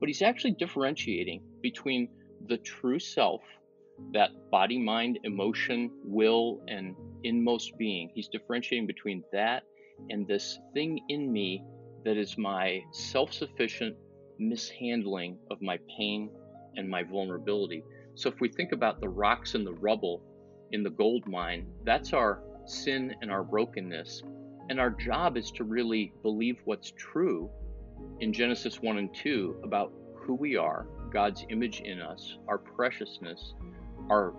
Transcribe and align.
but 0.00 0.08
he's 0.08 0.22
actually 0.22 0.52
differentiating 0.52 1.42
between 1.62 2.08
the 2.48 2.58
true 2.58 2.98
self, 2.98 3.40
that 4.12 4.30
body, 4.50 4.78
mind, 4.78 5.18
emotion, 5.24 5.90
will, 6.04 6.60
and 6.68 6.94
inmost 7.24 7.76
being. 7.78 8.10
He's 8.14 8.28
differentiating 8.28 8.86
between 8.86 9.22
that 9.32 9.62
and 10.10 10.26
this 10.26 10.58
thing 10.74 11.00
in 11.08 11.32
me 11.32 11.64
that 12.04 12.16
is 12.16 12.36
my 12.36 12.82
self 12.92 13.32
sufficient 13.32 13.96
mishandling 14.38 15.38
of 15.50 15.60
my 15.62 15.78
pain 15.96 16.30
and 16.76 16.88
my 16.88 17.02
vulnerability. 17.02 17.82
So 18.14 18.28
if 18.28 18.40
we 18.40 18.48
think 18.48 18.72
about 18.72 19.00
the 19.00 19.08
rocks 19.08 19.54
and 19.54 19.66
the 19.66 19.74
rubble 19.74 20.22
in 20.72 20.82
the 20.82 20.90
gold 20.90 21.26
mine, 21.26 21.66
that's 21.84 22.12
our 22.12 22.42
sin 22.66 23.14
and 23.22 23.30
our 23.30 23.44
brokenness. 23.44 24.22
And 24.68 24.80
our 24.80 24.90
job 24.90 25.36
is 25.36 25.50
to 25.52 25.64
really 25.64 26.12
believe 26.22 26.60
what's 26.64 26.92
true 26.96 27.50
in 28.20 28.32
Genesis 28.32 28.80
1 28.80 28.98
and 28.98 29.14
2 29.14 29.60
about 29.62 29.92
who 30.14 30.34
we 30.34 30.56
are, 30.56 30.86
God's 31.12 31.44
image 31.50 31.80
in 31.80 32.00
us, 32.00 32.38
our 32.48 32.58
preciousness, 32.58 33.54
our 34.10 34.32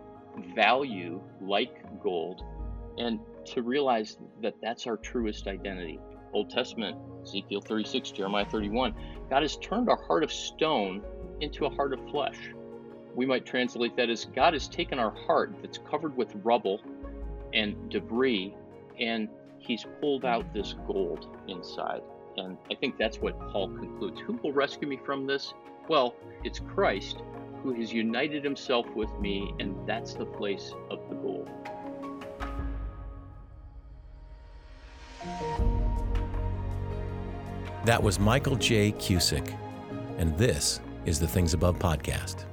value 0.56 1.22
like 1.42 1.84
gold, 2.02 2.42
and 2.98 3.20
to 3.46 3.62
realize 3.62 4.18
that 4.42 4.56
that's 4.62 4.88
our 4.88 4.98
truest 4.98 5.48
identity. 5.48 6.00
Old 6.34 6.50
Testament, 6.50 6.98
Ezekiel 7.24 7.62
36, 7.62 8.12
Jeremiah 8.12 8.46
31. 8.46 8.94
God 9.30 9.42
has 9.42 9.58
turned 9.58 9.90
our 9.90 10.02
heart 10.04 10.24
of 10.24 10.32
stone 10.32 11.02
into 11.40 11.66
a 11.66 11.70
heart 11.70 11.94
of 11.94 12.00
flesh. 12.10 12.38
We 13.16 13.26
might 13.26 13.46
translate 13.46 13.96
that 13.98 14.10
as 14.10 14.26
God 14.26 14.54
has 14.54 14.68
taken 14.68 15.00
our 15.00 15.12
heart 15.12 15.56
that's 15.62 15.78
covered 15.78 16.16
with 16.16 16.34
rubble 16.44 16.82
and 17.54 17.90
debris 17.90 18.54
and 19.00 19.30
he's 19.60 19.86
pulled 20.00 20.26
out 20.26 20.54
this 20.54 20.76
gold 20.86 21.28
inside. 21.48 22.02
And 22.38 22.58
I 22.70 22.76
think 22.76 22.98
that's 22.98 23.18
what 23.18 23.40
Paul 23.52 23.70
concludes. 23.70 24.22
Who 24.22 24.34
will 24.44 24.54
rescue 24.54 24.88
me 24.88 25.00
from 25.04 25.26
this? 25.26 25.54
Well, 25.90 26.16
it's 26.44 26.60
Christ 26.60 27.18
who 27.64 27.74
has 27.74 27.92
united 27.92 28.44
himself 28.44 28.86
with 28.96 29.12
me, 29.20 29.54
and 29.60 29.76
that's 29.88 30.14
the 30.14 30.26
place 30.26 30.74
of 30.92 31.00
the 31.10 31.16
goal. 31.16 31.48
That 37.86 38.02
was 38.02 38.20
Michael 38.20 38.56
J. 38.56 38.92
Cusick, 38.92 39.58
and 40.18 40.38
this 40.38 40.80
is 41.06 41.20
the 41.20 41.28
Things 41.28 41.54
Above 41.54 41.80
podcast. 41.80 42.46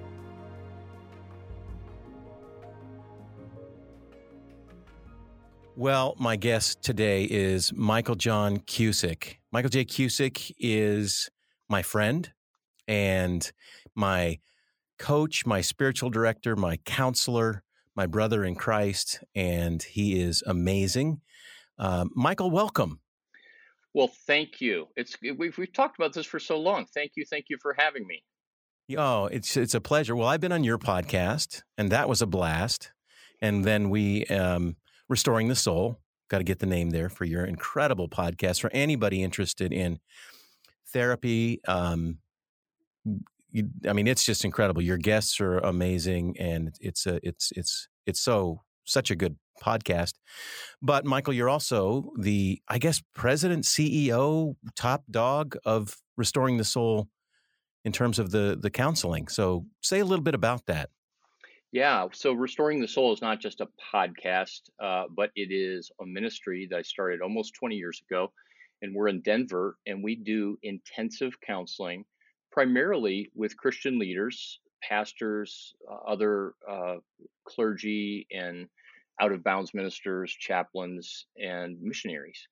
Well, 5.76 6.14
my 6.20 6.36
guest 6.36 6.84
today 6.84 7.24
is 7.24 7.72
Michael 7.72 8.14
John 8.14 8.58
Cusick. 8.58 9.38
Michael 9.50 9.70
J. 9.70 9.84
Cusick 9.84 10.52
is 10.56 11.28
my 11.68 11.82
friend 11.82 12.32
and 12.86 13.50
my 13.96 14.38
coach, 15.00 15.44
my 15.44 15.60
spiritual 15.62 16.10
director, 16.10 16.54
my 16.54 16.76
counselor, 16.84 17.64
my 17.96 18.06
brother 18.06 18.44
in 18.44 18.54
Christ, 18.54 19.24
and 19.34 19.82
he 19.82 20.20
is 20.20 20.44
amazing. 20.46 21.20
Uh, 21.76 22.04
Michael, 22.14 22.52
welcome. 22.52 23.00
Well, 23.94 24.12
thank 24.28 24.60
you. 24.60 24.86
It's 24.94 25.16
we've 25.20 25.58
we've 25.58 25.72
talked 25.72 25.98
about 25.98 26.12
this 26.12 26.26
for 26.26 26.38
so 26.38 26.56
long. 26.56 26.86
Thank 26.94 27.12
you, 27.16 27.24
thank 27.28 27.46
you 27.48 27.58
for 27.60 27.74
having 27.76 28.06
me. 28.06 28.22
Oh, 28.96 29.26
it's 29.26 29.56
it's 29.56 29.74
a 29.74 29.80
pleasure. 29.80 30.14
Well, 30.14 30.28
I've 30.28 30.40
been 30.40 30.52
on 30.52 30.62
your 30.62 30.78
podcast, 30.78 31.62
and 31.76 31.90
that 31.90 32.08
was 32.08 32.22
a 32.22 32.26
blast. 32.26 32.92
And 33.42 33.64
then 33.64 33.90
we, 33.90 34.24
um, 34.26 34.76
restoring 35.08 35.48
the 35.48 35.54
soul, 35.54 36.00
got 36.28 36.38
to 36.38 36.44
get 36.44 36.58
the 36.58 36.66
name 36.66 36.90
there 36.90 37.08
for 37.08 37.24
your 37.24 37.44
incredible 37.44 38.08
podcast 38.08 38.60
for 38.60 38.70
anybody 38.72 39.22
interested 39.22 39.72
in 39.72 39.98
therapy. 40.92 41.60
Um, 41.66 42.18
you, 43.50 43.68
I 43.88 43.92
mean, 43.92 44.06
it's 44.06 44.24
just 44.24 44.44
incredible. 44.44 44.82
Your 44.82 44.96
guests 44.96 45.40
are 45.40 45.58
amazing, 45.58 46.36
and 46.38 46.74
it's 46.80 47.06
a 47.06 47.20
it's 47.22 47.52
it's 47.54 47.88
it's 48.06 48.20
so 48.20 48.62
such 48.84 49.10
a 49.10 49.16
good 49.16 49.36
podcast. 49.62 50.14
But 50.82 51.04
Michael, 51.04 51.32
you're 51.32 51.48
also 51.48 52.12
the, 52.18 52.60
I 52.68 52.78
guess, 52.78 53.02
president, 53.14 53.64
CEO, 53.64 54.56
top 54.74 55.04
dog 55.10 55.56
of 55.64 55.96
Restoring 56.16 56.56
the 56.56 56.64
Soul 56.64 57.08
in 57.84 57.92
terms 57.92 58.18
of 58.18 58.30
the 58.30 58.58
the 58.60 58.70
counseling. 58.70 59.28
So 59.28 59.66
say 59.82 60.00
a 60.00 60.04
little 60.04 60.24
bit 60.24 60.34
about 60.34 60.66
that. 60.66 60.90
Yeah, 61.74 62.06
so 62.12 62.32
Restoring 62.34 62.80
the 62.80 62.86
Soul 62.86 63.12
is 63.12 63.20
not 63.20 63.40
just 63.40 63.60
a 63.60 63.66
podcast, 63.92 64.60
uh, 64.80 65.06
but 65.10 65.32
it 65.34 65.50
is 65.50 65.90
a 66.00 66.06
ministry 66.06 66.68
that 66.70 66.76
I 66.76 66.82
started 66.82 67.20
almost 67.20 67.54
20 67.54 67.74
years 67.74 68.00
ago. 68.08 68.32
And 68.80 68.94
we're 68.94 69.08
in 69.08 69.22
Denver, 69.22 69.76
and 69.84 70.04
we 70.04 70.14
do 70.14 70.56
intensive 70.62 71.32
counseling 71.44 72.04
primarily 72.52 73.32
with 73.34 73.56
Christian 73.56 73.98
leaders, 73.98 74.60
pastors, 74.84 75.74
uh, 75.90 75.96
other 76.12 76.54
uh, 76.70 76.98
clergy, 77.44 78.28
and 78.30 78.68
out 79.20 79.32
of 79.32 79.42
bounds 79.42 79.74
ministers, 79.74 80.30
chaplains, 80.30 81.26
and 81.42 81.82
missionaries. 81.82 82.46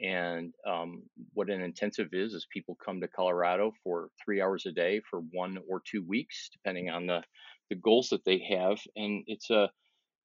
And 0.00 0.52
um, 0.66 1.04
what 1.32 1.48
an 1.48 1.62
intensive 1.62 2.08
is 2.12 2.34
is 2.34 2.48
people 2.52 2.76
come 2.84 3.00
to 3.02 3.06
Colorado 3.06 3.72
for 3.84 4.08
three 4.24 4.42
hours 4.42 4.66
a 4.66 4.72
day 4.72 5.00
for 5.08 5.20
one 5.30 5.58
or 5.68 5.80
two 5.88 6.02
weeks, 6.02 6.50
depending 6.52 6.90
on 6.90 7.06
the 7.06 7.22
the 7.70 7.76
goals 7.76 8.08
that 8.10 8.24
they 8.24 8.38
have, 8.50 8.78
and 8.96 9.24
it's 9.26 9.50
a 9.50 9.70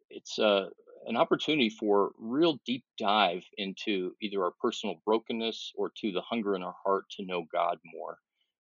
it's 0.09 0.39
a 0.39 0.69
an 1.07 1.16
opportunity 1.16 1.69
for 1.69 2.11
real 2.17 2.59
deep 2.66 2.83
dive 2.97 3.44
into 3.57 4.13
either 4.22 4.44
our 4.44 4.53
personal 4.61 4.95
brokenness 5.05 5.72
or 5.75 5.91
to 6.01 6.11
the 6.11 6.22
hunger 6.22 6.55
in 6.55 6.63
our 6.63 6.75
heart 6.83 7.05
to 7.11 7.25
know 7.25 7.45
God 7.51 7.78
more. 7.85 8.17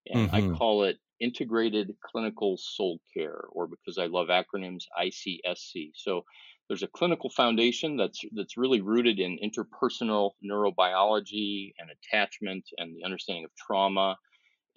And 0.07 0.29
mm-hmm. 0.29 0.53
I 0.53 0.57
call 0.57 0.83
it 0.83 0.97
integrated 1.19 1.93
clinical 2.03 2.57
soul 2.57 2.99
care, 3.13 3.43
or 3.51 3.67
because 3.67 3.97
I 3.97 4.05
love 4.05 4.27
acronyms, 4.29 4.83
ICSC. 4.99 5.91
So 5.95 6.23
there's 6.67 6.83
a 6.83 6.87
clinical 6.87 7.29
foundation 7.29 7.97
that's 7.97 8.21
that's 8.33 8.57
really 8.57 8.81
rooted 8.81 9.19
in 9.19 9.39
interpersonal 9.43 10.31
neurobiology 10.43 11.73
and 11.79 11.89
attachment 11.89 12.63
and 12.77 12.95
the 12.95 13.03
understanding 13.03 13.43
of 13.43 13.51
trauma 13.55 14.15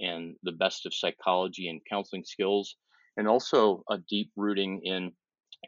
and 0.00 0.34
the 0.42 0.52
best 0.52 0.86
of 0.86 0.94
psychology 0.94 1.68
and 1.68 1.80
counseling 1.88 2.24
skills 2.24 2.76
and 3.16 3.28
also 3.28 3.82
a 3.90 3.98
deep 4.08 4.30
rooting 4.36 4.80
in 4.84 5.12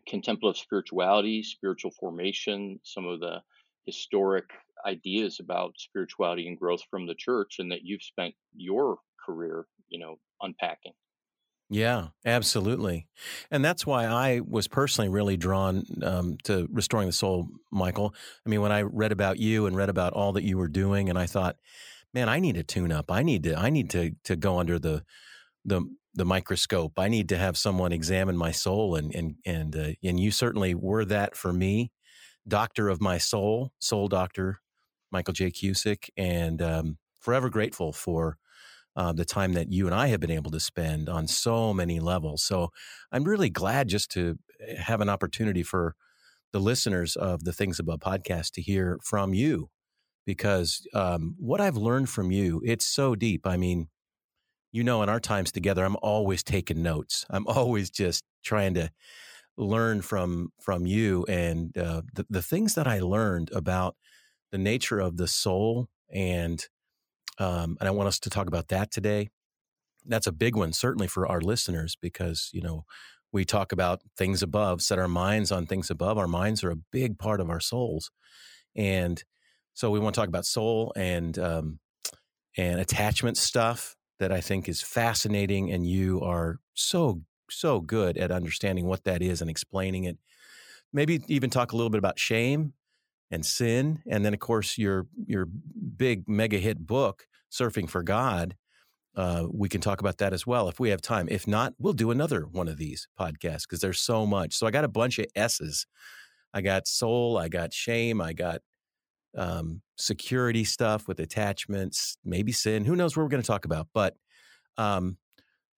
contemplative 0.08 0.60
spirituality 0.60 1.42
spiritual 1.42 1.90
formation 2.00 2.78
some 2.82 3.06
of 3.06 3.20
the 3.20 3.40
historic 3.86 4.44
ideas 4.86 5.38
about 5.40 5.72
spirituality 5.76 6.48
and 6.48 6.58
growth 6.58 6.82
from 6.90 7.06
the 7.06 7.14
church 7.14 7.56
and 7.58 7.70
that 7.70 7.84
you've 7.84 8.02
spent 8.02 8.34
your 8.54 8.98
career 9.24 9.66
you 9.88 9.98
know 9.98 10.16
unpacking 10.42 10.92
yeah, 11.70 12.08
absolutely. 12.26 13.06
And 13.50 13.64
that's 13.64 13.86
why 13.86 14.04
I 14.06 14.40
was 14.46 14.68
personally 14.68 15.08
really 15.08 15.36
drawn 15.36 15.84
um, 16.02 16.36
to 16.44 16.68
Restoring 16.70 17.06
the 17.06 17.12
Soul, 17.12 17.48
Michael. 17.72 18.14
I 18.46 18.50
mean, 18.50 18.60
when 18.60 18.72
I 18.72 18.82
read 18.82 19.12
about 19.12 19.38
you 19.38 19.66
and 19.66 19.74
read 19.74 19.88
about 19.88 20.12
all 20.12 20.32
that 20.34 20.44
you 20.44 20.58
were 20.58 20.68
doing, 20.68 21.08
and 21.08 21.18
I 21.18 21.26
thought, 21.26 21.56
man, 22.12 22.28
I 22.28 22.38
need 22.38 22.56
to 22.56 22.62
tune 22.62 22.92
up. 22.92 23.10
I 23.10 23.22
need 23.22 23.44
to, 23.44 23.58
I 23.58 23.70
need 23.70 23.90
to, 23.90 24.12
to 24.24 24.36
go 24.36 24.58
under 24.58 24.78
the, 24.78 25.04
the, 25.64 25.82
the 26.14 26.24
microscope. 26.24 26.98
I 26.98 27.08
need 27.08 27.28
to 27.30 27.36
have 27.36 27.56
someone 27.56 27.92
examine 27.92 28.36
my 28.36 28.52
soul, 28.52 28.96
and 28.96 29.14
and 29.14 29.36
and 29.44 29.76
uh, 29.76 29.88
and 30.02 30.18
you 30.20 30.30
certainly 30.30 30.74
were 30.74 31.04
that 31.04 31.36
for 31.36 31.52
me, 31.52 31.92
doctor 32.46 32.88
of 32.88 33.00
my 33.00 33.18
soul, 33.18 33.72
soul 33.78 34.08
doctor, 34.08 34.60
Michael 35.10 35.34
J. 35.34 35.50
Cusick, 35.50 36.10
and 36.16 36.62
um, 36.62 36.98
forever 37.20 37.50
grateful 37.50 37.92
for 37.92 38.38
uh, 38.96 39.12
the 39.12 39.24
time 39.24 39.54
that 39.54 39.72
you 39.72 39.86
and 39.86 39.94
I 39.94 40.08
have 40.08 40.20
been 40.20 40.30
able 40.30 40.50
to 40.52 40.60
spend 40.60 41.08
on 41.08 41.26
so 41.26 41.74
many 41.74 41.98
levels. 42.00 42.42
So 42.42 42.70
I'm 43.10 43.24
really 43.24 43.50
glad 43.50 43.88
just 43.88 44.10
to 44.12 44.38
eh, 44.60 44.76
have 44.80 45.00
an 45.00 45.08
opportunity 45.08 45.62
for 45.62 45.96
the 46.52 46.60
listeners 46.60 47.16
of 47.16 47.44
the 47.44 47.52
Things 47.52 47.80
Above 47.80 47.98
podcast 47.98 48.52
to 48.52 48.62
hear 48.62 48.98
from 49.02 49.34
you 49.34 49.68
because 50.26 50.86
um, 50.94 51.34
what 51.38 51.60
I've 51.60 51.76
learned 51.76 52.08
from 52.08 52.30
you, 52.30 52.62
it's 52.64 52.86
so 52.86 53.14
deep. 53.14 53.46
I 53.46 53.56
mean, 53.56 53.88
you 54.74 54.82
know, 54.82 55.04
in 55.04 55.08
our 55.08 55.20
times 55.20 55.52
together, 55.52 55.84
I'm 55.84 55.96
always 56.02 56.42
taking 56.42 56.82
notes. 56.82 57.24
I'm 57.30 57.46
always 57.46 57.90
just 57.90 58.24
trying 58.42 58.74
to 58.74 58.90
learn 59.56 60.02
from 60.02 60.48
from 60.60 60.84
you 60.84 61.24
and 61.28 61.78
uh, 61.78 62.02
the 62.12 62.26
the 62.28 62.42
things 62.42 62.74
that 62.74 62.88
I 62.88 62.98
learned 62.98 63.52
about 63.52 63.94
the 64.50 64.58
nature 64.58 64.98
of 64.98 65.16
the 65.16 65.28
soul 65.28 65.86
and 66.12 66.66
um, 67.38 67.76
and 67.78 67.88
I 67.88 67.92
want 67.92 68.08
us 68.08 68.18
to 68.20 68.30
talk 68.30 68.48
about 68.48 68.66
that 68.68 68.90
today. 68.90 69.28
That's 70.06 70.26
a 70.26 70.32
big 70.32 70.56
one, 70.56 70.72
certainly 70.72 71.06
for 71.06 71.26
our 71.26 71.40
listeners, 71.40 71.96
because, 72.00 72.50
you 72.52 72.60
know, 72.60 72.84
we 73.32 73.44
talk 73.44 73.70
about 73.70 74.02
things 74.18 74.42
above, 74.42 74.82
set 74.82 74.98
our 74.98 75.08
minds 75.08 75.50
on 75.52 75.66
things 75.66 75.88
above. 75.88 76.18
Our 76.18 76.28
minds 76.28 76.62
are 76.64 76.70
a 76.70 76.76
big 76.92 77.18
part 77.18 77.40
of 77.40 77.48
our 77.48 77.60
souls. 77.60 78.10
And 78.76 79.22
so 79.72 79.90
we 79.90 79.98
want 79.98 80.14
to 80.14 80.20
talk 80.20 80.28
about 80.28 80.46
soul 80.46 80.92
and, 80.94 81.38
um, 81.38 81.78
and 82.56 82.80
attachment 82.80 83.36
stuff 83.36 83.96
that 84.18 84.32
I 84.32 84.40
think 84.40 84.68
is 84.68 84.82
fascinating. 84.82 85.72
And 85.72 85.86
you 85.86 86.20
are 86.22 86.60
so, 86.74 87.22
so 87.50 87.80
good 87.80 88.16
at 88.16 88.30
understanding 88.30 88.86
what 88.86 89.04
that 89.04 89.22
is 89.22 89.40
and 89.40 89.50
explaining 89.50 90.04
it. 90.04 90.18
Maybe 90.92 91.22
even 91.28 91.50
talk 91.50 91.72
a 91.72 91.76
little 91.76 91.90
bit 91.90 91.98
about 91.98 92.18
shame 92.18 92.72
and 93.30 93.44
sin, 93.44 94.00
and 94.08 94.24
then 94.24 94.32
of 94.32 94.38
course 94.38 94.78
your 94.78 95.06
your 95.26 95.46
big 95.96 96.28
mega 96.28 96.58
hit 96.58 96.86
book, 96.86 97.26
Surfing 97.50 97.88
for 97.88 98.02
God, 98.02 98.54
uh, 99.16 99.46
we 99.52 99.68
can 99.68 99.80
talk 99.80 100.00
about 100.00 100.18
that 100.18 100.32
as 100.32 100.46
well 100.46 100.68
if 100.68 100.80
we 100.80 100.90
have 100.90 101.00
time. 101.00 101.28
If 101.30 101.46
not, 101.46 101.74
we'll 101.78 101.92
do 101.92 102.10
another 102.10 102.42
one 102.42 102.68
of 102.68 102.78
these 102.78 103.08
podcasts 103.18 103.62
because 103.62 103.80
there's 103.80 104.00
so 104.00 104.26
much. 104.26 104.54
So 104.54 104.66
I 104.66 104.70
got 104.70 104.84
a 104.84 104.88
bunch 104.88 105.18
of 105.18 105.26
S's. 105.36 105.86
I 106.52 106.60
got 106.60 106.86
soul, 106.86 107.36
I 107.36 107.48
got 107.48 107.72
shame, 107.72 108.20
I 108.20 108.32
got 108.32 108.60
um, 109.36 109.82
security 109.96 110.64
stuff 110.64 111.08
with 111.08 111.20
attachments, 111.20 112.16
maybe 112.24 112.52
sin. 112.52 112.84
Who 112.84 112.96
knows 112.96 113.16
what 113.16 113.22
we're 113.22 113.30
going 113.30 113.42
to 113.42 113.46
talk 113.46 113.64
about? 113.64 113.88
But 113.92 114.16
um, 114.76 115.18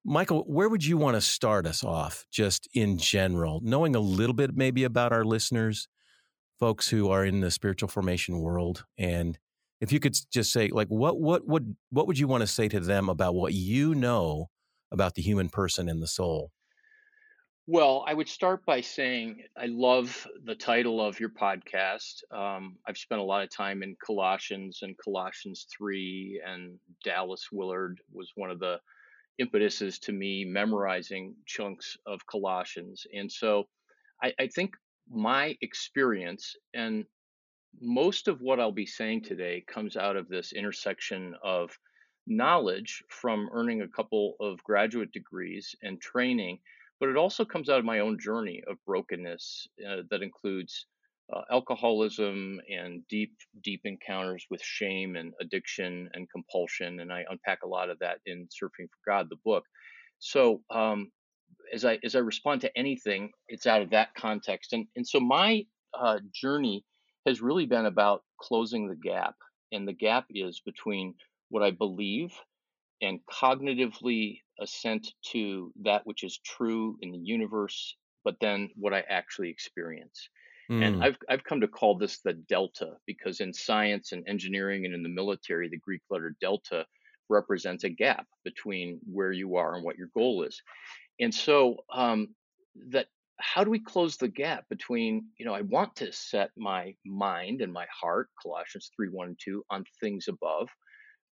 Michael, 0.04 0.44
where 0.46 0.68
would 0.68 0.84
you 0.84 0.96
want 0.96 1.16
to 1.16 1.20
start 1.20 1.66
us 1.66 1.82
off, 1.82 2.26
just 2.30 2.68
in 2.74 2.98
general, 2.98 3.60
knowing 3.62 3.96
a 3.96 4.00
little 4.00 4.34
bit 4.34 4.56
maybe 4.56 4.84
about 4.84 5.12
our 5.12 5.24
listeners, 5.24 5.88
folks 6.60 6.88
who 6.88 7.10
are 7.10 7.24
in 7.24 7.40
the 7.40 7.50
spiritual 7.50 7.88
formation 7.88 8.40
world, 8.40 8.84
and 8.96 9.38
if 9.80 9.92
you 9.92 10.00
could 10.00 10.16
just 10.32 10.52
say, 10.52 10.68
like, 10.68 10.88
what 10.88 11.20
what 11.20 11.46
would 11.46 11.76
what 11.90 12.06
would 12.06 12.18
you 12.18 12.28
want 12.28 12.42
to 12.42 12.46
say 12.46 12.68
to 12.68 12.80
them 12.80 13.08
about 13.08 13.34
what 13.34 13.52
you 13.52 13.94
know 13.94 14.48
about 14.90 15.14
the 15.14 15.22
human 15.22 15.48
person 15.48 15.88
and 15.88 16.02
the 16.02 16.06
soul? 16.06 16.50
Well, 17.68 18.04
I 18.06 18.14
would 18.14 18.28
start 18.28 18.64
by 18.64 18.80
saying 18.80 19.42
I 19.56 19.66
love 19.66 20.24
the 20.44 20.54
title 20.54 21.04
of 21.04 21.18
your 21.18 21.30
podcast. 21.30 22.22
Um, 22.30 22.76
I've 22.86 22.96
spent 22.96 23.20
a 23.20 23.24
lot 23.24 23.42
of 23.42 23.50
time 23.50 23.82
in 23.82 23.96
Colossians 23.96 24.80
and 24.82 24.96
Colossians 24.96 25.66
3, 25.76 26.42
and 26.46 26.78
Dallas 27.02 27.48
Willard 27.50 28.00
was 28.12 28.30
one 28.36 28.52
of 28.52 28.60
the 28.60 28.78
impetuses 29.38 29.98
to 30.00 30.12
me 30.12 30.44
memorizing 30.44 31.34
chunks 31.44 31.96
of 32.06 32.24
Colossians. 32.28 33.04
And 33.12 33.30
so 33.30 33.64
I, 34.22 34.32
I 34.38 34.46
think 34.46 34.76
my 35.10 35.56
experience 35.60 36.54
and 36.72 37.04
most 37.80 38.28
of 38.28 38.40
what 38.40 38.60
I'll 38.60 38.70
be 38.70 38.86
saying 38.86 39.24
today 39.24 39.64
comes 39.66 39.96
out 39.96 40.16
of 40.16 40.28
this 40.28 40.52
intersection 40.52 41.34
of 41.42 41.76
knowledge 42.28 43.02
from 43.08 43.48
earning 43.52 43.82
a 43.82 43.88
couple 43.88 44.36
of 44.38 44.62
graduate 44.62 45.10
degrees 45.10 45.74
and 45.82 46.00
training 46.00 46.60
but 47.00 47.08
it 47.08 47.16
also 47.16 47.44
comes 47.44 47.68
out 47.68 47.78
of 47.78 47.84
my 47.84 48.00
own 48.00 48.18
journey 48.18 48.62
of 48.68 48.76
brokenness 48.86 49.68
uh, 49.88 50.02
that 50.10 50.22
includes 50.22 50.86
uh, 51.34 51.42
alcoholism 51.50 52.60
and 52.70 53.02
deep, 53.08 53.34
deep 53.62 53.80
encounters 53.84 54.46
with 54.50 54.62
shame 54.62 55.16
and 55.16 55.32
addiction 55.40 56.08
and 56.14 56.30
compulsion. 56.30 57.00
And 57.00 57.12
I 57.12 57.24
unpack 57.28 57.62
a 57.64 57.68
lot 57.68 57.90
of 57.90 57.98
that 57.98 58.18
in 58.26 58.46
Surfing 58.46 58.88
for 58.88 59.00
God, 59.06 59.26
the 59.28 59.36
book. 59.44 59.64
So 60.18 60.62
um, 60.70 61.10
as 61.72 61.84
I 61.84 61.98
as 62.04 62.14
I 62.14 62.20
respond 62.20 62.60
to 62.62 62.78
anything, 62.78 63.30
it's 63.48 63.66
out 63.66 63.82
of 63.82 63.90
that 63.90 64.14
context. 64.14 64.72
And 64.72 64.86
and 64.96 65.06
so 65.06 65.20
my 65.20 65.64
uh, 65.98 66.18
journey 66.32 66.84
has 67.26 67.42
really 67.42 67.66
been 67.66 67.86
about 67.86 68.22
closing 68.40 68.88
the 68.88 68.96
gap, 68.96 69.34
and 69.72 69.86
the 69.86 69.92
gap 69.92 70.26
is 70.30 70.60
between 70.64 71.14
what 71.48 71.62
I 71.62 71.70
believe 71.70 72.32
and 73.02 73.20
cognitively 73.30 74.40
assent 74.60 75.08
to 75.32 75.72
that 75.82 76.06
which 76.06 76.22
is 76.22 76.38
true 76.44 76.96
in 77.02 77.12
the 77.12 77.18
universe, 77.18 77.96
but 78.24 78.36
then 78.40 78.70
what 78.76 78.94
I 78.94 79.02
actually 79.08 79.50
experience. 79.50 80.28
Mm. 80.70 80.84
And 80.84 81.04
I've 81.04 81.16
I've 81.28 81.44
come 81.44 81.60
to 81.60 81.68
call 81.68 81.96
this 81.96 82.18
the 82.18 82.32
delta 82.32 82.94
because 83.06 83.40
in 83.40 83.52
science 83.52 84.12
and 84.12 84.26
engineering 84.26 84.84
and 84.84 84.94
in 84.94 85.02
the 85.02 85.08
military, 85.08 85.68
the 85.68 85.76
Greek 85.78 86.02
letter 86.10 86.34
delta 86.40 86.86
represents 87.28 87.84
a 87.84 87.88
gap 87.88 88.26
between 88.44 89.00
where 89.04 89.32
you 89.32 89.56
are 89.56 89.74
and 89.74 89.84
what 89.84 89.98
your 89.98 90.10
goal 90.14 90.42
is. 90.42 90.60
And 91.20 91.34
so 91.34 91.76
um, 91.92 92.28
that 92.90 93.06
how 93.38 93.64
do 93.64 93.70
we 93.70 93.78
close 93.78 94.16
the 94.16 94.28
gap 94.28 94.64
between 94.68 95.26
you 95.38 95.44
know 95.44 95.54
I 95.54 95.62
want 95.62 95.94
to 95.96 96.12
set 96.12 96.50
my 96.56 96.94
mind 97.04 97.60
and 97.60 97.72
my 97.72 97.86
heart, 97.92 98.28
Colossians 98.42 98.90
three 98.96 99.08
one 99.08 99.28
and 99.28 99.38
two, 99.38 99.64
on 99.70 99.84
things 100.00 100.26
above, 100.28 100.68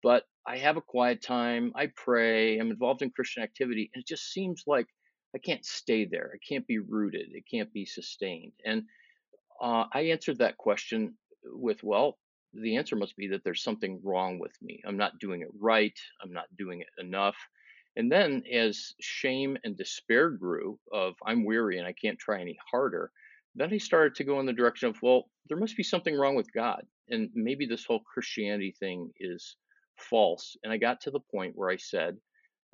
but 0.03 0.23
I 0.47 0.57
have 0.57 0.77
a 0.77 0.81
quiet 0.81 1.21
time. 1.21 1.71
I 1.75 1.87
pray. 1.95 2.59
I'm 2.59 2.71
involved 2.71 3.01
in 3.01 3.09
Christian 3.09 3.43
activity. 3.43 3.89
And 3.93 4.01
it 4.01 4.07
just 4.07 4.31
seems 4.31 4.63
like 4.67 4.87
I 5.35 5.39
can't 5.39 5.65
stay 5.65 6.05
there. 6.05 6.31
I 6.33 6.37
can't 6.47 6.67
be 6.67 6.79
rooted. 6.79 7.27
It 7.31 7.45
can't 7.51 7.71
be 7.73 7.85
sustained. 7.85 8.53
And 8.65 8.83
uh, 9.61 9.85
I 9.91 10.01
answered 10.01 10.39
that 10.39 10.57
question 10.57 11.15
with, 11.43 11.83
well, 11.83 12.17
the 12.53 12.77
answer 12.77 12.95
must 12.95 13.17
be 13.17 13.27
that 13.29 13.43
there's 13.43 13.63
something 13.63 13.99
wrong 14.03 14.39
with 14.39 14.53
me. 14.61 14.81
I'm 14.85 14.97
not 14.97 15.19
doing 15.19 15.41
it 15.41 15.49
right. 15.59 15.97
I'm 16.23 16.31
not 16.31 16.45
doing 16.57 16.81
it 16.81 16.87
enough. 16.97 17.35
And 17.97 18.11
then 18.11 18.43
as 18.51 18.93
shame 18.99 19.57
and 19.63 19.77
despair 19.77 20.29
grew 20.29 20.79
of 20.91 21.15
I'm 21.25 21.45
weary 21.45 21.79
and 21.79 21.87
I 21.87 21.93
can't 21.93 22.19
try 22.19 22.41
any 22.41 22.57
harder, 22.71 23.11
then 23.55 23.73
I 23.73 23.77
started 23.77 24.15
to 24.15 24.23
go 24.23 24.39
in 24.39 24.45
the 24.45 24.53
direction 24.53 24.89
of, 24.89 25.01
well, 25.01 25.29
there 25.47 25.57
must 25.57 25.77
be 25.77 25.83
something 25.83 26.15
wrong 26.15 26.35
with 26.35 26.51
God. 26.53 26.85
And 27.09 27.29
maybe 27.33 27.65
this 27.65 27.85
whole 27.85 28.01
Christianity 28.01 28.75
thing 28.79 29.11
is 29.19 29.55
false. 29.97 30.57
And 30.63 30.71
I 30.71 30.77
got 30.77 31.01
to 31.01 31.11
the 31.11 31.19
point 31.19 31.53
where 31.55 31.69
I 31.69 31.77
said, 31.77 32.17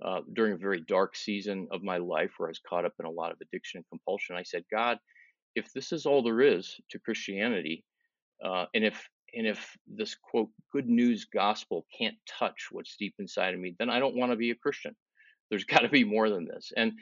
uh, 0.03 0.21
during 0.33 0.53
a 0.53 0.57
very 0.57 0.81
dark 0.81 1.15
season 1.15 1.67
of 1.71 1.83
my 1.83 1.97
life 1.97 2.31
where 2.37 2.49
I 2.49 2.51
was 2.51 2.61
caught 2.67 2.85
up 2.85 2.93
in 2.99 3.05
a 3.05 3.11
lot 3.11 3.31
of 3.31 3.37
addiction 3.41 3.77
and 3.77 3.85
compulsion, 3.89 4.35
I 4.35 4.43
said, 4.43 4.63
God, 4.71 4.97
if 5.55 5.71
this 5.73 5.91
is 5.91 6.05
all 6.05 6.23
there 6.23 6.41
is 6.41 6.79
to 6.89 6.99
Christianity, 6.99 7.83
uh, 8.43 8.65
and 8.73 8.83
if 8.83 9.07
and 9.33 9.47
if 9.47 9.77
this 9.87 10.15
quote 10.15 10.49
good 10.73 10.89
news 10.89 11.25
gospel 11.25 11.85
can't 11.97 12.15
touch 12.27 12.67
what's 12.71 12.97
deep 12.97 13.13
inside 13.19 13.53
of 13.53 13.59
me, 13.59 13.75
then 13.79 13.89
I 13.89 13.99
don't 13.99 14.15
want 14.15 14.31
to 14.31 14.35
be 14.35 14.51
a 14.51 14.55
Christian. 14.55 14.95
There's 15.49 15.63
got 15.65 15.79
to 15.79 15.89
be 15.89 16.03
more 16.03 16.29
than 16.29 16.45
this. 16.45 16.71
And 16.75 16.93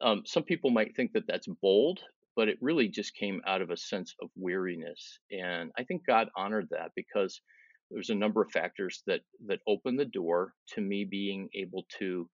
um, 0.00 0.22
some 0.24 0.42
people 0.42 0.70
might 0.70 0.96
think 0.96 1.12
that 1.12 1.26
that's 1.26 1.46
bold, 1.60 2.00
but 2.34 2.48
it 2.48 2.58
really 2.60 2.88
just 2.88 3.14
came 3.14 3.40
out 3.46 3.62
of 3.62 3.70
a 3.70 3.76
sense 3.76 4.14
of 4.22 4.30
weariness. 4.36 5.18
And 5.30 5.70
I 5.78 5.84
think 5.84 6.02
God 6.06 6.28
honored 6.36 6.68
that 6.70 6.92
because 6.96 7.40
there's 7.90 8.10
a 8.10 8.14
number 8.14 8.42
of 8.42 8.50
factors 8.50 9.02
that 9.06 9.20
that 9.46 9.60
open 9.66 9.96
the 9.96 10.04
door 10.04 10.52
to 10.74 10.80
me 10.80 11.04
being 11.04 11.48
able 11.54 11.86
to 11.98 12.28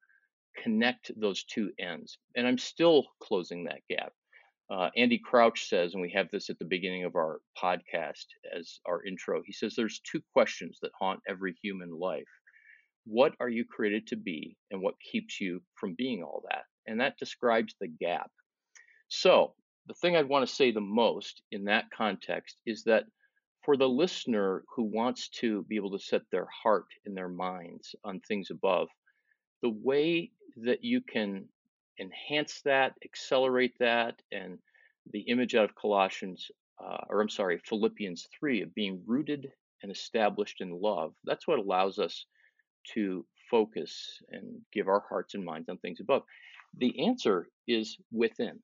connect 0.63 1.11
those 1.17 1.45
two 1.45 1.71
ends 1.79 2.19
and 2.37 2.47
i'm 2.47 2.59
still 2.59 3.05
closing 3.21 3.65
that 3.65 3.81
gap. 3.89 4.13
Uh, 4.71 4.89
andy 4.97 5.21
crouch 5.23 5.69
says 5.69 5.93
and 5.93 6.03
we 6.03 6.11
have 6.11 6.31
this 6.31 6.49
at 6.49 6.59
the 6.59 6.65
beginning 6.65 7.05
of 7.05 7.17
our 7.17 7.41
podcast 7.63 8.27
as 8.57 8.81
our 8.87 9.05
intro 9.05 9.43
he 9.45 9.53
says 9.53 9.75
there's 9.75 10.01
two 10.11 10.23
questions 10.33 10.79
that 10.81 10.91
haunt 10.99 11.21
every 11.29 11.55
human 11.63 11.91
life. 11.91 12.25
What 13.05 13.35
are 13.41 13.51
you 13.51 13.67
created 13.67 14.07
to 14.09 14.17
be 14.17 14.57
and 14.71 14.81
what 14.81 14.95
keeps 15.13 15.39
you 15.39 15.61
from 15.75 15.95
being 15.95 16.23
all 16.23 16.43
that? 16.49 16.65
And 16.87 17.01
that 17.01 17.19
describes 17.19 17.75
the 17.79 17.89
gap. 17.89 18.31
So 19.09 19.55
the 19.87 19.95
thing 19.95 20.17
i'd 20.17 20.29
want 20.29 20.47
to 20.47 20.55
say 20.55 20.71
the 20.71 20.81
most 20.81 21.43
in 21.53 21.65
that 21.65 21.85
context 21.97 22.57
is 22.67 22.85
that 22.85 23.05
for 23.65 23.77
the 23.77 23.89
listener 23.89 24.63
who 24.75 24.83
wants 24.83 25.29
to 25.29 25.63
be 25.65 25.77
able 25.77 25.91
to 25.91 25.99
set 25.99 26.23
their 26.31 26.47
heart 26.47 26.87
and 27.07 27.17
their 27.17 27.29
minds 27.29 27.95
on 28.05 28.21
things 28.21 28.51
above, 28.51 28.89
the 29.63 29.71
way 29.71 30.31
that 30.57 30.85
you 30.85 31.01
can 31.01 31.47
enhance 31.99 32.61
that, 32.63 32.95
accelerate 33.05 33.75
that, 33.79 34.21
and 34.33 34.59
the 35.13 35.21
image 35.21 35.55
out 35.55 35.65
of 35.65 35.75
Colossians, 35.75 36.51
uh, 36.85 36.99
or 37.09 37.21
I'm 37.21 37.29
sorry, 37.29 37.59
Philippians 37.59 38.29
3 38.39 38.63
of 38.63 38.75
being 38.75 39.03
rooted 39.07 39.51
and 39.83 39.91
established 39.91 40.61
in 40.61 40.71
love, 40.71 41.15
that's 41.25 41.47
what 41.47 41.59
allows 41.59 41.99
us 41.99 42.27
to 42.95 43.25
focus 43.51 44.23
and 44.31 44.61
give 44.73 44.89
our 44.89 45.05
hearts 45.09 45.35
and 45.35 45.45
minds 45.45 45.69
on 45.69 45.79
things 45.79 46.01
above. 46.01 46.23
The 46.79 47.07
answer 47.07 47.49
is 47.67 47.97
within. 48.11 48.61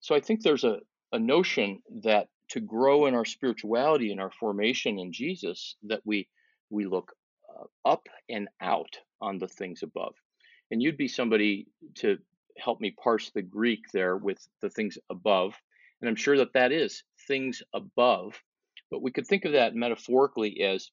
So 0.00 0.14
I 0.14 0.20
think 0.20 0.42
there's 0.42 0.64
a, 0.64 0.78
a 1.12 1.18
notion 1.18 1.82
that 2.02 2.28
to 2.48 2.60
grow 2.60 3.06
in 3.06 3.14
our 3.14 3.24
spirituality 3.24 4.10
and 4.10 4.20
our 4.20 4.30
formation 4.30 4.98
in 4.98 5.12
Jesus 5.12 5.76
that 5.84 6.00
we 6.04 6.28
we 6.70 6.86
look 6.86 7.12
uh, 7.48 7.64
up 7.88 8.08
and 8.28 8.48
out 8.60 8.98
on 9.20 9.38
the 9.38 9.48
things 9.48 9.82
above. 9.82 10.14
And 10.70 10.82
you'd 10.82 10.98
be 10.98 11.08
somebody 11.08 11.66
to 11.96 12.18
help 12.58 12.80
me 12.80 12.90
parse 13.02 13.30
the 13.30 13.42
Greek 13.42 13.90
there 13.92 14.16
with 14.16 14.46
the 14.60 14.70
things 14.70 14.98
above. 15.08 15.54
And 16.00 16.08
I'm 16.08 16.16
sure 16.16 16.36
that 16.38 16.52
that 16.52 16.72
is 16.72 17.02
things 17.26 17.62
above, 17.72 18.40
but 18.90 19.02
we 19.02 19.10
could 19.10 19.26
think 19.26 19.44
of 19.44 19.52
that 19.52 19.74
metaphorically 19.74 20.60
as 20.62 20.90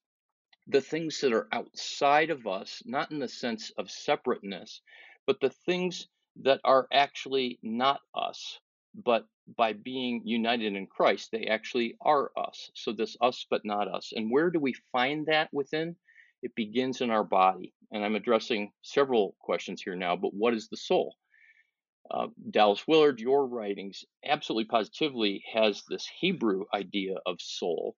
the 0.67 0.81
things 0.81 1.19
that 1.21 1.33
are 1.33 1.47
outside 1.51 2.29
of 2.29 2.47
us, 2.47 2.81
not 2.85 3.11
in 3.11 3.19
the 3.19 3.27
sense 3.27 3.71
of 3.77 3.91
separateness, 3.91 4.81
but 5.27 5.39
the 5.39 5.49
things 5.49 6.07
that 6.37 6.59
are 6.63 6.87
actually 6.91 7.59
not 7.61 8.01
us, 8.13 8.59
but 8.95 9.25
by 9.57 9.73
being 9.73 10.21
united 10.25 10.75
in 10.75 10.87
Christ, 10.87 11.29
they 11.31 11.45
actually 11.45 11.97
are 12.01 12.31
us. 12.37 12.71
So 12.73 12.91
this 12.91 13.15
us 13.21 13.45
but 13.49 13.65
not 13.65 13.87
us. 13.87 14.11
And 14.15 14.31
where 14.31 14.49
do 14.49 14.59
we 14.59 14.73
find 14.91 15.27
that 15.27 15.49
within? 15.53 15.95
It 16.41 16.55
begins 16.55 17.01
in 17.01 17.09
our 17.09 17.23
body. 17.23 17.73
And 17.91 18.03
I'm 18.03 18.15
addressing 18.15 18.71
several 18.81 19.35
questions 19.39 19.81
here 19.81 19.95
now, 19.95 20.15
but 20.15 20.33
what 20.33 20.53
is 20.53 20.67
the 20.67 20.77
soul? 20.77 21.15
Uh, 22.09 22.27
Dallas 22.51 22.87
Willard, 22.87 23.19
your 23.19 23.47
writings 23.47 24.03
absolutely 24.23 24.65
positively 24.65 25.43
has 25.53 25.83
this 25.89 26.07
Hebrew 26.19 26.65
idea 26.73 27.15
of 27.25 27.41
soul 27.41 27.95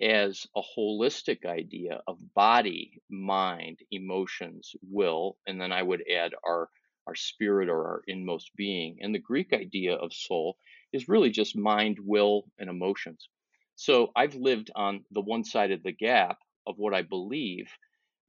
as 0.00 0.46
a 0.54 0.60
holistic 0.76 1.44
idea 1.46 2.00
of 2.06 2.18
body, 2.34 3.00
mind, 3.10 3.78
emotions, 3.90 4.74
will, 4.82 5.38
and 5.46 5.60
then 5.60 5.72
I 5.72 5.82
would 5.82 6.04
add 6.10 6.32
our 6.46 6.68
our 7.06 7.14
spirit 7.14 7.70
or 7.70 7.86
our 7.86 8.02
inmost 8.06 8.54
being. 8.54 8.98
And 9.00 9.14
the 9.14 9.18
Greek 9.18 9.54
idea 9.54 9.94
of 9.94 10.12
soul 10.12 10.58
is 10.92 11.08
really 11.08 11.30
just 11.30 11.56
mind, 11.56 11.98
will, 12.00 12.44
and 12.58 12.70
emotions. 12.70 13.28
So 13.76 14.10
I've 14.16 14.34
lived 14.34 14.70
on 14.74 15.04
the 15.12 15.20
one 15.20 15.44
side 15.44 15.70
of 15.70 15.82
the 15.82 15.92
gap 15.92 16.38
of 16.66 16.74
what 16.78 16.94
I 16.94 17.02
believe, 17.02 17.66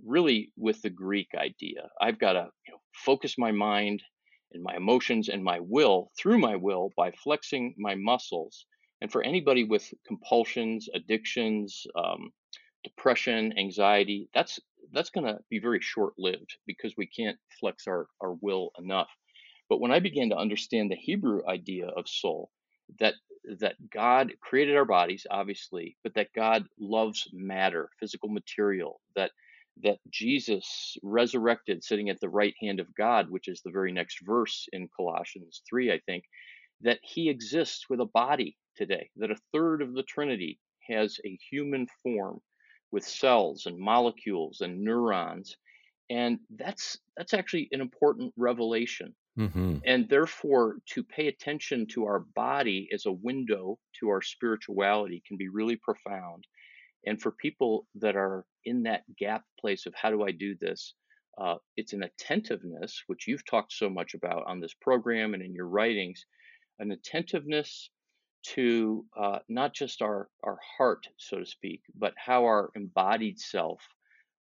really 0.05 0.51
with 0.55 0.81
the 0.81 0.89
Greek 0.89 1.29
idea. 1.35 1.89
I've 1.99 2.19
got 2.19 2.33
to 2.33 2.49
you 2.67 2.73
know, 2.73 2.79
focus 2.93 3.35
my 3.37 3.51
mind 3.51 4.03
and 4.53 4.63
my 4.63 4.75
emotions 4.75 5.29
and 5.29 5.43
my 5.43 5.59
will 5.59 6.11
through 6.17 6.37
my 6.37 6.55
will 6.55 6.91
by 6.95 7.11
flexing 7.11 7.75
my 7.77 7.95
muscles. 7.95 8.65
And 9.01 9.11
for 9.11 9.23
anybody 9.23 9.63
with 9.63 9.91
compulsions, 10.05 10.89
addictions, 10.93 11.85
um, 11.95 12.31
depression, 12.83 13.57
anxiety, 13.57 14.29
that's 14.33 14.59
that's 14.91 15.09
going 15.09 15.25
to 15.25 15.39
be 15.49 15.59
very 15.59 15.79
short-lived 15.81 16.57
because 16.65 16.93
we 16.97 17.05
can't 17.05 17.37
flex 17.59 17.85
our, 17.87 18.07
our 18.21 18.33
will 18.41 18.71
enough. 18.79 19.09
But 19.69 19.79
when 19.79 19.91
I 19.91 19.99
began 19.99 20.29
to 20.29 20.37
understand 20.37 20.91
the 20.91 20.95
Hebrew 20.95 21.41
idea 21.47 21.87
of 21.87 22.07
soul, 22.07 22.49
that 22.99 23.15
that 23.59 23.75
God 23.89 24.33
created 24.41 24.75
our 24.75 24.85
bodies, 24.85 25.25
obviously, 25.31 25.97
but 26.03 26.13
that 26.15 26.33
God 26.35 26.67
loves 26.79 27.29
matter, 27.31 27.89
physical 27.99 28.29
material, 28.29 28.99
that 29.15 29.31
that 29.81 29.99
Jesus 30.09 30.97
resurrected 31.03 31.83
sitting 31.83 32.09
at 32.09 32.19
the 32.19 32.29
right 32.29 32.53
hand 32.61 32.79
of 32.79 32.93
God, 32.95 33.29
which 33.29 33.47
is 33.47 33.61
the 33.61 33.71
very 33.71 33.91
next 33.91 34.19
verse 34.25 34.67
in 34.73 34.89
Colossians 34.95 35.61
3, 35.69 35.91
I 35.93 35.99
think, 36.05 36.25
that 36.81 36.99
he 37.01 37.29
exists 37.29 37.85
with 37.89 38.01
a 38.01 38.05
body 38.05 38.57
today, 38.75 39.09
that 39.17 39.31
a 39.31 39.39
third 39.53 39.81
of 39.81 39.93
the 39.93 40.03
Trinity 40.03 40.59
has 40.89 41.19
a 41.25 41.37
human 41.49 41.87
form 42.03 42.41
with 42.91 43.05
cells 43.05 43.65
and 43.67 43.77
molecules 43.77 44.61
and 44.61 44.81
neurons. 44.81 45.55
And 46.09 46.39
that's 46.57 46.97
that's 47.15 47.33
actually 47.33 47.69
an 47.71 47.81
important 47.81 48.33
revelation. 48.35 49.15
Mm-hmm. 49.39 49.77
And 49.85 50.09
therefore, 50.09 50.77
to 50.93 51.03
pay 51.03 51.27
attention 51.27 51.87
to 51.93 52.03
our 52.03 52.19
body 52.35 52.89
as 52.93 53.05
a 53.05 53.11
window 53.11 53.79
to 53.99 54.09
our 54.09 54.21
spirituality 54.21 55.23
can 55.25 55.37
be 55.37 55.47
really 55.47 55.77
profound. 55.77 56.45
And 57.05 57.21
for 57.21 57.31
people 57.31 57.87
that 57.95 58.17
are 58.17 58.45
in 58.65 58.83
that 58.83 59.03
gap 59.17 59.43
place 59.59 59.85
of 59.85 59.93
how 59.95 60.09
do 60.09 60.23
I 60.23 60.31
do 60.31 60.55
this, 60.59 60.93
uh, 61.37 61.55
it's 61.77 61.93
an 61.93 62.03
attentiveness, 62.03 63.01
which 63.07 63.27
you've 63.27 63.45
talked 63.45 63.71
so 63.71 63.89
much 63.89 64.13
about 64.13 64.43
on 64.45 64.59
this 64.59 64.73
program 64.73 65.33
and 65.33 65.41
in 65.41 65.53
your 65.53 65.67
writings, 65.67 66.25
an 66.79 66.91
attentiveness 66.91 67.89
to 68.41 69.05
uh, 69.17 69.39
not 69.47 69.73
just 69.73 70.01
our, 70.01 70.27
our 70.43 70.57
heart, 70.77 71.07
so 71.17 71.39
to 71.39 71.45
speak, 71.45 71.81
but 71.97 72.13
how 72.17 72.43
our 72.43 72.71
embodied 72.75 73.39
self, 73.39 73.81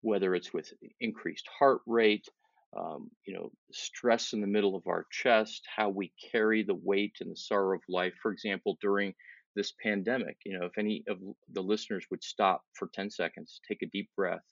whether 0.01 0.33
it's 0.33 0.53
with 0.53 0.73
increased 0.99 1.47
heart 1.59 1.81
rate, 1.85 2.27
um, 2.75 3.09
you 3.25 3.33
know, 3.33 3.51
stress 3.71 4.33
in 4.33 4.41
the 4.41 4.47
middle 4.47 4.75
of 4.75 4.87
our 4.87 5.05
chest, 5.11 5.65
how 5.73 5.89
we 5.89 6.11
carry 6.31 6.63
the 6.63 6.75
weight 6.75 7.17
and 7.21 7.31
the 7.31 7.37
sorrow 7.37 7.77
of 7.77 7.83
life. 7.87 8.13
For 8.21 8.31
example, 8.31 8.77
during 8.81 9.13
this 9.57 9.73
pandemic. 9.83 10.37
You 10.45 10.57
know, 10.57 10.65
if 10.65 10.77
any 10.77 11.03
of 11.09 11.17
the 11.51 11.61
listeners 11.61 12.05
would 12.09 12.23
stop 12.23 12.63
for 12.73 12.89
10 12.93 13.09
seconds, 13.09 13.59
take 13.67 13.81
a 13.81 13.87
deep 13.87 14.09
breath, 14.15 14.45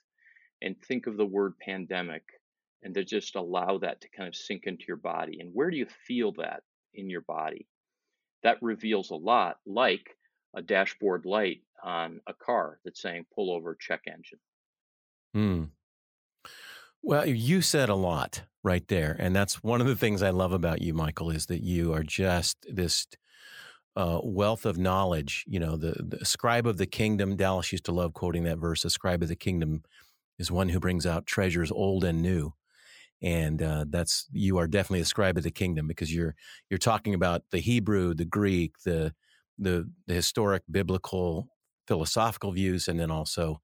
and 0.62 0.76
think 0.82 1.08
of 1.08 1.16
the 1.16 1.26
word 1.26 1.54
pandemic 1.60 2.24
and 2.84 2.94
to 2.96 3.06
just 3.06 3.36
allow 3.36 3.78
that 3.78 4.02
to 4.02 4.10
kind 4.10 4.28
of 4.28 4.36
sink 4.36 4.64
into 4.66 4.84
your 4.88 4.98
body. 4.98 5.40
And 5.40 5.52
where 5.54 5.70
do 5.70 5.78
you 5.78 5.86
feel 6.08 6.34
that 6.34 6.64
in 6.94 7.10
your 7.10 7.22
body? 7.22 7.68
That 8.44 8.58
reveals 8.62 9.12
a 9.12 9.16
lot, 9.16 9.58
like 9.66 10.18
a 10.56 10.62
dashboard 10.62 11.26
light 11.26 11.62
on 11.84 12.20
a 12.28 12.34
car 12.34 12.80
that's 12.84 13.02
saying 13.02 13.26
pull 13.34 13.52
over, 13.52 13.78
check 13.80 14.02
engine. 14.08 14.40
Hmm. 15.34 15.64
Well, 17.06 17.28
you 17.28 17.62
said 17.64 17.90
a 17.90 17.96
lot 17.96 18.44
right 18.64 18.88
there. 18.90 19.18
And 19.20 19.36
that's 19.36 19.64
one 19.64 19.82
of 19.82 19.88
the 19.88 19.98
things 19.98 20.24
I 20.24 20.32
love 20.32 20.54
about 20.54 20.84
you, 20.84 20.96
Michael, 20.96 21.32
is 21.32 21.48
that 21.48 21.64
you 21.64 21.94
are 21.94 22.04
just 22.04 22.58
this 22.70 23.08
uh, 23.98 24.22
wealth 24.24 24.66
of 24.66 24.78
knowledge. 24.78 25.46
You 25.48 25.60
know, 25.60 25.78
the, 25.78 25.96
the 26.00 26.26
scribe 26.26 26.68
of 26.68 26.78
the 26.78 26.88
kingdom, 26.88 27.38
Dallas 27.38 27.72
used 27.72 27.86
to 27.86 27.94
love 27.94 28.14
quoting 28.14 28.46
that 28.46 28.60
verse, 28.60 28.84
the 28.84 28.92
scribe 28.92 29.24
of 29.24 29.30
the 29.30 29.38
kingdom 29.38 29.84
is 30.40 30.52
one 30.52 30.70
who 30.70 30.82
brings 30.82 31.06
out 31.06 31.28
treasures 31.28 31.72
old 31.72 32.06
and 32.06 32.22
new. 32.22 32.54
And 33.22 33.62
uh, 33.64 33.86
that's 33.90 34.28
you 34.34 34.58
are 34.60 34.68
definitely 34.68 35.02
a 35.02 35.06
scribe 35.06 35.38
of 35.38 35.44
the 35.44 35.52
kingdom 35.52 35.88
because 35.88 36.14
you're 36.14 36.36
you're 36.70 36.78
talking 36.80 37.16
about 37.16 37.44
the 37.52 37.60
Hebrew, 37.60 38.14
the 38.16 38.26
Greek, 38.26 38.74
the 38.86 39.14
the, 39.60 39.90
the 40.08 40.16
historic 40.16 40.64
biblical 40.72 41.50
philosophical 41.88 42.52
views, 42.54 42.88
and 42.88 43.00
then 43.00 43.12
also 43.12 43.62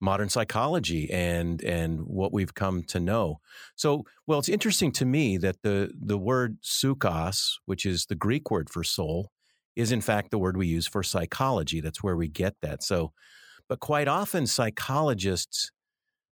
modern 0.00 0.28
psychology 0.28 1.10
and 1.10 1.62
and 1.62 2.00
what 2.02 2.32
we've 2.32 2.54
come 2.54 2.82
to 2.84 3.00
know. 3.00 3.40
So, 3.74 4.04
well, 4.26 4.38
it's 4.38 4.48
interesting 4.48 4.92
to 4.92 5.04
me 5.04 5.36
that 5.38 5.62
the 5.62 5.92
the 5.98 6.18
word 6.18 6.58
psychos, 6.62 7.54
which 7.66 7.84
is 7.84 8.06
the 8.06 8.14
Greek 8.14 8.50
word 8.50 8.70
for 8.70 8.84
soul, 8.84 9.30
is 9.76 9.92
in 9.92 10.00
fact 10.00 10.30
the 10.30 10.38
word 10.38 10.56
we 10.56 10.66
use 10.66 10.86
for 10.86 11.02
psychology. 11.02 11.80
That's 11.80 12.02
where 12.02 12.16
we 12.16 12.28
get 12.28 12.54
that. 12.62 12.82
So, 12.82 13.12
but 13.68 13.80
quite 13.80 14.08
often 14.08 14.46
psychologists, 14.46 15.70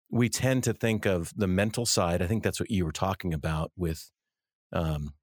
we 0.10 0.30
tend 0.30 0.64
to 0.66 0.74
think 0.74 1.06
of 1.06 1.32
the 1.36 1.48
mental 1.48 1.86
side. 1.86 2.22
I 2.22 2.28
think 2.28 2.44
that's 2.44 2.60
what 2.60 2.72
you 2.72 2.86
were 2.86 2.92
talking 2.92 3.34
about 3.34 3.72
with, 3.78 4.12
um, 4.74 5.14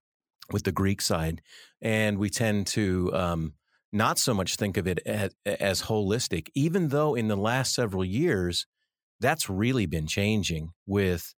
with 0.50 0.64
the 0.64 0.72
Greek 0.72 1.00
side, 1.00 1.42
and 1.82 2.18
we 2.18 2.30
tend 2.30 2.66
to 2.68 3.10
um, 3.14 3.52
not 3.92 4.18
so 4.18 4.34
much 4.34 4.56
think 4.56 4.76
of 4.76 4.86
it 4.86 5.00
as, 5.06 5.30
as 5.46 5.82
holistic. 5.82 6.48
Even 6.54 6.88
though 6.88 7.14
in 7.14 7.28
the 7.28 7.36
last 7.36 7.74
several 7.74 8.04
years, 8.04 8.66
that's 9.20 9.48
really 9.48 9.86
been 9.86 10.06
changing 10.06 10.70
with 10.86 11.34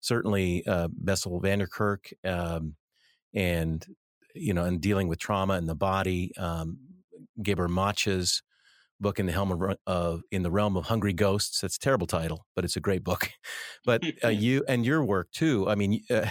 certainly 0.00 0.66
uh, 0.66 0.88
Bessel 0.92 1.40
van 1.40 1.60
der 1.60 1.66
Kolk 1.66 2.08
um, 2.24 2.76
and 3.34 3.86
you 4.34 4.54
know, 4.54 4.64
and 4.64 4.80
dealing 4.80 5.08
with 5.08 5.18
trauma 5.18 5.58
in 5.58 5.66
the 5.66 5.74
body. 5.74 6.32
Um, 6.36 6.78
Gabor 7.42 7.68
Mate's 7.68 8.42
book 9.00 9.18
in 9.18 9.26
the 9.26 9.32
helm 9.32 9.52
of, 9.52 9.76
uh, 9.86 10.18
in 10.30 10.42
the 10.42 10.50
realm 10.50 10.76
of 10.76 10.86
hungry 10.86 11.12
ghosts. 11.12 11.60
That's 11.60 11.76
a 11.76 11.80
terrible 11.80 12.06
title, 12.06 12.46
but 12.54 12.64
it's 12.64 12.76
a 12.76 12.80
great 12.80 13.04
book. 13.04 13.30
but 13.84 14.02
uh, 14.24 14.28
you 14.28 14.64
and 14.68 14.86
your 14.86 15.04
work 15.04 15.30
too. 15.32 15.68
I 15.68 15.74
mean, 15.74 16.02
uh, 16.10 16.28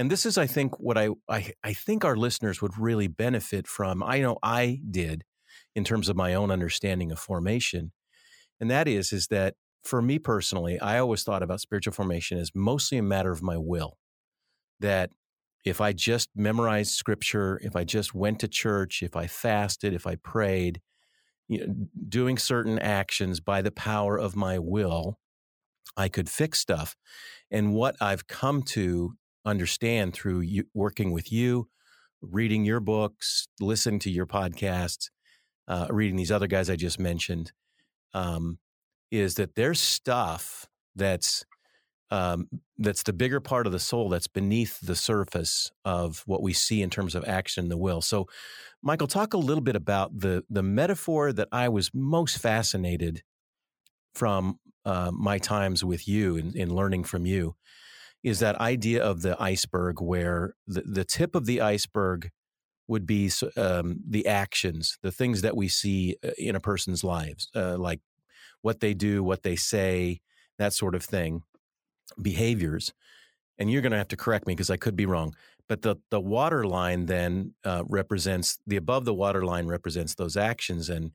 and 0.00 0.10
this 0.10 0.24
is, 0.24 0.38
I 0.38 0.46
think, 0.46 0.80
what 0.80 0.96
I, 0.96 1.10
I 1.28 1.52
I 1.62 1.74
think 1.74 2.06
our 2.06 2.16
listeners 2.16 2.62
would 2.62 2.78
really 2.78 3.06
benefit 3.06 3.66
from. 3.66 4.02
I 4.02 4.20
know 4.20 4.38
I 4.42 4.80
did 4.90 5.24
in 5.74 5.84
terms 5.84 6.08
of 6.08 6.16
my 6.16 6.32
own 6.32 6.50
understanding 6.50 7.12
of 7.12 7.18
formation, 7.18 7.92
and 8.58 8.70
that 8.70 8.88
is 8.88 9.12
is 9.12 9.26
that 9.26 9.56
for 9.84 10.00
me 10.00 10.18
personally, 10.18 10.80
I 10.80 10.98
always 10.98 11.22
thought 11.22 11.42
about 11.42 11.60
spiritual 11.60 11.92
formation 11.92 12.38
as 12.38 12.50
mostly 12.54 12.96
a 12.96 13.02
matter 13.02 13.30
of 13.30 13.42
my 13.42 13.58
will. 13.58 13.98
That 14.80 15.10
if 15.66 15.82
I 15.82 15.92
just 15.92 16.30
memorized 16.34 16.92
scripture, 16.92 17.60
if 17.62 17.76
I 17.76 17.84
just 17.84 18.14
went 18.14 18.40
to 18.40 18.48
church, 18.48 19.02
if 19.02 19.14
I 19.16 19.26
fasted, 19.26 19.92
if 19.92 20.06
I 20.06 20.14
prayed, 20.14 20.80
you 21.46 21.66
know, 21.66 21.74
doing 22.08 22.38
certain 22.38 22.78
actions 22.78 23.40
by 23.40 23.60
the 23.60 23.70
power 23.70 24.18
of 24.18 24.34
my 24.34 24.58
will, 24.58 25.18
I 25.94 26.08
could 26.08 26.30
fix 26.30 26.58
stuff. 26.58 26.96
And 27.50 27.74
what 27.74 27.96
I've 28.00 28.26
come 28.28 28.62
to 28.62 29.18
understand 29.44 30.14
through 30.14 30.40
you, 30.40 30.64
working 30.74 31.12
with 31.12 31.32
you, 31.32 31.68
reading 32.22 32.64
your 32.64 32.80
books, 32.80 33.48
listening 33.60 34.00
to 34.00 34.10
your 34.10 34.26
podcasts, 34.26 35.10
uh, 35.68 35.86
reading 35.90 36.16
these 36.16 36.32
other 36.32 36.46
guys 36.46 36.68
I 36.68 36.76
just 36.76 36.98
mentioned, 36.98 37.52
um, 38.14 38.58
is 39.10 39.36
that 39.36 39.54
there's 39.54 39.80
stuff 39.80 40.66
that's 40.94 41.44
um, 42.12 42.48
that's 42.76 43.04
the 43.04 43.12
bigger 43.12 43.38
part 43.38 43.66
of 43.66 43.72
the 43.72 43.78
soul 43.78 44.08
that's 44.08 44.26
beneath 44.26 44.80
the 44.80 44.96
surface 44.96 45.70
of 45.84 46.24
what 46.26 46.42
we 46.42 46.52
see 46.52 46.82
in 46.82 46.90
terms 46.90 47.14
of 47.14 47.24
action 47.24 47.64
and 47.64 47.70
the 47.70 47.76
will. 47.76 48.00
So, 48.00 48.26
Michael, 48.82 49.06
talk 49.06 49.32
a 49.32 49.38
little 49.38 49.62
bit 49.62 49.76
about 49.76 50.18
the 50.18 50.44
the 50.50 50.62
metaphor 50.62 51.32
that 51.32 51.48
I 51.52 51.68
was 51.68 51.90
most 51.94 52.38
fascinated 52.38 53.22
from 54.14 54.58
uh, 54.84 55.12
my 55.12 55.38
times 55.38 55.84
with 55.84 56.08
you 56.08 56.36
in 56.36 56.74
learning 56.74 57.04
from 57.04 57.26
you 57.26 57.54
is 58.22 58.40
that 58.40 58.60
idea 58.60 59.02
of 59.02 59.22
the 59.22 59.40
iceberg 59.42 60.00
where 60.00 60.54
the, 60.66 60.82
the 60.82 61.04
tip 61.04 61.34
of 61.34 61.46
the 61.46 61.60
iceberg 61.60 62.30
would 62.86 63.06
be 63.06 63.30
um, 63.56 64.00
the 64.06 64.26
actions, 64.26 64.98
the 65.02 65.12
things 65.12 65.42
that 65.42 65.56
we 65.56 65.68
see 65.68 66.16
uh, 66.24 66.30
in 66.36 66.56
a 66.56 66.60
person's 66.60 67.04
lives, 67.04 67.48
uh, 67.54 67.78
like 67.78 68.00
what 68.62 68.80
they 68.80 68.94
do, 68.94 69.22
what 69.22 69.42
they 69.42 69.56
say, 69.56 70.20
that 70.58 70.72
sort 70.72 70.94
of 70.94 71.02
thing 71.02 71.42
behaviors, 72.20 72.92
and 73.58 73.70
you're 73.70 73.82
going 73.82 73.92
to 73.92 73.98
have 73.98 74.08
to 74.08 74.16
correct 74.16 74.46
me 74.46 74.54
because 74.54 74.70
I 74.70 74.76
could 74.76 74.96
be 74.96 75.06
wrong. 75.06 75.34
But 75.68 75.82
the 75.82 75.96
the 76.10 76.20
water 76.20 76.66
line 76.66 77.06
then 77.06 77.54
uh, 77.64 77.84
represents 77.88 78.58
the 78.66 78.76
above 78.76 79.04
the 79.04 79.14
water 79.14 79.44
line 79.44 79.66
represents 79.68 80.16
those 80.16 80.36
actions 80.36 80.90
and 80.90 81.12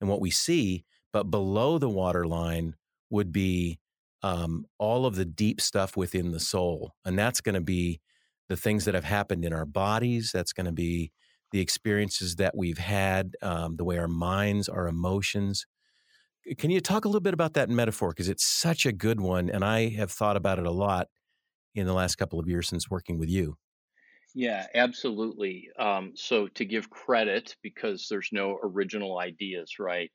and 0.00 0.08
what 0.08 0.20
we 0.20 0.30
see. 0.30 0.84
But 1.12 1.30
below 1.30 1.78
the 1.78 1.88
water 1.90 2.26
line 2.26 2.76
would 3.10 3.30
be 3.30 3.78
um, 4.22 4.66
all 4.78 5.06
of 5.06 5.16
the 5.16 5.24
deep 5.24 5.60
stuff 5.60 5.96
within 5.96 6.32
the 6.32 6.40
soul, 6.40 6.92
and 7.04 7.18
that's 7.18 7.40
going 7.40 7.54
to 7.54 7.60
be 7.60 8.00
the 8.48 8.56
things 8.56 8.84
that 8.84 8.94
have 8.94 9.04
happened 9.04 9.44
in 9.44 9.52
our 9.52 9.66
bodies. 9.66 10.30
That's 10.32 10.52
going 10.52 10.66
to 10.66 10.72
be 10.72 11.12
the 11.52 11.60
experiences 11.60 12.36
that 12.36 12.56
we've 12.56 12.78
had, 12.78 13.34
um, 13.42 13.76
the 13.76 13.84
way 13.84 13.98
our 13.98 14.08
minds, 14.08 14.68
our 14.68 14.86
emotions, 14.88 15.66
can 16.58 16.70
you 16.70 16.80
talk 16.80 17.04
a 17.04 17.08
little 17.08 17.20
bit 17.20 17.34
about 17.34 17.54
that 17.54 17.68
metaphor? 17.68 18.10
Because 18.10 18.28
it's 18.28 18.44
such 18.44 18.86
a 18.86 18.92
good 18.92 19.20
one. 19.20 19.50
And 19.50 19.64
I 19.64 19.90
have 19.90 20.10
thought 20.10 20.36
about 20.36 20.58
it 20.58 20.66
a 20.66 20.70
lot 20.70 21.08
in 21.74 21.86
the 21.86 21.94
last 21.94 22.16
couple 22.16 22.40
of 22.40 22.48
years 22.48 22.68
since 22.68 22.90
working 22.90 23.18
with 23.18 23.30
you. 23.30 23.56
Yeah, 24.34 24.68
absolutely. 24.74 25.70
Um, 25.76 26.12
so, 26.14 26.46
to 26.48 26.64
give 26.64 26.88
credit, 26.90 27.56
because 27.62 28.06
there's 28.08 28.30
no 28.32 28.58
original 28.62 29.18
ideas, 29.18 29.78
right? 29.78 30.10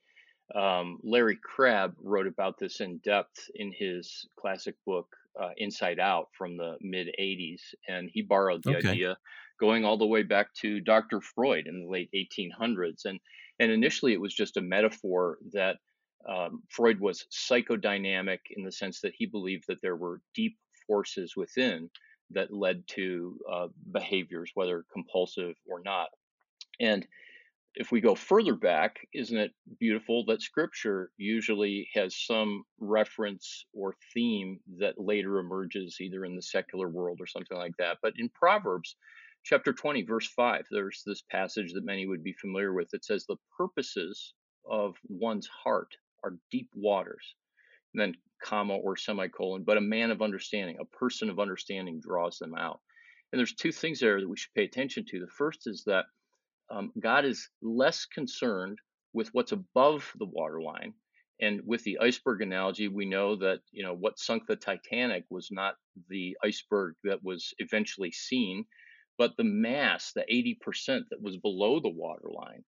Um, 0.54 1.00
Larry 1.04 1.38
Crabb 1.42 1.96
wrote 2.00 2.28
about 2.28 2.58
this 2.60 2.80
in 2.80 3.00
depth 3.00 3.50
in 3.56 3.72
his 3.72 4.28
classic 4.38 4.76
book 4.86 5.16
uh, 5.40 5.50
Inside 5.58 6.00
Out 6.00 6.30
from 6.38 6.58
the 6.58 6.78
mid 6.82 7.08
80s, 7.20 7.74
and 7.88 8.10
he 8.14 8.22
borrowed 8.22 8.64
the 8.64 8.76
Okay. 8.76 8.96
idea 8.96 9.18
going 9.60 9.86
all 9.86 9.98
the 9.98 10.06
way 10.06 10.22
back 10.24 10.54
to 10.54 10.82
Dr. 10.82 11.20
Freud 11.22 11.66
in 11.68 11.82
the 11.82 11.90
late 11.90 12.10
1800s. 12.14 13.06
And, 13.06 13.20
and 13.60 13.72
initially, 13.72 14.14
it 14.14 14.22
was 14.22 14.34
just 14.36 14.58
a 14.58 14.62
metaphor 14.62 15.40
that 15.54 15.78
um, 16.28 16.64
Freud 16.70 17.00
was 17.00 17.26
psychodynamic 17.32 18.40
in 18.52 18.64
the 18.64 18.72
sense 18.72 19.02
that 19.02 19.14
he 19.16 19.26
believed 19.26 19.66
that 19.68 19.82
there 19.82 19.96
were 19.96 20.22
deep 20.34 20.58
forces 20.88 21.36
within 21.36 21.90
that 22.32 22.52
led 22.54 22.88
to 22.88 23.40
uh, 23.52 23.68
behaviors, 23.92 24.52
whether 24.56 24.86
compulsive 24.92 25.56
or 25.68 25.82
not. 25.82 26.10
And 26.80 27.08
if 27.76 27.92
we 27.92 28.00
go 28.00 28.16
further 28.16 28.56
back, 28.56 29.06
isn't 29.14 29.38
it 29.38 29.52
beautiful 29.80 30.24
that 30.26 30.42
scripture 30.42 31.12
usually 31.18 31.90
has 31.94 32.16
some 32.16 32.64
reference 32.80 33.66
or 33.74 33.96
theme 34.14 34.60
that 34.80 35.00
later 35.00 35.40
emerges 35.40 35.98
either 36.00 36.24
in 36.24 36.36
the 36.36 36.42
secular 36.42 36.88
world 36.88 37.18
or 37.20 37.28
something 37.28 37.58
like 37.58 37.76
that? 37.78 37.98
But 38.02 38.14
in 38.18 38.30
Proverbs 38.30 38.96
chapter 39.44 39.74
20, 39.74 40.04
verse 40.04 40.28
5, 40.28 40.66
there's 40.72 41.04
this 41.06 41.24
passage 41.30 41.74
that 41.74 41.86
many 41.86 42.08
would 42.08 42.24
be 42.24 42.34
familiar 42.34 42.74
with. 42.74 42.94
It 42.94 43.04
says, 43.04 43.26
The 43.26 43.38
purposes 43.58 44.34
of 44.70 44.96
one's 45.10 45.48
heart 45.48 45.96
are 46.24 46.38
deep 46.52 46.70
waters. 46.76 47.36
And 47.94 48.02
then 48.02 48.16
comma 48.42 48.76
or 48.76 48.96
semicolon, 48.96 49.64
but 49.64 49.78
a 49.78 49.82
man 49.82 50.12
of 50.12 50.22
understanding, 50.22 50.78
a 50.80 50.98
person 50.98 51.30
of 51.30 51.40
understanding 51.40 52.00
draws 52.00 52.38
them 52.38 52.56
out. 52.56 52.80
And 53.32 53.40
there's 53.40 53.54
two 53.54 53.72
things 53.72 54.00
there 54.00 54.20
that 54.20 54.30
we 54.30 54.38
should 54.38 54.54
pay 54.54 54.64
attention 54.64 55.06
to. 55.10 55.20
The 55.20 55.28
first 55.28 55.68
is 55.68 55.84
that 55.86 56.06
um, 56.70 56.92
God 57.00 57.26
is 57.26 57.50
less 57.62 58.06
concerned 58.06 58.80
with 59.14 59.30
what's 59.34 59.52
above 59.52 60.12
the 60.18 60.26
waterline. 60.26 60.94
And 61.42 61.62
with 61.66 61.84
the 61.84 62.00
iceberg 62.00 62.42
analogy, 62.42 62.88
we 62.88 63.06
know 63.06 63.36
that 63.38 63.60
you 63.72 63.84
know 63.84 63.94
what 63.94 64.20
sunk 64.20 64.48
the 64.48 64.56
Titanic 64.56 65.26
was 65.30 65.50
not 65.52 65.76
the 66.10 66.38
iceberg 66.44 66.96
that 67.04 67.24
was 67.24 67.54
eventually 67.60 68.12
seen, 68.12 68.66
but 69.18 69.36
the 69.36 69.44
mass, 69.44 70.14
the 70.14 70.26
80% 70.32 71.04
that 71.10 71.22
was 71.22 71.38
below 71.38 71.80
the 71.80 71.90
waterline, 71.90 72.64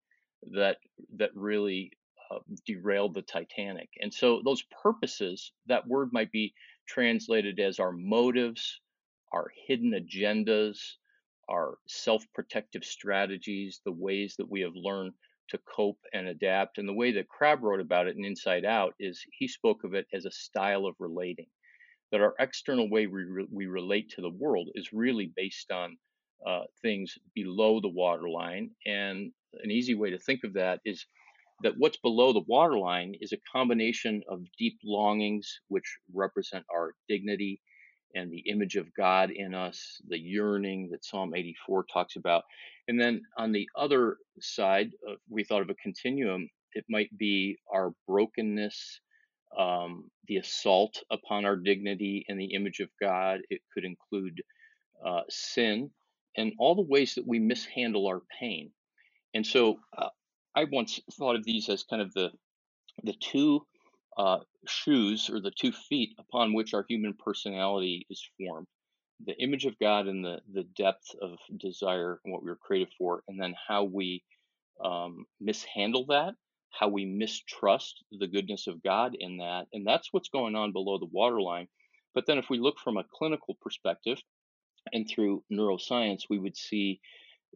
that 0.54 0.78
that 1.16 1.32
really 1.34 1.92
uh, 2.30 2.40
derailed 2.66 3.14
the 3.14 3.22
Titanic. 3.22 3.90
And 4.02 4.14
so 4.14 4.42
those 4.44 4.64
purposes, 4.84 5.54
that 5.68 5.88
word 5.88 6.10
might 6.12 6.32
be 6.32 6.54
translated 6.88 7.60
as 7.62 7.80
our 7.80 7.94
motives, 7.94 8.82
our 9.32 9.48
hidden 9.68 9.92
agendas, 9.92 10.80
our 11.50 11.78
self 11.88 12.26
protective 12.34 12.84
strategies, 12.84 13.82
the 13.86 13.92
ways 13.92 14.36
that 14.38 14.50
we 14.50 14.62
have 14.62 14.76
learned 14.76 15.14
to 15.50 15.60
cope 15.60 16.00
and 16.14 16.28
adapt. 16.28 16.78
And 16.78 16.88
the 16.88 16.94
way 16.94 17.12
that 17.14 17.30
Crabb 17.30 17.64
wrote 17.64 17.80
about 17.80 18.08
it 18.08 18.18
in 18.18 18.26
Inside 18.26 18.66
Out 18.66 18.94
is 19.00 19.24
he 19.32 19.48
spoke 19.48 19.84
of 19.84 19.94
it 19.94 20.08
as 20.14 20.26
a 20.26 20.32
style 20.32 20.86
of 20.86 20.96
relating, 21.00 21.48
that 22.12 22.22
our 22.22 22.36
external 22.40 22.90
way 22.90 23.08
we, 23.08 23.24
re- 23.24 23.48
we 23.52 23.68
relate 23.68 24.10
to 24.12 24.22
the 24.22 24.30
world 24.30 24.70
is 24.76 24.92
really 24.92 25.32
based 25.36 25.72
on 25.72 25.98
uh, 26.46 26.64
things 26.82 27.18
below 27.34 27.80
the 27.80 27.88
waterline. 27.88 28.72
And 28.86 29.32
an 29.64 29.72
easy 29.72 29.96
way 29.96 30.12
to 30.12 30.20
think 30.20 30.44
of 30.44 30.54
that 30.54 30.82
is 30.86 31.06
that 31.64 31.74
what's 31.78 31.98
below 31.98 32.34
the 32.34 32.44
waterline 32.48 33.16
is 33.20 33.32
a 33.32 33.52
combination 33.52 34.22
of 34.30 34.44
deep 34.60 34.78
longings, 34.84 35.60
which 35.70 35.98
represent 36.14 36.66
our 36.74 36.94
dignity 37.10 37.62
and 38.16 38.32
the 38.32 38.44
image 38.50 38.76
of 38.76 38.94
God 38.96 39.32
in 39.32 39.54
us, 39.54 40.02
the 40.08 40.18
yearning 40.20 40.90
that 40.92 41.06
Psalm 41.06 41.34
84 41.36 41.86
talks 41.92 42.16
about. 42.16 42.44
And 42.88 43.00
then 43.00 43.22
on 43.38 43.52
the 43.52 43.68
other 43.78 44.18
side, 44.40 44.92
uh, 45.08 45.16
we 45.30 45.44
thought 45.44 45.62
of 45.62 45.70
a 45.70 45.76
continuum. 45.76 46.50
It 46.74 46.86
might 46.90 47.16
be 47.18 47.58
our 47.74 47.92
brokenness, 48.08 49.02
um, 49.58 50.10
the 50.28 50.38
assault 50.38 51.02
upon 51.12 51.46
our 51.46 51.56
dignity 51.56 52.26
and 52.28 52.40
the 52.40 52.54
image 52.54 52.80
of 52.80 52.90
God. 53.02 53.40
It 53.50 53.62
could 53.74 53.86
include 53.86 54.42
uh, 55.06 55.22
sin 55.30 55.92
and 56.38 56.54
all 56.60 56.76
the 56.76 56.82
ways 56.82 57.16
that 57.16 57.28
we 57.28 57.40
mishandle 57.40 58.08
our 58.08 58.22
pain. 58.40 58.72
And 59.34 59.46
so 59.46 59.80
uh, 59.98 60.10
I 60.56 60.66
once 60.66 61.00
thought 61.14 61.36
of 61.36 61.46
these 61.46 61.70
as 61.70 61.84
kind 61.84 62.02
of 62.02 62.14
the 62.14 62.32
the 63.04 63.14
two 63.14 63.66
uh, 64.18 64.40
shoes 64.68 65.30
or 65.30 65.40
the 65.40 65.52
two 65.52 65.72
feet 65.72 66.16
upon 66.20 66.54
which 66.54 66.74
our 66.74 66.86
human 66.88 67.14
personality 67.14 68.06
is 68.10 68.28
formed 68.38 68.68
the 69.26 69.38
image 69.42 69.66
of 69.66 69.80
God 69.80 70.08
and 70.08 70.24
the, 70.24 70.40
the 70.54 70.64
depth 70.64 71.16
of 71.22 71.38
desire 71.58 72.20
and 72.24 72.32
what 72.32 72.44
we 72.44 72.50
were 72.50 72.58
created 72.58 72.90
for, 72.98 73.24
and 73.28 73.42
then 73.42 73.56
how 73.68 73.84
we 73.84 74.24
um, 74.84 75.26
mishandle 75.42 76.06
that, 76.08 76.36
how 76.72 76.88
we 76.88 77.06
mistrust 77.06 78.04
the 78.12 78.28
goodness 78.28 78.68
of 78.68 78.84
God 78.84 79.16
in 79.20 79.38
that. 79.38 79.66
And 79.74 79.86
that's 79.88 80.10
what's 80.12 80.30
going 80.30 80.56
on 80.56 80.72
below 80.72 81.00
the 81.00 81.10
waterline. 81.12 81.68
But 82.14 82.26
then, 82.28 82.38
if 82.38 82.50
we 82.50 82.60
look 82.60 82.80
from 82.80 82.98
a 82.98 83.06
clinical 83.14 83.58
perspective 83.62 84.20
and 84.94 85.08
through 85.10 85.44
neuroscience, 85.52 86.22
we 86.30 86.40
would 86.40 86.58
see 86.58 87.00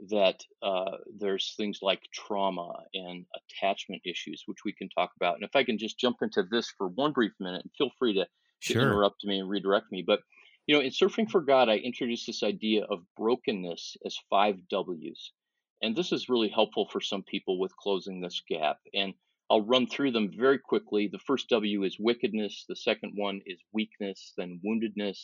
that 0.09 0.41
uh, 0.61 0.97
there's 1.15 1.53
things 1.57 1.79
like 1.81 2.01
trauma 2.13 2.85
and 2.93 3.25
attachment 3.35 4.01
issues, 4.05 4.43
which 4.45 4.59
we 4.65 4.73
can 4.73 4.89
talk 4.89 5.11
about. 5.15 5.35
And 5.35 5.43
if 5.43 5.55
I 5.55 5.63
can 5.63 5.77
just 5.77 5.99
jump 5.99 6.17
into 6.21 6.43
this 6.43 6.69
for 6.77 6.87
one 6.87 7.13
brief 7.13 7.33
minute, 7.39 7.63
and 7.63 7.71
feel 7.77 7.91
free 7.99 8.13
to, 8.13 8.27
to 8.67 8.73
Sure. 8.73 8.81
interrupt 8.81 9.23
me 9.25 9.39
and 9.39 9.49
redirect 9.49 9.91
me. 9.91 10.03
But 10.05 10.21
you 10.67 10.75
know, 10.75 10.81
in 10.81 10.91
Surfing 10.91 11.29
for 11.29 11.41
God, 11.41 11.69
I 11.69 11.77
introduced 11.77 12.27
this 12.27 12.43
idea 12.43 12.85
of 12.85 13.05
brokenness 13.17 13.97
as 14.05 14.17
five 14.29 14.67
W's, 14.69 15.33
and 15.81 15.95
this 15.95 16.11
is 16.11 16.29
really 16.29 16.49
helpful 16.49 16.87
for 16.91 17.01
some 17.01 17.23
people 17.23 17.59
with 17.59 17.75
closing 17.75 18.21
this 18.21 18.41
gap. 18.47 18.77
And 18.93 19.13
I'll 19.49 19.61
run 19.65 19.87
through 19.87 20.11
them 20.11 20.31
very 20.35 20.59
quickly. 20.59 21.07
The 21.07 21.19
first 21.19 21.49
W 21.49 21.83
is 21.83 21.97
wickedness. 21.99 22.65
The 22.69 22.75
second 22.75 23.13
one 23.15 23.41
is 23.45 23.59
weakness, 23.73 24.33
then 24.37 24.61
woundedness, 24.65 25.19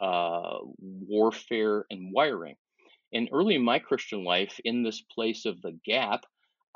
uh, 0.00 0.58
warfare, 0.78 1.84
and 1.90 2.12
wiring. 2.12 2.56
And 3.12 3.28
early 3.32 3.54
in 3.54 3.62
my 3.62 3.78
Christian 3.78 4.24
life, 4.24 4.60
in 4.64 4.82
this 4.82 5.00
place 5.00 5.46
of 5.46 5.62
the 5.62 5.78
gap, 5.84 6.24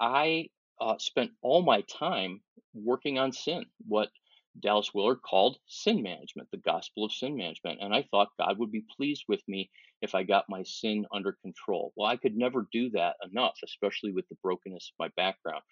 I 0.01 0.49
uh, 0.81 0.99
spent 0.99 1.33
all 1.43 1.63
my 1.63 1.83
time 1.83 2.41
working 2.75 3.19
on 3.19 3.33
sin, 3.33 3.67
what 3.87 4.11
Dallas 4.59 4.93
Willard 4.93 5.23
called 5.23 5.59
sin 5.67 6.03
management, 6.03 6.51
the 6.51 6.59
gospel 6.59 7.05
of 7.05 7.13
sin 7.13 7.37
management. 7.37 7.81
And 7.81 7.95
I 7.95 8.03
thought 8.03 8.37
God 8.39 8.59
would 8.59 8.71
be 8.73 8.85
pleased 8.97 9.25
with 9.29 9.47
me 9.49 9.71
if 10.01 10.15
I 10.15 10.25
got 10.25 10.49
my 10.49 10.63
sin 10.63 11.07
under 11.13 11.33
control. 11.33 11.93
Well, 11.97 12.09
I 12.09 12.17
could 12.17 12.37
never 12.37 12.69
do 12.73 12.91
that 12.91 13.17
enough, 13.31 13.59
especially 13.65 14.13
with 14.13 14.29
the 14.29 14.37
brokenness 14.43 14.91
of 14.93 14.99
my 14.99 15.09
background. 15.17 15.63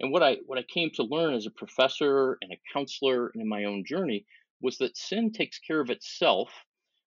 And 0.00 0.12
what 0.12 0.22
I 0.22 0.36
what 0.46 0.58
I 0.58 0.62
came 0.62 0.90
to 0.92 1.02
learn 1.02 1.34
as 1.34 1.46
a 1.46 1.50
professor 1.50 2.38
and 2.42 2.52
a 2.52 2.60
counselor 2.72 3.28
and 3.28 3.42
in 3.42 3.48
my 3.48 3.64
own 3.64 3.84
journey 3.84 4.26
was 4.60 4.78
that 4.78 4.96
sin 4.96 5.32
takes 5.32 5.58
care 5.58 5.80
of 5.80 5.90
itself 5.90 6.50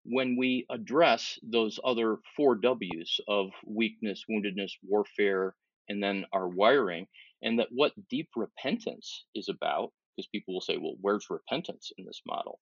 when 0.04 0.36
we 0.36 0.66
address 0.70 1.40
those 1.44 1.80
other 1.84 2.18
four 2.36 2.56
W's 2.56 3.20
of 3.28 3.52
weakness, 3.66 4.26
woundedness, 4.30 4.72
warfare, 4.84 5.56
and 5.90 6.02
then 6.02 6.26
our 6.34 6.48
wiring, 6.48 7.08
and 7.42 7.60
that 7.60 7.70
what 7.72 7.94
deep 8.10 8.30
repentance 8.36 9.26
is 9.36 9.50
about, 9.50 9.92
because 10.16 10.28
people 10.28 10.54
will 10.54 10.62
say, 10.62 10.78
well, 10.78 10.96
where's 11.02 11.30
repentance 11.30 11.92
in 11.98 12.06
this 12.06 12.22
model? 12.26 12.60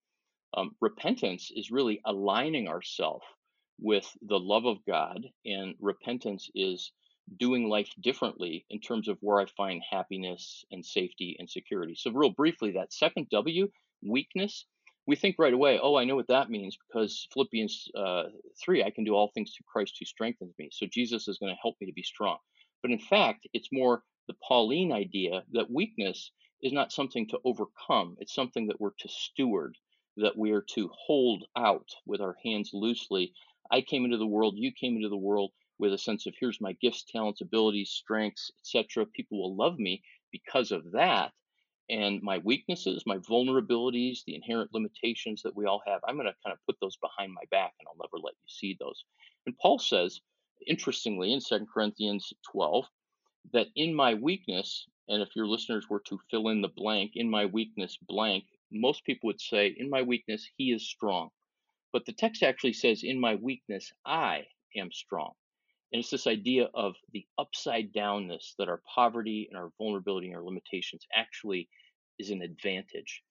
Um, 0.54 0.75
repentance 0.82 1.52
is 1.56 1.71
really 1.71 2.02
aligning 2.06 2.67
ourselves 2.67 3.25
with 3.80 4.06
the 4.21 4.39
love 4.39 4.65
of 4.65 4.84
God, 4.86 5.25
and 5.45 5.75
repentance 5.80 6.49
is 6.56 6.91
doing 7.38 7.69
life 7.69 7.89
differently 8.02 8.65
in 8.69 8.80
terms 8.82 9.08
of 9.08 9.17
where 9.21 9.39
I 9.39 9.45
find 9.45 9.82
happiness 9.89 10.65
and 10.71 10.86
safety 10.86 11.36
and 11.39 11.49
security. 11.49 11.95
So, 11.95 12.12
real 12.12 12.32
briefly, 12.32 12.71
that 12.71 12.91
second 12.91 13.30
W, 13.30 13.69
weakness, 14.02 14.65
we 15.10 15.15
think 15.15 15.38
right 15.39 15.54
away, 15.54 15.80
oh, 15.82 15.95
I 15.95 16.04
know 16.04 16.15
what 16.15 16.28
that 16.28 16.52
means 16.52 16.78
because 16.88 17.28
Philippians 17.34 17.88
uh, 17.98 18.26
3, 18.63 18.84
I 18.84 18.91
can 18.91 19.04
do 19.04 19.15
all 19.15 19.32
things 19.34 19.52
through 19.52 19.65
Christ 19.67 19.95
who 20.00 20.06
strengthens 20.06 20.54
me. 20.60 20.69
So 20.72 20.86
Jesus 20.86 21.28
is 21.28 21.39
going 21.39 21.52
to 21.52 21.60
help 21.60 21.78
me 21.82 21.88
to 21.88 21.93
be 21.93 22.04
strong. 22.04 22.38
But 22.84 22.91
in 22.91 23.00
fact, 23.00 23.48
it's 23.52 23.69
more 23.72 24.04
the 24.28 24.36
Pauline 24.48 24.91
idea 24.91 25.45
that 25.54 25.72
weakness 25.72 26.32
is 26.62 26.74
not 26.74 26.91
something 26.91 27.28
to 27.30 27.39
overcome, 27.43 28.17
it's 28.19 28.36
something 28.36 28.67
that 28.67 28.80
we're 28.80 28.91
to 29.00 29.10
steward, 29.10 29.76
that 30.17 30.38
we 30.38 30.52
are 30.52 30.65
to 30.76 30.91
hold 30.93 31.43
out 31.58 31.89
with 32.06 32.22
our 32.22 32.36
hands 32.45 32.69
loosely. 32.72 33.34
I 33.72 33.82
came 33.82 34.06
into 34.06 34.17
the 34.17 34.28
world, 34.28 34.58
you 34.58 34.72
came 34.72 34.95
into 34.95 35.10
the 35.10 35.17
world 35.17 35.54
with 35.80 35.91
a 35.91 35.98
sense 35.98 36.28
of 36.28 36.36
here's 36.39 36.62
my 36.62 36.74
gifts, 36.74 37.04
talents, 37.04 37.41
abilities, 37.41 37.89
strengths, 37.89 38.52
etc. 38.60 39.08
People 39.08 39.41
will 39.41 39.56
love 39.56 39.80
me 39.80 40.04
because 40.32 40.72
of 40.72 40.91
that 40.91 41.32
and 41.89 42.21
my 42.21 42.38
weaknesses, 42.39 43.04
my 43.06 43.17
vulnerabilities, 43.17 44.19
the 44.25 44.36
inherent 44.36 44.73
limitations 44.73 45.41
that 45.43 45.56
we 45.56 45.65
all 45.65 45.82
have, 45.88 46.02
I'm 46.08 46.15
going 46.15 46.28
to 46.28 46.36
kind 46.45 46.54
of 46.54 46.60
put 46.65 46.75
those 46.82 46.97
behind 46.97 47.34
my 47.34 47.43
back 47.49 47.73
and 47.80 47.88
I'll 47.88 47.97
never 47.97 48.23
let 48.23 48.34
you 48.34 48.47
see 48.47 48.78
those. 48.80 49.04
And 49.45 49.58
Paul 49.58 49.80
says, 49.80 50.19
interestingly, 50.67 51.34
in 51.34 51.41
Second 51.41 51.67
Corinthians 51.73 52.32
12, 52.52 52.86
that 53.54 53.67
in 53.75 53.93
my 53.93 54.13
weakness, 54.13 54.86
and 55.08 55.21
if 55.21 55.30
your 55.36 55.47
listeners 55.47 55.88
were 55.89 56.02
to 56.08 56.19
fill 56.30 56.49
in 56.49 56.62
the 56.62 56.67
blank, 56.67 57.13
in 57.15 57.30
my 57.30 57.45
weakness, 57.45 57.97
blank, 58.08 58.43
most 58.71 59.04
people 59.04 59.28
would 59.28 59.41
say, 59.41 59.73
in 59.78 59.89
my 59.89 60.04
weakness, 60.04 60.47
he 60.58 60.71
is 60.71 60.88
strong. 60.88 61.30
But 61.91 62.06
the 62.06 62.13
text 62.13 62.43
actually 62.43 62.73
says, 62.73 63.02
in 63.04 63.19
my 63.19 63.36
weakness, 63.36 63.91
I 64.06 64.45
am 64.75 64.91
strong. 64.91 65.32
And 65.91 66.02
it's 66.02 66.12
this 66.12 66.28
idea 66.28 66.69
of 66.75 66.93
the 67.13 67.25
upside 67.39 67.91
downness 67.93 68.54
that 68.60 68.69
our 68.69 68.82
poverty 68.93 69.47
and 69.49 69.58
our 69.58 69.71
vulnerability 69.80 70.28
and 70.28 70.36
our 70.36 70.43
limitations 70.43 71.08
actually 71.15 71.67
is 72.19 72.29
an 72.29 72.41
advantage. 72.41 73.23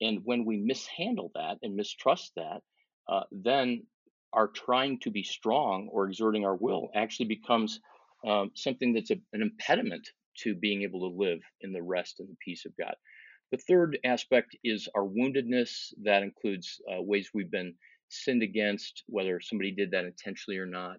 And 0.00 0.20
when 0.24 0.44
we 0.44 0.58
mishandle 0.58 1.30
that 1.34 1.58
and 1.62 1.74
mistrust 1.74 2.32
that, 2.36 2.62
uh, 3.08 3.22
then 3.30 3.84
our 4.32 4.48
trying 4.48 4.98
to 5.00 5.10
be 5.10 5.22
strong 5.22 5.88
or 5.90 6.06
exerting 6.06 6.44
our 6.44 6.56
will 6.56 6.90
actually 6.94 7.26
becomes 7.26 7.80
um, 8.26 8.50
something 8.54 8.92
that's 8.92 9.10
a, 9.10 9.16
an 9.32 9.42
impediment 9.42 10.08
to 10.38 10.54
being 10.54 10.82
able 10.82 11.00
to 11.00 11.16
live 11.16 11.40
in 11.62 11.72
the 11.72 11.82
rest 11.82 12.20
and 12.20 12.28
the 12.28 12.36
peace 12.44 12.66
of 12.66 12.76
God. 12.78 12.94
The 13.52 13.58
third 13.58 13.98
aspect 14.04 14.56
is 14.64 14.88
our 14.94 15.04
woundedness. 15.04 15.94
That 16.02 16.22
includes 16.22 16.80
uh, 16.90 17.00
ways 17.00 17.30
we've 17.32 17.50
been 17.50 17.74
sinned 18.08 18.42
against, 18.42 19.04
whether 19.06 19.40
somebody 19.40 19.70
did 19.70 19.92
that 19.92 20.04
intentionally 20.04 20.58
or 20.58 20.66
not, 20.66 20.96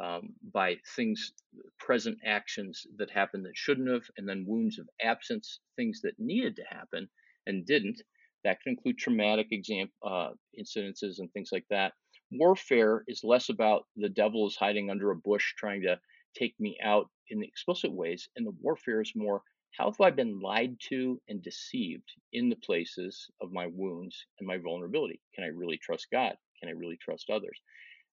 um, 0.00 0.34
by 0.52 0.76
things, 0.94 1.32
present 1.78 2.18
actions 2.24 2.86
that 2.98 3.10
happened 3.10 3.44
that 3.46 3.56
shouldn't 3.56 3.90
have, 3.90 4.04
and 4.16 4.28
then 4.28 4.44
wounds 4.46 4.78
of 4.78 4.88
absence, 5.02 5.60
things 5.76 6.00
that 6.02 6.18
needed 6.18 6.56
to 6.56 6.64
happen 6.68 7.08
and 7.46 7.66
didn't. 7.66 8.02
That 8.44 8.60
can 8.60 8.72
include 8.72 8.98
traumatic 8.98 9.48
exam- 9.50 9.90
uh, 10.04 10.30
incidences 10.58 11.18
and 11.18 11.32
things 11.32 11.50
like 11.52 11.66
that. 11.70 11.94
Warfare 12.32 13.04
is 13.08 13.24
less 13.24 13.48
about 13.48 13.86
the 13.96 14.08
devil 14.08 14.46
is 14.46 14.56
hiding 14.56 14.90
under 14.90 15.10
a 15.10 15.16
bush 15.16 15.54
trying 15.56 15.82
to 15.82 15.98
take 16.36 16.54
me 16.60 16.78
out 16.82 17.08
in 17.30 17.42
explicit 17.42 17.92
ways, 17.92 18.28
and 18.36 18.46
the 18.46 18.54
warfare 18.60 19.00
is 19.00 19.12
more 19.16 19.42
how 19.76 19.90
have 19.90 20.00
I 20.00 20.10
been 20.10 20.40
lied 20.40 20.76
to 20.88 21.20
and 21.28 21.42
deceived 21.42 22.10
in 22.32 22.48
the 22.48 22.56
places 22.56 23.30
of 23.42 23.52
my 23.52 23.66
wounds 23.66 24.26
and 24.38 24.46
my 24.46 24.56
vulnerability? 24.56 25.20
Can 25.34 25.44
I 25.44 25.48
really 25.48 25.76
trust 25.76 26.06
God? 26.10 26.36
Can 26.60 26.70
I 26.70 26.72
really 26.72 26.96
trust 26.96 27.28
others? 27.28 27.60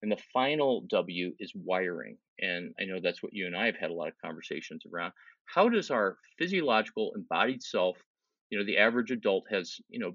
And 0.04 0.12
the 0.12 0.22
final 0.34 0.82
W 0.90 1.34
is 1.40 1.54
wiring. 1.56 2.18
And 2.40 2.76
I 2.80 2.84
know 2.84 3.00
that's 3.02 3.24
what 3.24 3.34
you 3.34 3.48
and 3.48 3.56
I 3.56 3.68
have 3.68 3.78
had 3.78 3.90
a 3.90 3.94
lot 3.94 4.10
of 4.10 4.18
conversations 4.22 4.84
around. 4.86 5.14
How 5.46 5.70
does 5.70 5.90
our 5.90 6.18
physiological 6.38 7.14
embodied 7.16 7.64
self, 7.64 7.98
you 8.50 8.58
know, 8.60 8.66
the 8.66 8.78
average 8.78 9.12
adult 9.12 9.46
has, 9.50 9.80
you 9.88 10.00
know, 10.00 10.14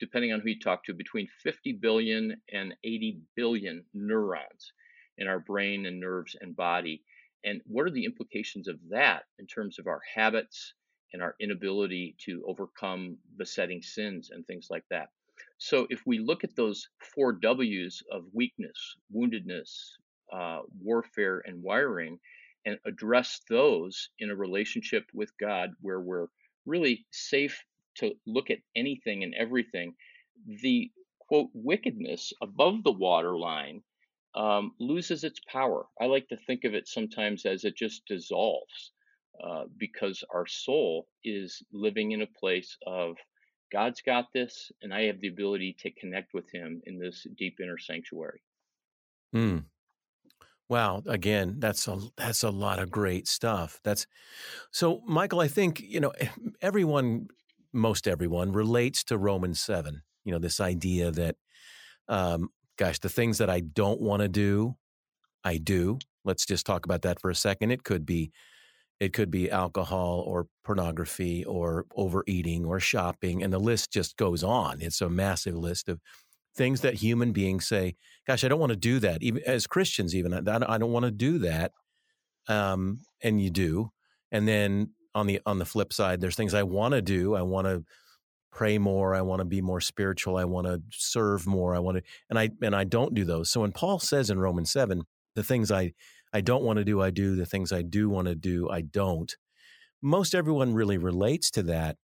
depending 0.00 0.32
on 0.32 0.40
who 0.40 0.48
you 0.48 0.58
talk 0.58 0.84
to, 0.84 0.94
between 0.94 1.28
50 1.42 1.74
billion 1.74 2.40
and 2.50 2.74
80 2.82 3.20
billion 3.36 3.84
neurons 3.92 4.72
in 5.18 5.28
our 5.28 5.38
brain 5.38 5.84
and 5.84 6.00
nerves 6.00 6.34
and 6.40 6.56
body. 6.56 7.04
And 7.44 7.60
what 7.66 7.86
are 7.86 7.90
the 7.90 8.06
implications 8.06 8.68
of 8.68 8.80
that 8.88 9.24
in 9.38 9.46
terms 9.46 9.78
of 9.78 9.86
our 9.86 10.00
habits 10.14 10.72
and 11.12 11.22
our 11.22 11.36
inability 11.40 12.16
to 12.24 12.42
overcome 12.48 13.18
besetting 13.36 13.82
sins 13.82 14.30
and 14.30 14.46
things 14.46 14.68
like 14.70 14.84
that? 14.88 15.10
So 15.58 15.86
if 15.90 16.06
we 16.06 16.18
look 16.18 16.44
at 16.44 16.54
those 16.56 16.88
four 17.14 17.32
W's 17.32 18.02
of 18.10 18.24
weakness, 18.32 18.96
woundedness, 19.14 19.70
uh, 20.32 20.62
warfare, 20.80 21.42
and 21.46 21.62
wiring, 21.62 22.18
and 22.64 22.78
address 22.84 23.40
those 23.48 24.10
in 24.18 24.30
a 24.30 24.36
relationship 24.36 25.04
with 25.14 25.30
God 25.38 25.70
where 25.80 26.00
we're 26.00 26.28
really 26.66 27.06
safe 27.10 27.64
to 27.96 28.14
look 28.26 28.50
at 28.50 28.58
anything 28.74 29.22
and 29.22 29.34
everything, 29.34 29.94
the 30.62 30.90
quote 31.20 31.50
wickedness 31.54 32.32
above 32.42 32.84
the 32.84 32.92
waterline 32.92 33.82
um, 34.34 34.72
loses 34.78 35.24
its 35.24 35.40
power. 35.50 35.86
I 36.00 36.06
like 36.06 36.28
to 36.28 36.36
think 36.36 36.64
of 36.64 36.74
it 36.74 36.86
sometimes 36.86 37.46
as 37.46 37.64
it 37.64 37.76
just 37.76 38.04
dissolves 38.06 38.92
uh, 39.42 39.64
because 39.76 40.22
our 40.32 40.46
soul 40.46 41.08
is 41.24 41.62
living 41.72 42.12
in 42.12 42.22
a 42.22 42.26
place 42.26 42.76
of 42.86 43.16
God's 43.72 44.00
got 44.00 44.32
this, 44.32 44.70
and 44.82 44.94
I 44.94 45.02
have 45.02 45.20
the 45.20 45.28
ability 45.28 45.76
to 45.80 45.90
connect 45.90 46.34
with 46.34 46.50
Him 46.50 46.80
in 46.86 46.98
this 46.98 47.26
deep 47.36 47.58
inner 47.60 47.78
sanctuary. 47.78 48.42
Mm. 49.34 49.64
Wow. 50.68 51.02
Again, 51.06 51.56
that's 51.58 51.86
a 51.86 51.98
that's 52.16 52.42
a 52.42 52.50
lot 52.50 52.78
of 52.78 52.90
great 52.90 53.28
stuff. 53.28 53.80
That's 53.84 54.06
so, 54.70 55.00
Michael. 55.06 55.40
I 55.40 55.48
think 55.48 55.80
you 55.80 56.00
know 56.00 56.12
everyone, 56.60 57.28
most 57.72 58.08
everyone 58.08 58.52
relates 58.52 59.04
to 59.04 59.18
Romans 59.18 59.60
seven. 59.60 60.02
You 60.24 60.32
know 60.32 60.38
this 60.38 60.60
idea 60.60 61.10
that, 61.12 61.36
um, 62.08 62.50
gosh, 62.76 62.98
the 62.98 63.08
things 63.08 63.38
that 63.38 63.50
I 63.50 63.60
don't 63.60 64.00
want 64.00 64.22
to 64.22 64.28
do, 64.28 64.76
I 65.44 65.58
do. 65.58 65.98
Let's 66.24 66.44
just 66.44 66.66
talk 66.66 66.84
about 66.84 67.02
that 67.02 67.20
for 67.20 67.30
a 67.30 67.34
second. 67.36 67.70
It 67.70 67.84
could 67.84 68.04
be 68.04 68.32
it 69.00 69.12
could 69.12 69.30
be 69.30 69.50
alcohol 69.50 70.24
or 70.26 70.46
pornography 70.64 71.44
or 71.44 71.84
overeating 71.96 72.64
or 72.64 72.80
shopping, 72.80 73.42
and 73.42 73.52
the 73.52 73.58
list 73.58 73.92
just 73.92 74.16
goes 74.16 74.42
on. 74.42 74.80
It's 74.80 75.00
a 75.00 75.10
massive 75.10 75.54
list 75.54 75.88
of 75.88 76.00
things 76.56 76.80
that 76.80 76.94
human 76.94 77.32
beings 77.32 77.68
say, 77.68 77.96
"Gosh, 78.26 78.44
I 78.44 78.48
don't 78.48 78.60
want 78.60 78.70
to 78.70 78.76
do 78.76 78.98
that." 79.00 79.22
Even 79.22 79.42
as 79.46 79.66
Christians, 79.66 80.14
even 80.14 80.32
I 80.32 80.78
don't 80.78 80.92
want 80.92 81.04
to 81.04 81.10
do 81.10 81.38
that, 81.38 81.72
um, 82.48 83.00
and 83.22 83.40
you 83.40 83.50
do. 83.50 83.90
And 84.32 84.48
then 84.48 84.90
on 85.14 85.26
the 85.26 85.40
on 85.46 85.58
the 85.58 85.66
flip 85.66 85.92
side, 85.92 86.20
there's 86.20 86.36
things 86.36 86.54
I 86.54 86.62
want 86.62 86.92
to 86.94 87.02
do. 87.02 87.34
I 87.34 87.42
want 87.42 87.66
to 87.66 87.84
pray 88.52 88.78
more. 88.78 89.14
I 89.14 89.20
want 89.20 89.40
to 89.40 89.44
be 89.44 89.60
more 89.60 89.82
spiritual. 89.82 90.38
I 90.38 90.44
want 90.44 90.66
to 90.66 90.82
serve 90.90 91.46
more. 91.46 91.76
I 91.76 91.78
want 91.78 91.98
to, 91.98 92.02
and 92.30 92.38
I 92.38 92.50
and 92.62 92.74
I 92.74 92.84
don't 92.84 93.14
do 93.14 93.24
those. 93.24 93.50
So 93.50 93.60
when 93.60 93.72
Paul 93.72 93.98
says 93.98 94.30
in 94.30 94.38
Romans 94.38 94.70
seven, 94.70 95.02
the 95.34 95.42
things 95.42 95.70
I 95.70 95.92
I 96.32 96.40
don't 96.40 96.62
want 96.62 96.78
to 96.78 96.84
do, 96.84 97.00
I 97.00 97.10
do. 97.10 97.36
The 97.36 97.46
things 97.46 97.72
I 97.72 97.82
do 97.82 98.08
want 98.08 98.28
to 98.28 98.34
do, 98.34 98.68
I 98.70 98.82
don't. 98.82 99.34
Most 100.02 100.34
everyone 100.34 100.74
really 100.74 100.98
relates 100.98 101.50
to 101.52 101.62
that. 101.64 101.96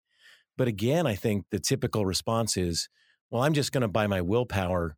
But 0.56 0.68
again, 0.68 1.06
I 1.06 1.14
think 1.14 1.46
the 1.50 1.58
typical 1.58 2.06
response 2.06 2.56
is, 2.56 2.88
well, 3.30 3.42
I'm 3.42 3.54
just 3.54 3.72
going 3.72 3.82
to, 3.82 3.88
by 3.88 4.06
my 4.06 4.20
willpower, 4.20 4.96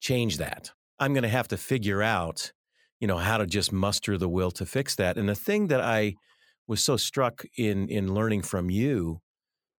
change 0.00 0.38
that. 0.38 0.72
I'm 0.98 1.12
going 1.12 1.22
to 1.22 1.28
have 1.28 1.48
to 1.48 1.56
figure 1.56 2.02
out, 2.02 2.52
you 3.00 3.06
know, 3.06 3.18
how 3.18 3.38
to 3.38 3.46
just 3.46 3.72
muster 3.72 4.18
the 4.18 4.28
will 4.28 4.50
to 4.52 4.66
fix 4.66 4.94
that. 4.96 5.16
And 5.16 5.28
the 5.28 5.34
thing 5.34 5.68
that 5.68 5.80
I 5.80 6.14
was 6.66 6.82
so 6.82 6.96
struck 6.96 7.44
in 7.56 7.88
in 7.88 8.14
learning 8.14 8.42
from 8.42 8.70
you 8.70 9.20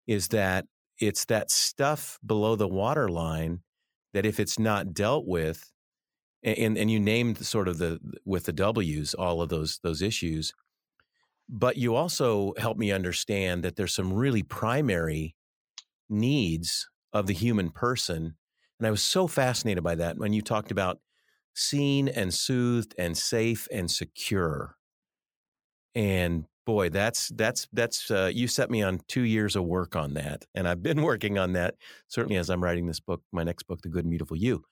is 0.08 0.30
that 0.30 0.66
it's 1.00 1.26
that 1.26 1.52
stuff 1.52 2.18
below 2.26 2.56
the 2.56 2.68
waterline 2.68 3.60
that 4.14 4.26
if 4.26 4.40
it's 4.40 4.58
not 4.58 4.94
dealt 4.94 5.26
with, 5.28 5.72
and 6.46 6.78
and 6.78 6.92
you 6.92 7.00
named 7.00 7.46
sort 7.46 7.68
of 7.68 7.78
the 7.78 8.00
with 8.24 8.46
the 8.46 8.54
W's 8.54 9.14
all 9.14 9.42
of 9.42 9.50
those 9.50 9.80
those 9.84 10.02
issues, 10.02 10.54
but 11.50 11.78
you 11.78 11.96
also 11.96 12.54
helped 12.58 12.80
me 12.80 12.92
understand 12.92 13.64
that 13.64 13.76
there's 13.76 13.94
some 13.94 14.14
really 14.14 14.44
primary 14.44 15.36
needs 16.10 16.88
of 17.14 17.28
the 17.28 17.34
human 17.34 17.72
person, 17.72 18.36
and 18.80 18.88
I 18.88 18.92
was 18.92 19.02
so 19.02 19.28
fascinated 19.28 19.84
by 19.84 19.96
that 19.96 20.18
when 20.18 20.34
you 20.34 20.42
talked 20.42 20.72
about 20.72 21.00
seen 21.54 22.08
and 22.08 22.34
soothed 22.34 22.94
and 22.98 23.18
safe 23.18 23.68
and 23.72 23.90
secure, 23.90 24.76
and 25.96 26.46
boy 26.66 26.90
that's 26.90 27.30
that's 27.30 27.68
that's 27.74 28.10
uh, 28.12 28.32
you 28.34 28.48
set 28.48 28.70
me 28.70 28.82
on 28.84 29.00
two 29.08 29.22
years 29.22 29.56
of 29.56 29.64
work 29.64 29.96
on 29.96 30.16
that 30.16 30.46
and 30.56 30.68
i've 30.68 30.82
been 30.82 31.02
working 31.04 31.38
on 31.38 31.54
that 31.54 31.76
certainly 32.08 32.38
as 32.38 32.50
i'm 32.50 32.64
writing 32.64 32.88
this 32.88 33.00
book 33.00 33.22
my 33.32 33.44
next 33.44 33.64
book 33.68 33.80
the 33.82 33.90
good 33.90 34.04
and 34.04 34.10
beautiful 34.10 34.36
you. 34.36 34.64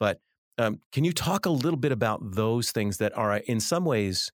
But 0.00 0.20
um, 0.58 0.80
can 0.92 1.04
you 1.04 1.12
talk 1.12 1.46
a 1.46 1.50
little 1.50 1.78
bit 1.78 1.92
about 1.92 2.20
those 2.34 2.70
things 2.70 2.98
that 2.98 3.16
are, 3.16 3.36
in 3.36 3.60
some 3.60 3.84
ways, 3.84 4.30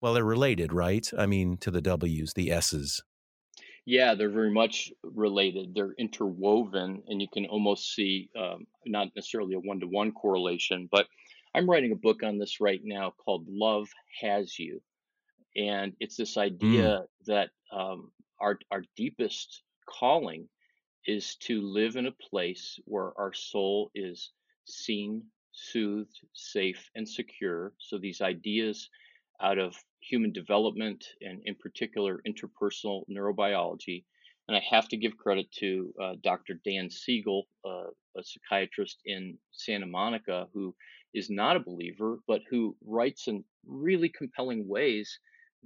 well, 0.00 0.14
they're 0.14 0.24
related, 0.24 0.72
right? 0.72 1.08
I 1.16 1.26
mean, 1.26 1.56
to 1.58 1.70
the 1.70 1.80
W's, 1.80 2.34
the 2.34 2.50
S's. 2.50 3.02
Yeah, 3.86 4.14
they're 4.14 4.30
very 4.30 4.52
much 4.52 4.92
related. 5.02 5.74
They're 5.74 5.94
interwoven, 5.98 7.02
and 7.08 7.20
you 7.20 7.28
can 7.32 7.46
almost 7.46 7.94
see 7.94 8.30
um, 8.38 8.66
not 8.86 9.08
necessarily 9.14 9.54
a 9.54 9.60
one 9.60 9.80
to 9.80 9.86
one 9.86 10.12
correlation, 10.12 10.88
but 10.90 11.06
I'm 11.54 11.68
writing 11.68 11.92
a 11.92 11.96
book 11.96 12.22
on 12.22 12.38
this 12.38 12.60
right 12.60 12.80
now 12.82 13.12
called 13.24 13.46
Love 13.48 13.88
Has 14.20 14.58
You. 14.58 14.80
And 15.56 15.92
it's 16.00 16.16
this 16.16 16.36
idea 16.36 17.02
mm. 17.02 17.06
that 17.26 17.50
um, 17.72 18.10
our, 18.40 18.58
our 18.70 18.82
deepest 18.96 19.62
calling 19.86 20.48
is 21.06 21.36
to 21.36 21.60
live 21.60 21.96
in 21.96 22.06
a 22.06 22.28
place 22.30 22.78
where 22.86 23.12
our 23.18 23.32
soul 23.32 23.90
is 23.94 24.32
seen, 24.64 25.22
soothed, 25.54 26.20
safe, 26.32 26.90
and 26.94 27.08
secure. 27.08 27.72
So 27.78 27.98
these 27.98 28.20
ideas 28.20 28.90
out 29.40 29.58
of 29.58 29.74
human 30.00 30.32
development 30.32 31.04
and, 31.20 31.40
in 31.44 31.54
particular, 31.54 32.20
interpersonal 32.26 33.04
neurobiology. 33.10 34.04
And 34.48 34.56
I 34.56 34.62
have 34.70 34.88
to 34.88 34.96
give 34.96 35.16
credit 35.16 35.50
to 35.60 35.94
uh, 36.02 36.12
Dr. 36.22 36.60
Dan 36.64 36.90
Siegel, 36.90 37.46
uh, 37.64 37.86
a 38.16 38.22
psychiatrist 38.22 39.00
in 39.06 39.38
Santa 39.52 39.86
Monica, 39.86 40.46
who 40.52 40.74
is 41.14 41.30
not 41.30 41.56
a 41.56 41.60
believer, 41.60 42.18
but 42.26 42.42
who 42.50 42.76
writes 42.84 43.28
in 43.28 43.44
really 43.66 44.10
compelling 44.10 44.68
ways 44.68 45.18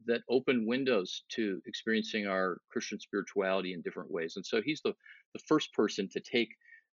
that 0.07 0.23
open 0.31 0.67
windows 0.67 1.25
to 1.31 1.61
experiencing 1.67 2.27
our 2.27 2.59
Christian 2.71 3.01
spirituality 3.01 3.73
in 3.73 3.83
different 3.83 4.11
ways. 4.11 4.35
And 4.37 4.47
so 4.47 4.63
he's 4.63 4.81
the, 4.83 4.95
the 5.33 5.41
first 5.49 5.73
person 5.73 6.09
to 6.11 6.21
take 6.21 6.51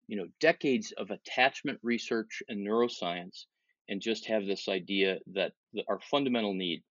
you 0.07 0.17
know 0.17 0.27
decades 0.40 0.93
of 0.93 1.11
attachment 1.11 1.79
research 1.83 2.43
and 2.49 2.67
neuroscience 2.67 3.45
and 3.88 4.01
just 4.01 4.27
have 4.27 4.47
this 4.47 4.69
idea 4.69 5.19
that 5.35 5.53
our 5.88 6.01
fundamental 6.11 6.55
need 6.55 6.83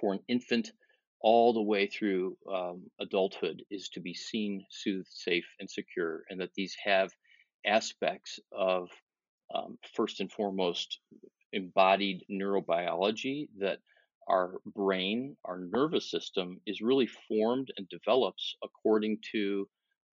for 0.00 0.14
an 0.14 0.20
infant 0.28 0.72
all 1.20 1.52
the 1.52 1.62
way 1.62 1.86
through 1.86 2.36
um, 2.52 2.82
adulthood 3.00 3.62
is 3.70 3.88
to 3.88 4.00
be 4.00 4.14
seen 4.14 4.64
soothed 4.70 5.08
safe 5.10 5.46
and 5.58 5.70
secure 5.70 6.22
and 6.28 6.40
that 6.40 6.52
these 6.54 6.76
have 6.82 7.10
aspects 7.66 8.38
of 8.52 8.88
um, 9.54 9.78
first 9.94 10.20
and 10.20 10.30
foremost 10.30 10.98
embodied 11.52 12.24
neurobiology 12.30 13.48
that 13.58 13.78
our 14.28 14.54
brain, 14.74 15.36
our 15.44 15.58
nervous 15.58 16.10
system 16.10 16.60
is 16.66 16.80
really 16.80 17.08
formed 17.28 17.70
and 17.76 17.88
develops 17.88 18.56
according 18.62 19.18
to 19.32 19.68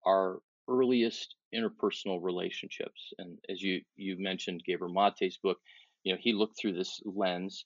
our 0.06 0.40
earliest 0.70 1.36
interpersonal 1.54 2.22
relationships. 2.22 3.14
And 3.18 3.38
as 3.50 3.62
you 3.62 3.82
you 3.96 4.16
mentioned, 4.20 4.64
Gabor 4.66 4.90
Mate's 4.90 5.38
book, 5.38 5.58
you 6.04 6.14
know, 6.14 6.20
he 6.22 6.34
looked 6.34 6.60
through 6.60 6.74
this 6.74 7.02
lens 7.06 7.66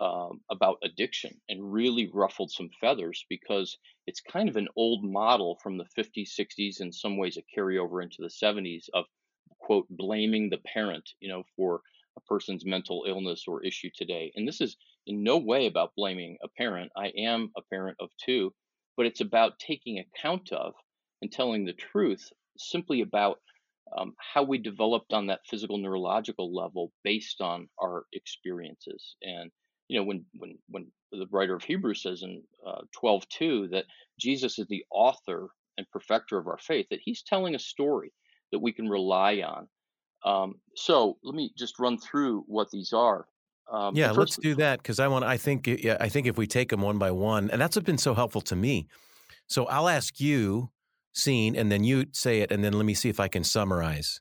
um, 0.00 0.40
about 0.50 0.78
addiction 0.82 1.40
and 1.48 1.72
really 1.72 2.10
ruffled 2.12 2.50
some 2.50 2.70
feathers 2.80 3.26
because 3.28 3.76
it's 4.06 4.20
kind 4.20 4.48
of 4.48 4.56
an 4.56 4.68
old 4.76 5.04
model 5.04 5.58
from 5.62 5.76
the 5.76 5.86
50s, 5.96 6.30
60s, 6.38 6.80
in 6.80 6.90
some 6.92 7.18
ways 7.18 7.36
a 7.36 7.60
carryover 7.60 8.02
into 8.02 8.22
the 8.22 8.30
70s 8.30 8.88
of 8.94 9.04
quote 9.60 9.86
blaming 9.90 10.48
the 10.48 10.58
parent, 10.58 11.10
you 11.20 11.28
know, 11.28 11.44
for 11.54 11.82
a 12.16 12.20
person's 12.22 12.64
mental 12.64 13.04
illness 13.06 13.44
or 13.46 13.62
issue 13.62 13.90
today. 13.94 14.32
And 14.34 14.48
this 14.48 14.60
is 14.60 14.76
in 15.06 15.22
no 15.22 15.38
way 15.38 15.66
about 15.66 15.94
blaming 15.96 16.38
a 16.42 16.48
parent. 16.48 16.90
I 16.96 17.08
am 17.08 17.50
a 17.56 17.62
parent 17.62 17.96
of 18.00 18.10
two, 18.24 18.52
but 18.96 19.06
it's 19.06 19.20
about 19.20 19.58
taking 19.58 19.98
account 19.98 20.50
of 20.52 20.74
and 21.22 21.30
telling 21.30 21.64
the 21.64 21.72
truth 21.72 22.28
simply 22.58 23.00
about 23.00 23.38
um, 23.96 24.14
how 24.18 24.42
we 24.42 24.58
developed 24.58 25.12
on 25.12 25.26
that 25.26 25.40
physical 25.46 25.78
neurological 25.78 26.54
level 26.54 26.92
based 27.02 27.40
on 27.40 27.68
our 27.82 28.04
experiences. 28.12 29.16
And 29.22 29.50
you 29.88 29.98
know, 29.98 30.04
when 30.04 30.24
when 30.34 30.58
when 30.68 30.86
the 31.10 31.26
writer 31.30 31.56
of 31.56 31.64
Hebrews 31.64 32.02
says 32.02 32.22
in 32.22 32.42
uh, 32.66 32.82
12:2 33.02 33.70
that 33.70 33.86
Jesus 34.18 34.58
is 34.58 34.66
the 34.68 34.84
author 34.90 35.48
and 35.76 35.86
perfecter 35.90 36.38
of 36.38 36.46
our 36.46 36.58
faith, 36.58 36.86
that 36.90 37.00
he's 37.02 37.22
telling 37.22 37.54
a 37.54 37.58
story 37.58 38.12
that 38.52 38.60
we 38.60 38.72
can 38.72 38.88
rely 38.88 39.42
on. 39.42 39.68
Um, 40.24 40.60
so 40.76 41.18
let 41.24 41.34
me 41.34 41.52
just 41.56 41.78
run 41.78 41.98
through 41.98 42.44
what 42.46 42.70
these 42.70 42.92
are. 42.92 43.26
Um, 43.72 43.94
yeah, 43.94 44.10
let 44.10 44.18
let's 44.18 44.36
do 44.36 44.54
that 44.56 44.80
because 44.80 45.00
I 45.00 45.08
want. 45.08 45.24
I 45.24 45.36
think 45.36 45.68
I 45.68 46.08
think 46.08 46.26
if 46.26 46.38
we 46.38 46.46
take 46.46 46.68
them 46.68 46.82
one 46.82 46.98
by 46.98 47.10
one, 47.10 47.50
and 47.50 47.60
that's 47.60 47.78
been 47.78 47.98
so 47.98 48.14
helpful 48.14 48.40
to 48.42 48.56
me. 48.56 48.86
So 49.46 49.66
I'll 49.66 49.88
ask 49.88 50.20
you 50.20 50.70
seen, 51.12 51.56
and 51.56 51.70
then 51.70 51.84
you 51.84 52.06
say 52.12 52.40
it, 52.40 52.50
and 52.50 52.62
then 52.64 52.72
let 52.72 52.86
me 52.86 52.94
see 52.94 53.08
if 53.08 53.20
I 53.20 53.28
can 53.28 53.44
summarize. 53.44 54.20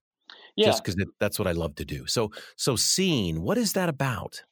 Yeah. 0.55 0.67
Just 0.67 0.83
because 0.83 1.03
that's 1.19 1.39
what 1.39 1.47
I 1.47 1.53
love 1.53 1.75
to 1.75 1.85
do. 1.85 2.05
So 2.05 2.31
so 2.57 2.75
scene, 2.75 3.41
what 3.41 3.57
is 3.57 3.73
that 3.73 3.89
about? 3.89 4.43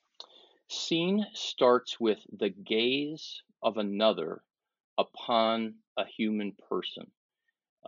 Seen 0.69 1.25
starts 1.33 1.99
with 1.99 2.19
the 2.31 2.49
gaze 2.49 3.41
of 3.61 3.77
another 3.77 4.41
upon 4.97 5.75
a 5.97 6.05
human 6.05 6.53
person. 6.69 7.11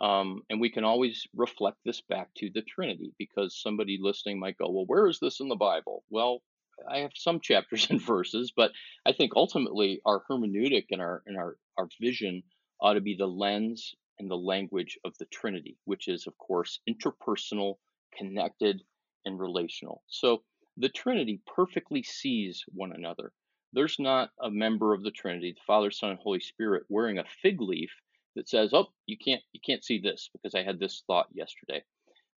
Um, 0.01 0.43
and 0.49 0.61
we 0.61 0.69
can 0.69 0.83
always 0.83 1.27
reflect 1.35 1.77
this 1.83 2.01
back 2.01 2.29
to 2.35 2.49
the 2.53 2.61
Trinity 2.61 3.13
because 3.17 3.61
somebody 3.61 3.97
listening 4.01 4.39
might 4.39 4.57
go, 4.57 4.69
Well, 4.69 4.85
where 4.85 5.07
is 5.07 5.19
this 5.19 5.39
in 5.39 5.49
the 5.49 5.55
Bible? 5.55 6.03
Well, 6.09 6.41
I 6.89 6.99
have 6.99 7.11
some 7.15 7.39
chapters 7.39 7.87
and 7.89 8.01
verses, 8.01 8.53
but 8.55 8.71
I 9.05 9.11
think 9.11 9.33
ultimately 9.35 10.01
our 10.05 10.23
hermeneutic 10.29 10.85
and 10.91 11.01
our 11.01 11.21
and 11.25 11.37
our, 11.37 11.57
our 11.77 11.89
vision 11.99 12.43
ought 12.81 12.93
to 12.93 13.01
be 13.01 13.15
the 13.15 13.27
lens 13.27 13.93
and 14.19 14.29
the 14.29 14.37
language 14.37 14.99
of 15.05 15.17
the 15.17 15.25
Trinity, 15.25 15.77
which 15.85 16.07
is, 16.07 16.27
of 16.27 16.37
course, 16.37 16.79
interpersonal, 16.87 17.75
connected, 18.15 18.83
and 19.25 19.39
relational. 19.39 20.03
So 20.07 20.43
the 20.77 20.89
Trinity 20.89 21.41
perfectly 21.45 22.03
sees 22.03 22.63
one 22.67 22.93
another. 22.93 23.31
There's 23.73 23.99
not 23.99 24.31
a 24.41 24.49
member 24.49 24.93
of 24.93 25.03
the 25.03 25.11
Trinity, 25.11 25.53
the 25.53 25.61
Father, 25.65 25.91
Son, 25.91 26.11
and 26.11 26.19
Holy 26.19 26.39
Spirit, 26.39 26.83
wearing 26.89 27.19
a 27.19 27.25
fig 27.41 27.61
leaf 27.61 27.91
that 28.35 28.49
says, 28.49 28.73
"Oh, 28.73 28.87
you 29.05 29.17
can't 29.17 29.43
you 29.51 29.59
can't 29.59 29.83
see 29.83 29.99
this 29.99 30.29
because 30.33 30.55
I 30.55 30.63
had 30.63 30.79
this 30.79 31.03
thought 31.05 31.27
yesterday." 31.31 31.83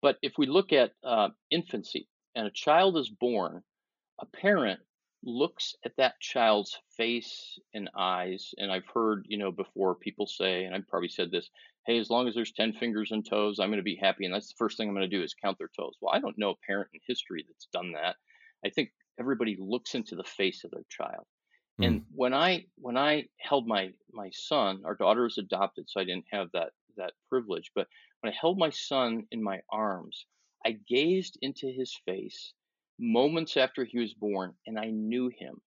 But 0.03 0.19
if 0.23 0.37
we 0.37 0.47
look 0.47 0.73
at 0.73 0.93
uh, 1.05 1.31
infancy 1.51 2.09
and 2.35 2.47
a 2.47 2.51
child 2.51 2.97
is 2.97 3.09
born, 3.09 3.63
a 4.21 4.27
parent 4.27 4.81
looks 5.23 5.77
at 5.85 5.97
that 5.97 6.21
child's 6.21 6.77
face 6.97 7.59
and 7.73 7.89
eyes, 7.97 8.53
and 8.59 8.71
I've 8.73 8.89
heard 8.93 9.25
you 9.29 9.39
know 9.39 9.53
before 9.53 9.95
people 9.95 10.27
say, 10.27 10.65
and 10.65 10.75
I've 10.75 10.89
probably 10.89 11.09
said 11.09 11.31
this, 11.31 11.49
"Hey, 11.87 11.99
as 11.99 12.11
long 12.11 12.29
as 12.29 12.35
there's 12.35 12.53
ten 12.53 12.73
fingers 12.73 13.11
and 13.11 13.25
toes, 13.29 13.59
I'm 13.59 13.69
going 13.69 13.79
to 13.79 13.83
be 13.83 13.97
happy," 13.97 14.25
and 14.25 14.35
that's 14.35 14.49
the 14.49 14.57
first 14.59 14.77
thing 14.77 14.89
I'm 14.89 14.95
going 14.95 15.09
to 15.09 15.17
do 15.17 15.23
is 15.23 15.35
count 15.35 15.59
their 15.59 15.71
toes. 15.77 15.97
Well, 16.01 16.15
I 16.15 16.21
don't 16.21 16.39
know 16.39 16.51
a 16.51 16.67
parent 16.67 16.91
in 16.95 17.01
history 17.07 17.45
that's 17.47 17.67
done 17.73 17.93
that. 17.93 18.17
I 18.65 18.71
think 18.71 18.93
everybody 19.19 19.57
looks 19.59 19.95
into 19.95 20.17
the 20.17 20.25
face 20.25 20.65
of 20.65 20.71
their 20.71 20.85
child. 20.89 21.27
Mm. 21.81 21.87
And 21.87 22.07
when 22.15 22.35
I 22.35 22.67
when 22.77 22.97
I 22.97 23.29
held 23.39 23.67
my 23.67 23.93
my 24.13 24.31
son, 24.31 24.83
our 24.85 24.95
daughter 24.95 25.27
is 25.27 25.39
adopted, 25.39 25.89
so 25.89 26.01
I 26.01 26.05
didn't 26.05 26.27
have 26.31 26.51
that 26.53 26.73
that 26.97 27.15
privilege. 27.29 27.73
But 27.75 27.89
when 28.21 28.33
I 28.33 28.37
held 28.37 28.59
my 28.59 28.71
son 28.71 29.27
in 29.31 29.43
my 29.43 29.63
arms, 29.71 30.27
I 30.65 30.73
gazed 30.73 31.39
into 31.41 31.67
his 31.67 31.95
face 32.05 32.53
moments 32.99 33.57
after 33.57 33.85
he 33.85 33.99
was 33.99 34.15
born, 34.15 34.55
and 34.67 34.79
I 34.79 34.91
knew 34.91 35.29
him. 35.29 35.61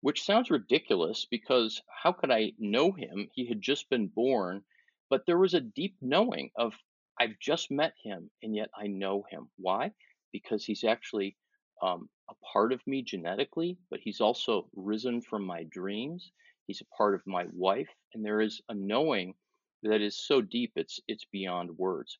Which 0.00 0.22
sounds 0.22 0.50
ridiculous 0.50 1.26
because 1.26 1.82
how 2.02 2.12
could 2.12 2.30
I 2.30 2.52
know 2.58 2.92
him? 2.92 3.28
He 3.34 3.44
had 3.46 3.60
just 3.60 3.90
been 3.90 4.06
born, 4.06 4.64
but 5.10 5.26
there 5.26 5.38
was 5.38 5.54
a 5.54 5.60
deep 5.60 5.96
knowing 6.00 6.50
of 6.56 6.72
I've 7.20 7.38
just 7.40 7.70
met 7.70 7.94
him, 8.02 8.30
and 8.42 8.56
yet 8.56 8.70
I 8.74 8.86
know 8.86 9.24
him. 9.30 9.50
Why? 9.58 9.92
Because 10.32 10.64
he's 10.64 10.84
actually 10.84 11.36
um, 11.82 12.08
a 12.30 12.34
part 12.52 12.72
of 12.72 12.86
me 12.86 13.02
genetically, 13.02 13.78
but 13.90 14.00
he's 14.00 14.20
also 14.22 14.70
risen 14.74 15.20
from 15.20 15.44
my 15.44 15.64
dreams. 15.64 16.32
He's 16.66 16.80
a 16.80 16.96
part 16.96 17.14
of 17.14 17.26
my 17.26 17.46
wife, 17.52 17.90
and 18.14 18.24
there 18.24 18.40
is 18.40 18.62
a 18.70 18.74
knowing 18.74 19.34
that 19.82 20.00
is 20.00 20.16
so 20.16 20.40
deep 20.40 20.72
it's 20.76 21.00
it's 21.08 21.26
beyond 21.32 21.76
words. 21.78 22.18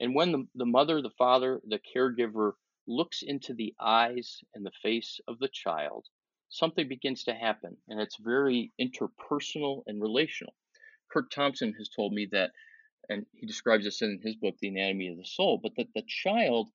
And 0.00 0.14
when 0.14 0.32
the, 0.32 0.48
the 0.56 0.66
mother, 0.66 1.02
the 1.02 1.10
father, 1.18 1.60
the 1.68 1.80
caregiver 1.94 2.52
looks 2.86 3.22
into 3.22 3.54
the 3.54 3.74
eyes 3.80 4.40
and 4.54 4.66
the 4.66 4.72
face 4.82 5.20
of 5.28 5.38
the 5.38 5.48
child, 5.48 6.06
something 6.48 6.88
begins 6.88 7.24
to 7.24 7.34
happen, 7.34 7.76
and 7.88 8.00
it's 8.00 8.16
very 8.18 8.72
interpersonal 8.80 9.82
and 9.86 10.02
relational. 10.02 10.54
Curt 11.12 11.30
Thompson 11.30 11.74
has 11.74 11.88
told 11.88 12.12
me 12.12 12.26
that, 12.32 12.52
and 13.08 13.26
he 13.34 13.46
describes 13.46 13.84
this 13.84 14.02
in 14.02 14.20
his 14.22 14.36
book, 14.36 14.56
The 14.60 14.68
Anatomy 14.68 15.08
of 15.08 15.16
the 15.16 15.24
Soul, 15.24 15.58
but 15.62 15.74
that 15.76 15.92
the 15.94 16.02
child 16.06 16.70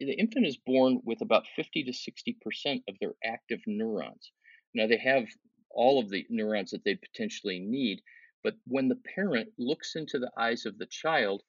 the 0.00 0.12
infant 0.12 0.46
is 0.46 0.56
born 0.56 1.00
with 1.04 1.20
about 1.22 1.46
50 1.56 1.84
to 1.84 1.90
60% 1.92 2.84
of 2.88 2.98
their 3.00 3.14
active 3.24 3.60
neurons. 3.66 4.30
Now, 4.74 4.86
they 4.86 4.96
have 4.96 5.26
all 5.70 5.98
of 5.98 6.08
the 6.08 6.24
neurons 6.28 6.70
that 6.70 6.84
they 6.84 6.94
potentially 6.94 7.58
need, 7.58 8.02
but 8.44 8.56
when 8.64 8.88
the 8.88 8.96
parent 9.14 9.52
looks 9.58 9.96
into 9.96 10.18
the 10.18 10.30
eyes 10.36 10.66
of 10.66 10.78
the 10.78 10.86
child, 10.86 11.42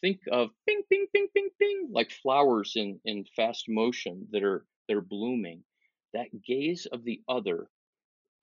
think 0.00 0.20
of 0.30 0.50
ping, 0.66 0.82
ping, 0.90 1.06
ping, 1.14 1.28
ping, 1.34 1.48
ping, 1.58 1.88
like 1.90 2.10
flowers 2.10 2.76
in, 2.76 3.00
in 3.04 3.24
fast 3.36 3.68
motion 3.68 4.28
that 4.30 4.42
are, 4.42 4.66
that 4.88 4.96
are 4.96 5.00
blooming. 5.00 5.64
That 6.12 6.42
gaze 6.42 6.86
of 6.86 7.04
the 7.04 7.22
other 7.26 7.70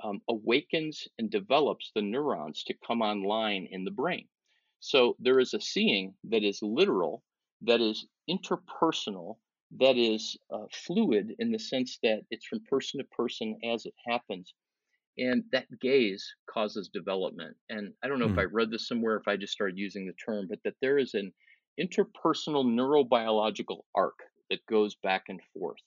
um, 0.03 0.21
awakens 0.29 1.07
and 1.19 1.29
develops 1.29 1.91
the 1.95 2.01
neurons 2.01 2.63
to 2.63 2.73
come 2.85 3.01
online 3.01 3.67
in 3.71 3.83
the 3.83 3.91
brain. 3.91 4.27
So 4.79 5.15
there 5.19 5.39
is 5.39 5.53
a 5.53 5.61
seeing 5.61 6.15
that 6.29 6.43
is 6.43 6.59
literal, 6.61 7.23
that 7.61 7.81
is 7.81 8.07
interpersonal, 8.29 9.37
that 9.79 9.97
is 9.97 10.37
uh, 10.51 10.65
fluid 10.71 11.35
in 11.39 11.51
the 11.51 11.59
sense 11.59 11.99
that 12.03 12.21
it's 12.31 12.45
from 12.45 12.61
person 12.69 12.99
to 12.99 13.05
person 13.05 13.57
as 13.63 13.85
it 13.85 13.93
happens. 14.05 14.53
And 15.17 15.43
that 15.51 15.67
gaze 15.79 16.25
causes 16.49 16.89
development. 16.93 17.55
And 17.69 17.93
I 18.03 18.07
don't 18.07 18.19
know 18.19 18.27
mm. 18.27 18.33
if 18.33 18.39
I 18.39 18.43
read 18.43 18.71
this 18.71 18.87
somewhere, 18.87 19.17
if 19.17 19.27
I 19.27 19.37
just 19.37 19.53
started 19.53 19.77
using 19.77 20.07
the 20.07 20.13
term, 20.13 20.47
but 20.49 20.59
that 20.63 20.75
there 20.81 20.97
is 20.97 21.13
an 21.13 21.31
interpersonal 21.79 22.65
neurobiological 22.65 23.81
arc 23.95 24.17
that 24.49 24.65
goes 24.65 24.95
back 24.95 25.25
and 25.29 25.39
forth. 25.53 25.79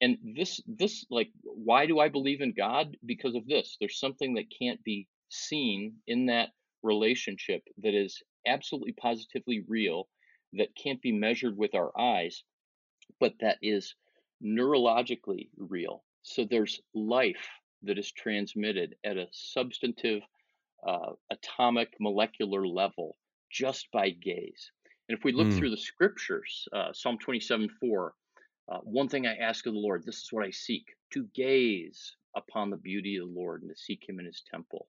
And 0.00 0.18
this, 0.22 0.60
this, 0.66 1.06
like, 1.10 1.30
why 1.42 1.86
do 1.86 1.98
I 1.98 2.08
believe 2.08 2.42
in 2.42 2.52
God? 2.52 2.96
Because 3.04 3.34
of 3.34 3.46
this. 3.46 3.76
There's 3.80 3.98
something 3.98 4.34
that 4.34 4.52
can't 4.56 4.82
be 4.84 5.08
seen 5.30 5.94
in 6.06 6.26
that 6.26 6.50
relationship 6.82 7.62
that 7.82 7.94
is 7.94 8.22
absolutely 8.46 8.92
positively 8.92 9.64
real, 9.66 10.08
that 10.52 10.76
can't 10.76 11.00
be 11.00 11.12
measured 11.12 11.56
with 11.56 11.74
our 11.74 11.90
eyes 11.98 12.42
but 13.20 13.34
that 13.40 13.58
is 13.62 13.94
neurologically 14.44 15.48
real. 15.56 16.04
So 16.22 16.44
there's 16.44 16.80
life 16.94 17.48
that 17.82 17.98
is 17.98 18.10
transmitted 18.12 18.96
at 19.04 19.16
a 19.16 19.28
substantive, 19.32 20.22
uh, 20.86 21.12
atomic, 21.30 21.94
molecular 22.00 22.66
level 22.66 23.16
just 23.50 23.88
by 23.92 24.10
gaze. 24.10 24.70
And 25.08 25.16
if 25.16 25.24
we 25.24 25.32
look 25.32 25.48
mm. 25.48 25.56
through 25.56 25.70
the 25.70 25.76
scriptures, 25.76 26.66
uh, 26.72 26.92
Psalm 26.92 27.18
27 27.18 27.68
4, 27.80 28.14
uh, 28.68 28.78
one 28.78 29.08
thing 29.08 29.26
I 29.26 29.36
ask 29.36 29.66
of 29.66 29.74
the 29.74 29.78
Lord, 29.78 30.04
this 30.04 30.16
is 30.16 30.28
what 30.30 30.44
I 30.44 30.50
seek 30.50 30.86
to 31.12 31.28
gaze 31.34 32.16
upon 32.34 32.70
the 32.70 32.76
beauty 32.76 33.16
of 33.16 33.28
the 33.28 33.34
Lord 33.34 33.62
and 33.62 33.70
to 33.70 33.76
seek 33.76 34.08
him 34.08 34.18
in 34.18 34.26
his 34.26 34.42
temple, 34.50 34.88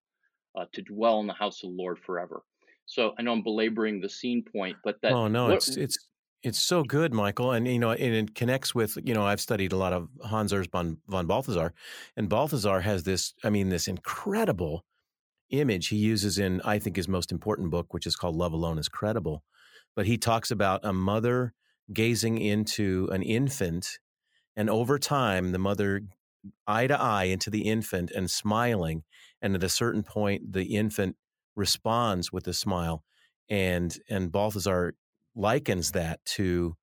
uh, 0.56 0.66
to 0.74 0.82
dwell 0.82 1.20
in 1.20 1.28
the 1.28 1.34
house 1.34 1.64
of 1.64 1.70
the 1.70 1.76
Lord 1.76 2.00
forever. 2.00 2.44
So 2.86 3.14
I 3.18 3.22
know 3.22 3.34
I'm 3.34 3.44
belaboring 3.44 4.00
the 4.00 4.10
seen 4.10 4.44
point, 4.44 4.78
but 4.84 5.02
that. 5.02 5.12
Oh, 5.12 5.28
no, 5.28 5.46
what, 5.46 5.56
it's, 5.56 5.76
it's, 5.76 5.98
it's 6.44 6.60
so 6.60 6.84
good, 6.84 7.14
Michael, 7.14 7.52
and 7.52 7.68
you 7.68 7.80
know, 7.80 7.92
and 7.92 8.14
it 8.14 8.36
connects 8.36 8.74
with 8.74 8.98
you 9.04 9.14
know 9.14 9.26
I've 9.26 9.42
studied 9.42 9.74
a 9.74 9.78
lot 9.78 9.94
of 9.94 10.08
Hans 10.24 10.54
Urs 10.54 10.72
von, 10.72 10.98
von 11.08 11.28
Balthasar, 11.28 11.74
and 12.16 12.30
Balthasar 12.30 12.82
has 12.82 13.04
this, 13.04 13.34
I 13.44 13.50
mean, 13.50 13.70
this 13.70 13.88
incredible 13.88 14.86
image 15.50 15.88
he 15.88 15.98
uses 15.98 16.38
in 16.40 16.62
I 16.64 16.80
think 16.80 16.96
his 16.96 17.08
most 17.08 17.32
important 17.32 17.70
book, 17.72 17.94
which 17.94 18.08
is 18.08 18.16
called 18.16 18.36
Love 18.36 18.54
Alone 18.54 18.78
is 18.78 18.88
Credible, 18.88 19.44
but 19.96 20.06
he 20.06 20.18
talks 20.18 20.52
about 20.52 20.82
a 20.84 20.94
mother 20.94 21.54
gazing 21.94 22.38
into 22.38 23.10
an 23.12 23.24
infant, 23.24 24.00
and 24.56 24.70
over 24.70 25.00
time 25.00 25.52
the 25.52 25.60
mother 25.60 26.02
eye 26.66 26.88
to 26.88 27.00
eye 27.00 27.26
into 27.26 27.50
the 27.50 27.62
infant 27.62 28.12
and 28.12 28.30
smiling. 28.30 29.04
And 29.42 29.56
at 29.56 29.64
a 29.64 29.70
certain 29.70 30.04
point, 30.04 30.54
the 30.54 30.76
infant 30.76 31.16
responds 31.56 32.32
with 32.32 32.48
a 32.48 32.54
smile. 32.54 33.04
And, 33.50 33.98
and 34.10 34.32
Balthasar 34.32 34.96
likens 35.36 35.92
that 35.92 36.24
to 36.26 36.76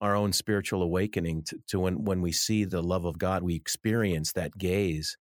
our 0.00 0.14
own 0.14 0.32
spiritual 0.32 0.82
awakening 0.82 1.42
to, 1.42 1.58
to 1.68 1.80
when, 1.80 2.04
when 2.04 2.20
we 2.20 2.32
see 2.32 2.64
the 2.64 2.82
love 2.82 3.04
of 3.04 3.18
God, 3.18 3.42
we 3.42 3.54
experience 3.54 4.32
that 4.32 4.56
gaze 4.56 5.16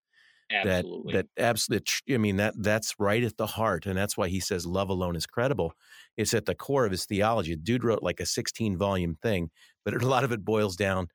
absolutely. 0.51 1.13
that 1.13 1.27
that 1.36 1.43
absolutely 1.43 2.15
i 2.15 2.17
mean 2.17 2.38
that 2.38 2.53
that's 2.57 2.95
right 2.99 3.23
at 3.23 3.38
the 3.38 3.47
heart 3.47 3.86
and 3.86 3.97
that's 3.97 4.17
why 4.17 4.27
he 4.27 4.39
says 4.39 4.65
love 4.65 4.89
alone 4.89 5.15
is 5.15 5.25
credible 5.25 5.73
it's 6.15 6.33
at 6.33 6.45
the 6.45 6.55
core 6.55 6.86
of 6.86 6.91
his 6.91 7.05
theology 7.05 7.53
the 7.53 7.62
dude 7.62 7.83
wrote 7.83 8.03
like 8.03 8.19
a 8.19 8.25
16 8.25 8.77
volume 8.77 9.15
thing 9.21 9.49
but 9.83 9.93
a 9.93 10.07
lot 10.07 10.23
of 10.23 10.31
it 10.31 10.45
boils 10.45 10.75
down 10.75 11.07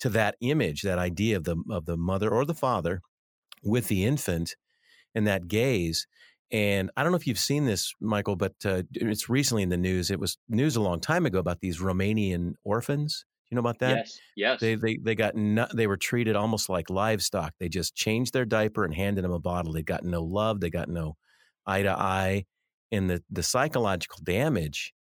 to 0.00 0.08
that 0.08 0.36
image 0.40 0.82
that 0.82 0.98
idea 0.98 1.36
of 1.36 1.44
the 1.44 1.56
of 1.70 1.86
the 1.86 1.96
mother 1.96 2.30
or 2.30 2.44
the 2.44 2.54
father 2.54 3.00
with 3.62 3.88
the 3.88 4.04
infant 4.04 4.56
and 5.14 5.26
that 5.26 5.48
gaze 5.48 6.06
and 6.52 6.90
I 6.96 7.02
don't 7.02 7.10
know 7.10 7.16
if 7.16 7.26
you've 7.26 7.38
seen 7.38 7.64
this, 7.64 7.92
Michael, 8.00 8.36
but 8.36 8.52
uh, 8.64 8.82
it's 8.92 9.28
recently 9.28 9.64
in 9.64 9.70
the 9.70 9.76
news. 9.76 10.10
It 10.10 10.20
was 10.20 10.38
news 10.48 10.76
a 10.76 10.80
long 10.80 11.00
time 11.00 11.26
ago 11.26 11.40
about 11.40 11.58
these 11.60 11.80
Romanian 11.80 12.52
orphans 12.62 13.24
you 13.50 13.56
know 13.56 13.60
about 13.60 13.78
that? 13.80 13.98
Yes, 13.98 14.20
yes. 14.36 14.60
They 14.60 14.74
they 14.76 14.96
they 14.96 15.14
got 15.14 15.34
no, 15.34 15.66
they 15.74 15.86
were 15.86 15.96
treated 15.96 16.36
almost 16.36 16.68
like 16.68 16.90
livestock. 16.90 17.54
They 17.58 17.68
just 17.68 17.94
changed 17.94 18.32
their 18.32 18.44
diaper 18.44 18.84
and 18.84 18.94
handed 18.94 19.24
them 19.24 19.32
a 19.32 19.40
bottle. 19.40 19.72
They 19.72 19.82
got 19.82 20.04
no 20.04 20.22
love. 20.22 20.60
They 20.60 20.70
got 20.70 20.88
no 20.88 21.16
eye 21.66 21.82
to 21.82 21.90
eye, 21.92 22.44
and 22.92 23.10
the 23.10 23.22
the 23.30 23.42
psychological 23.42 24.18
damage 24.22 24.92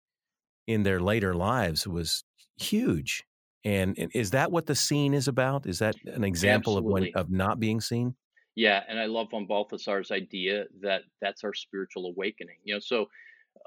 in 0.67 0.83
their 0.83 0.99
later 0.99 1.33
lives 1.33 1.87
was 1.87 2.23
huge. 2.59 3.23
And, 3.65 3.97
and 3.97 4.11
is 4.13 4.31
that 4.31 4.51
what 4.51 4.65
the 4.65 4.75
scene 4.75 5.13
is 5.13 5.27
about? 5.27 5.65
Is 5.65 5.79
that 5.79 5.95
an 6.05 6.23
example 6.23 6.77
Absolutely. 6.77 7.09
of 7.09 7.15
when, 7.15 7.23
of 7.25 7.31
not 7.31 7.59
being 7.59 7.79
seen? 7.81 8.15
Yeah, 8.55 8.83
and 8.87 8.99
I 8.99 9.05
love 9.05 9.31
von 9.31 9.47
Balthasar's 9.47 10.11
idea 10.11 10.65
that 10.81 11.03
that's 11.21 11.43
our 11.43 11.53
spiritual 11.53 12.05
awakening. 12.05 12.57
You 12.63 12.75
know, 12.75 12.79
so 12.79 13.07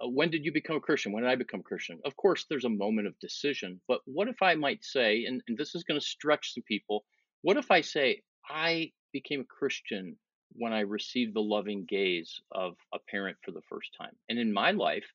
uh, 0.03 0.09
when 0.09 0.31
did 0.31 0.45
you 0.45 0.53
become 0.53 0.77
a 0.77 0.81
Christian? 0.81 1.13
When 1.13 1.23
did 1.23 1.31
I 1.31 1.37
become 1.37 1.63
Christian? 1.63 2.01
Of 2.05 2.17
course, 2.17 2.47
there's 2.49 2.65
a 2.65 2.71
moment 2.71 3.07
of 3.07 3.19
decision, 3.19 3.81
but 3.89 4.01
what 4.05 4.29
if 4.29 4.43
I 4.43 4.55
might 4.55 4.85
say, 4.85 5.25
and, 5.25 5.43
and 5.49 5.57
this 5.57 5.75
is 5.75 5.85
going 5.85 5.99
to 6.01 6.07
stretch 6.07 6.55
some 6.55 6.65
people, 6.67 7.05
what 7.43 7.57
if 7.57 7.71
I 7.71 7.81
say, 7.81 8.23
I 8.49 8.93
became 9.13 9.41
a 9.41 9.45
Christian 9.45 10.17
when 10.53 10.73
I 10.73 10.81
received 10.81 11.35
the 11.35 11.41
loving 11.41 11.85
gaze 11.89 12.41
of 12.53 12.77
a 12.95 12.99
parent 13.11 13.37
for 13.45 13.53
the 13.53 13.63
first 13.69 13.91
time? 13.99 14.17
And 14.29 14.39
in 14.39 14.53
my 14.53 14.73
life, 14.73 15.07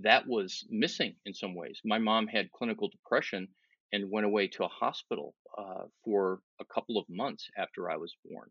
that 0.00 0.26
was 0.26 0.66
missing 0.70 1.16
in 1.26 1.34
some 1.34 1.54
ways. 1.54 1.80
My 1.84 1.98
mom 1.98 2.26
had 2.26 2.50
clinical 2.52 2.88
depression 2.88 3.48
and 3.92 4.10
went 4.10 4.26
away 4.26 4.48
to 4.48 4.64
a 4.64 4.68
hospital 4.68 5.34
uh, 5.58 5.84
for 6.04 6.40
a 6.60 6.64
couple 6.64 6.98
of 6.98 7.04
months 7.10 7.48
after 7.58 7.90
I 7.90 7.96
was 7.96 8.14
born. 8.24 8.50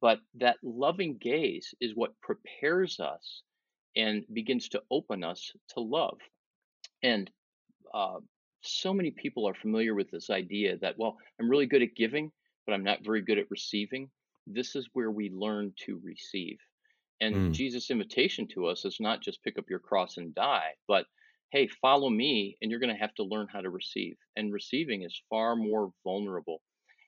But 0.00 0.18
that 0.34 0.56
loving 0.64 1.18
gaze 1.20 1.72
is 1.80 1.92
what 1.94 2.20
prepares 2.20 2.98
us 2.98 3.42
and 3.96 4.24
begins 4.32 4.68
to 4.70 4.82
open 4.90 5.24
us 5.24 5.52
to 5.74 5.80
love. 5.80 6.18
And 7.02 7.30
uh, 7.94 8.18
so 8.62 8.94
many 8.94 9.10
people 9.10 9.48
are 9.48 9.54
familiar 9.54 9.94
with 9.94 10.10
this 10.10 10.30
idea 10.30 10.78
that, 10.78 10.98
well, 10.98 11.16
I'm 11.40 11.48
really 11.48 11.66
good 11.66 11.82
at 11.82 11.96
giving, 11.96 12.30
but 12.66 12.72
I'm 12.72 12.84
not 12.84 13.04
very 13.04 13.22
good 13.22 13.38
at 13.38 13.50
receiving. 13.50 14.10
This 14.46 14.76
is 14.76 14.88
where 14.92 15.10
we 15.10 15.30
learn 15.30 15.72
to 15.86 16.00
receive. 16.02 16.58
And 17.20 17.34
mm. 17.34 17.52
Jesus' 17.52 17.90
invitation 17.90 18.48
to 18.54 18.66
us 18.66 18.84
is 18.84 18.96
not 18.98 19.22
just 19.22 19.42
pick 19.42 19.58
up 19.58 19.70
your 19.70 19.78
cross 19.78 20.16
and 20.16 20.34
die, 20.34 20.72
but 20.88 21.06
hey, 21.52 21.68
follow 21.80 22.08
me, 22.08 22.56
and 22.62 22.70
you're 22.70 22.80
going 22.80 22.94
to 22.94 23.00
have 23.00 23.14
to 23.14 23.24
learn 23.24 23.46
how 23.52 23.60
to 23.60 23.68
receive. 23.68 24.16
And 24.36 24.52
receiving 24.52 25.02
is 25.02 25.22
far 25.28 25.54
more 25.54 25.92
vulnerable. 26.02 26.62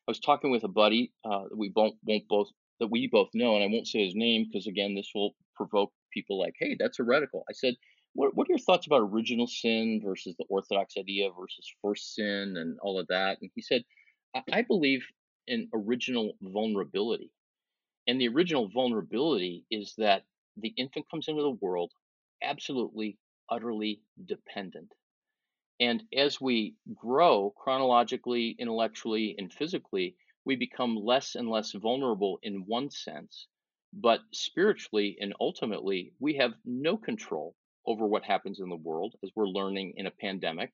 I 0.07 0.11
was 0.11 0.21
talking 0.21 0.51
with 0.51 0.65
a 0.65 0.69
buddy 0.69 1.13
uh, 1.25 1.45
we 1.57 1.73
won't, 1.75 1.95
won't 2.05 2.29
both 2.29 2.49
that 2.81 2.91
we 2.91 3.09
both 3.11 3.29
know, 3.35 3.55
and 3.55 3.65
I 3.65 3.69
won't 3.69 3.87
say 3.87 4.05
his 4.05 4.15
name 4.15 4.47
because 4.47 4.67
again, 4.67 4.95
this 4.95 5.11
will 5.15 5.35
provoke 5.57 5.93
people 6.15 6.41
like, 6.41 6.55
hey, 6.59 6.77
that's 6.79 6.99
heretical. 6.99 7.45
I 7.51 7.53
said, 7.53 7.75
what, 8.15 8.35
what 8.37 8.49
are 8.49 8.53
your 8.53 8.59
thoughts 8.59 8.87
about 8.87 9.03
original 9.03 9.47
sin 9.47 10.01
versus 10.03 10.37
the 10.39 10.47
Orthodox 10.49 10.95
idea 10.97 11.29
versus 11.39 11.71
first 11.83 12.15
sin 12.15 12.57
and 12.57 12.79
all 12.81 12.99
of 12.99 13.09
that? 13.09 13.39
And 13.43 13.51
he 13.55 13.61
said, 13.61 13.83
I, 14.35 14.43
I 14.53 14.63
believe 14.63 15.05
in 15.47 15.69
original 15.75 16.33
vulnerability. 16.41 17.31
And 18.07 18.21
the 18.21 18.29
original 18.29 18.69
vulnerability 18.69 19.65
is 19.71 19.95
that 19.99 20.23
the 20.57 20.73
infant 20.77 21.07
comes 21.11 21.27
into 21.29 21.43
the 21.43 21.59
world 21.61 21.93
absolutely, 22.43 23.19
utterly 23.51 24.03
dependent. 24.25 24.93
And 25.81 26.05
as 26.17 26.41
we 26.41 26.77
grow 26.95 27.53
chronologically, 27.57 28.55
intellectually, 28.59 29.35
and 29.39 29.53
physically, 29.53 30.17
we 30.45 30.55
become 30.55 30.97
less 30.97 31.35
and 31.35 31.49
less 31.49 31.73
vulnerable 31.73 32.39
in 32.43 32.65
one 32.67 32.91
sense 32.91 33.49
but 33.95 34.21
spiritually 34.33 35.17
and 35.21 35.35
ultimately, 35.41 36.13
we 36.19 36.35
have 36.35 36.53
no 36.65 36.97
control 36.97 37.55
over 37.87 38.07
what 38.07 38.25
happens 38.25 38.61
in 38.61 38.69
the 38.69 38.77
world 38.77 39.15
as 39.23 39.31
we're 39.35 39.47
learning 39.47 39.95
in 39.97 40.07
a 40.07 40.11
pandemic 40.11 40.73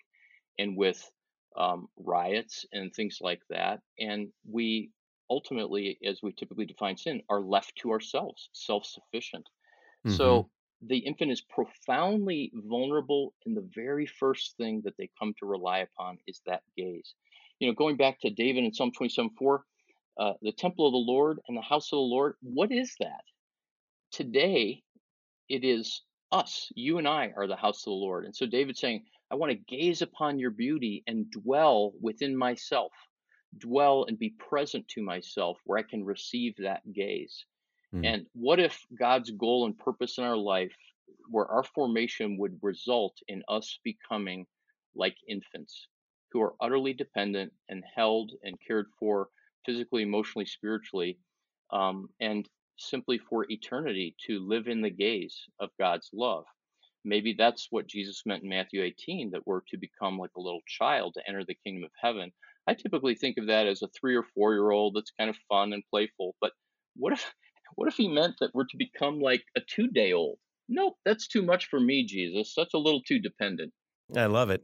and 0.58 0.76
with 0.76 1.10
um, 1.56 1.88
riots 1.96 2.64
and 2.72 2.92
things 2.94 3.18
like 3.20 3.42
that. 3.50 3.80
And 3.98 4.28
we 4.48 4.90
ultimately, 5.28 5.98
as 6.04 6.20
we 6.22 6.32
typically 6.32 6.66
define 6.66 6.96
sin, 6.96 7.22
are 7.28 7.40
left 7.40 7.76
to 7.76 7.90
ourselves, 7.90 8.48
self 8.52 8.86
sufficient. 8.86 9.46
Mm-hmm. 10.06 10.16
So 10.16 10.50
the 10.82 10.98
infant 10.98 11.30
is 11.30 11.42
profoundly 11.42 12.52
vulnerable, 12.54 13.34
and 13.44 13.56
the 13.56 13.68
very 13.74 14.06
first 14.06 14.56
thing 14.56 14.82
that 14.84 14.96
they 14.96 15.10
come 15.18 15.34
to 15.38 15.46
rely 15.46 15.78
upon 15.80 16.18
is 16.26 16.40
that 16.46 16.62
gaze. 16.76 17.14
You 17.58 17.68
know, 17.68 17.74
going 17.74 17.96
back 17.96 18.20
to 18.20 18.30
David 18.30 18.64
in 18.64 18.72
Psalm 18.72 18.90
27 18.92 19.30
4, 19.38 19.64
uh, 20.20 20.34
the 20.42 20.52
temple 20.52 20.86
of 20.86 20.92
the 20.92 20.98
Lord 20.98 21.40
and 21.48 21.56
the 21.56 21.62
house 21.62 21.86
of 21.86 21.96
the 21.96 22.02
Lord. 22.02 22.34
What 22.42 22.70
is 22.70 22.94
that? 23.00 23.22
Today, 24.12 24.82
it 25.48 25.64
is 25.64 26.02
us. 26.30 26.70
You 26.74 26.98
and 26.98 27.08
I 27.08 27.32
are 27.36 27.46
the 27.46 27.56
house 27.56 27.78
of 27.78 27.86
the 27.86 27.92
Lord. 27.92 28.26
And 28.26 28.36
so 28.36 28.46
David's 28.46 28.80
saying, 28.80 29.04
I 29.30 29.36
want 29.36 29.50
to 29.52 29.76
gaze 29.76 30.02
upon 30.02 30.38
your 30.38 30.50
beauty 30.50 31.02
and 31.06 31.30
dwell 31.30 31.92
within 32.02 32.36
myself, 32.36 32.92
dwell 33.58 34.04
and 34.08 34.18
be 34.18 34.34
present 34.38 34.86
to 34.88 35.02
myself 35.02 35.58
where 35.64 35.78
I 35.78 35.82
can 35.82 36.04
receive 36.04 36.54
that 36.58 36.82
gaze. 36.92 37.46
Mm. 37.94 38.06
And 38.06 38.26
what 38.34 38.60
if 38.60 38.78
God's 38.98 39.30
goal 39.30 39.64
and 39.64 39.78
purpose 39.78 40.18
in 40.18 40.24
our 40.24 40.36
life, 40.36 40.74
where 41.30 41.46
our 41.46 41.64
formation 41.64 42.36
would 42.38 42.58
result 42.60 43.16
in 43.28 43.42
us 43.48 43.78
becoming 43.84 44.46
like 44.94 45.16
infants 45.28 45.86
who 46.32 46.42
are 46.42 46.54
utterly 46.60 46.92
dependent 46.92 47.52
and 47.68 47.82
held 47.96 48.32
and 48.42 48.56
cared 48.66 48.86
for 48.98 49.28
physically, 49.64 50.02
emotionally, 50.02 50.46
spiritually, 50.46 51.18
um, 51.72 52.08
and 52.20 52.48
simply 52.78 53.18
for 53.18 53.46
eternity 53.48 54.16
to 54.26 54.46
live 54.46 54.66
in 54.66 54.80
the 54.80 54.90
gaze 54.90 55.36
of 55.60 55.70
God's 55.78 56.08
love. 56.12 56.44
Maybe 57.04 57.34
that's 57.36 57.68
what 57.70 57.86
Jesus 57.86 58.22
meant 58.26 58.42
in 58.42 58.48
Matthew 58.48 58.82
18 58.82 59.30
that 59.30 59.46
we're 59.46 59.60
to 59.68 59.78
become 59.78 60.18
like 60.18 60.30
a 60.36 60.40
little 60.40 60.60
child 60.66 61.14
to 61.14 61.22
enter 61.28 61.44
the 61.44 61.56
kingdom 61.64 61.84
of 61.84 61.90
heaven. 62.00 62.30
I 62.66 62.74
typically 62.74 63.14
think 63.14 63.38
of 63.38 63.46
that 63.46 63.66
as 63.66 63.82
a 63.82 63.88
three 63.88 64.14
or 64.14 64.24
four 64.34 64.52
year 64.52 64.70
old 64.70 64.94
that's 64.94 65.12
kind 65.18 65.30
of 65.30 65.36
fun 65.48 65.72
and 65.72 65.82
playful. 65.90 66.34
But 66.40 66.52
what 66.96 67.12
if 67.12 67.32
what 67.76 67.88
if 67.88 67.94
he 67.94 68.08
meant 68.08 68.34
that 68.40 68.50
we're 68.54 68.64
to 68.64 68.76
become 68.76 69.20
like 69.20 69.42
a 69.56 69.60
two 69.60 69.88
day 69.88 70.12
old? 70.12 70.38
Nope, 70.68 70.96
that's 71.04 71.26
too 71.26 71.42
much 71.42 71.66
for 71.66 71.80
me, 71.80 72.04
Jesus. 72.04 72.54
That's 72.56 72.74
a 72.74 72.78
little 72.78 73.02
too 73.02 73.18
dependent. 73.18 73.72
I 74.16 74.26
love 74.26 74.50
it. 74.50 74.62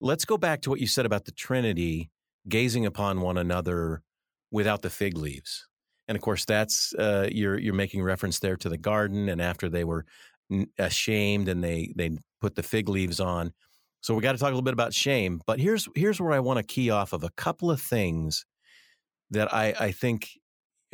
Let's 0.00 0.24
go 0.24 0.38
back 0.38 0.62
to 0.62 0.70
what 0.70 0.80
you 0.80 0.86
said 0.86 1.06
about 1.06 1.24
the 1.24 1.32
Trinity 1.32 2.10
gazing 2.48 2.86
upon 2.86 3.20
one 3.20 3.36
another 3.36 4.02
without 4.50 4.82
the 4.82 4.90
fig 4.90 5.16
leaves. 5.16 5.66
And 6.08 6.16
of 6.16 6.22
course, 6.22 6.44
that's 6.44 6.92
uh, 6.94 7.28
you're 7.30 7.58
you're 7.58 7.74
making 7.74 8.02
reference 8.02 8.40
there 8.40 8.56
to 8.56 8.68
the 8.68 8.78
garden, 8.78 9.28
and 9.28 9.40
after 9.40 9.68
they 9.68 9.84
were 9.84 10.04
ashamed 10.78 11.48
and 11.48 11.62
they 11.62 11.92
they 11.96 12.10
put 12.40 12.56
the 12.56 12.62
fig 12.62 12.88
leaves 12.88 13.20
on. 13.20 13.52
So 14.02 14.14
we 14.14 14.22
got 14.22 14.32
to 14.32 14.38
talk 14.38 14.48
a 14.48 14.52
little 14.52 14.62
bit 14.62 14.72
about 14.72 14.94
shame. 14.94 15.40
But 15.46 15.60
here's 15.60 15.88
here's 15.94 16.20
where 16.20 16.32
I 16.32 16.40
want 16.40 16.58
to 16.58 16.62
key 16.62 16.90
off 16.90 17.12
of 17.12 17.22
a 17.22 17.30
couple 17.30 17.70
of 17.70 17.80
things 17.80 18.44
that 19.30 19.52
I 19.54 19.74
I 19.78 19.92
think 19.92 20.30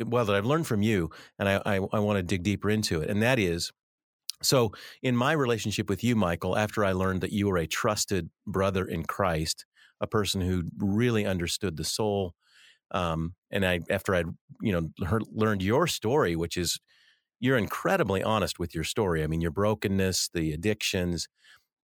well 0.05 0.25
that 0.25 0.35
I've 0.35 0.45
learned 0.45 0.67
from 0.67 0.81
you, 0.81 1.09
and 1.39 1.49
I 1.49 1.61
I, 1.65 1.75
I 1.75 1.99
want 1.99 2.17
to 2.17 2.23
dig 2.23 2.43
deeper 2.43 2.69
into 2.69 3.01
it, 3.01 3.09
and 3.09 3.21
that 3.21 3.39
is. 3.39 3.71
So, 4.43 4.71
in 5.01 5.15
my 5.15 5.31
relationship 5.31 5.89
with 5.89 6.03
you, 6.03 6.15
Michael, 6.15 6.55
after 6.55 6.85
I 6.85 6.91
learned 6.91 7.21
that 7.21 7.31
you 7.31 7.47
were 7.47 7.57
a 7.57 7.65
trusted 7.65 8.29
brother 8.45 8.85
in 8.85 9.03
Christ, 9.03 9.65
a 9.99 10.05
person 10.05 10.41
who 10.41 10.65
really 10.77 11.25
understood 11.25 11.75
the 11.75 11.83
soul, 11.83 12.35
um, 12.91 13.33
and 13.51 13.65
I, 13.65 13.79
after 13.89 14.15
I'd, 14.15 14.27
you 14.61 14.71
know, 14.71 15.05
heard, 15.05 15.23
learned 15.31 15.61
your 15.61 15.87
story, 15.87 16.35
which 16.35 16.57
is 16.57 16.79
you're 17.39 17.57
incredibly 17.57 18.23
honest 18.23 18.59
with 18.59 18.73
your 18.73 18.83
story. 18.83 19.23
I 19.23 19.27
mean, 19.27 19.41
your 19.41 19.51
brokenness, 19.51 20.29
the 20.33 20.53
addictions, 20.53 21.27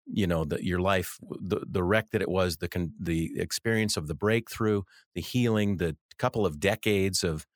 you 0.06 0.26
know, 0.26 0.44
the, 0.44 0.64
your 0.64 0.80
life, 0.80 1.18
the, 1.40 1.60
the 1.66 1.82
wreck 1.82 2.10
that 2.10 2.22
it 2.22 2.28
was, 2.28 2.56
the, 2.58 2.68
con, 2.68 2.92
the 3.00 3.32
experience 3.36 3.96
of 3.96 4.06
the 4.06 4.14
breakthrough, 4.14 4.82
the 5.14 5.20
healing, 5.20 5.76
the 5.76 5.96
couple 6.18 6.44
of 6.44 6.60
decades 6.60 7.24
of, 7.24 7.46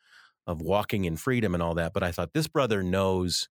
of 0.46 0.62
walking 0.62 1.05
in 1.05 1.16
freedom 1.16 1.55
and 1.55 1.62
all 1.62 1.74
that. 1.74 1.92
But 1.92 2.03
I 2.03 2.12
thought 2.12 2.32
this 2.32 2.49
brother 2.49 2.82
knows, 2.82 3.49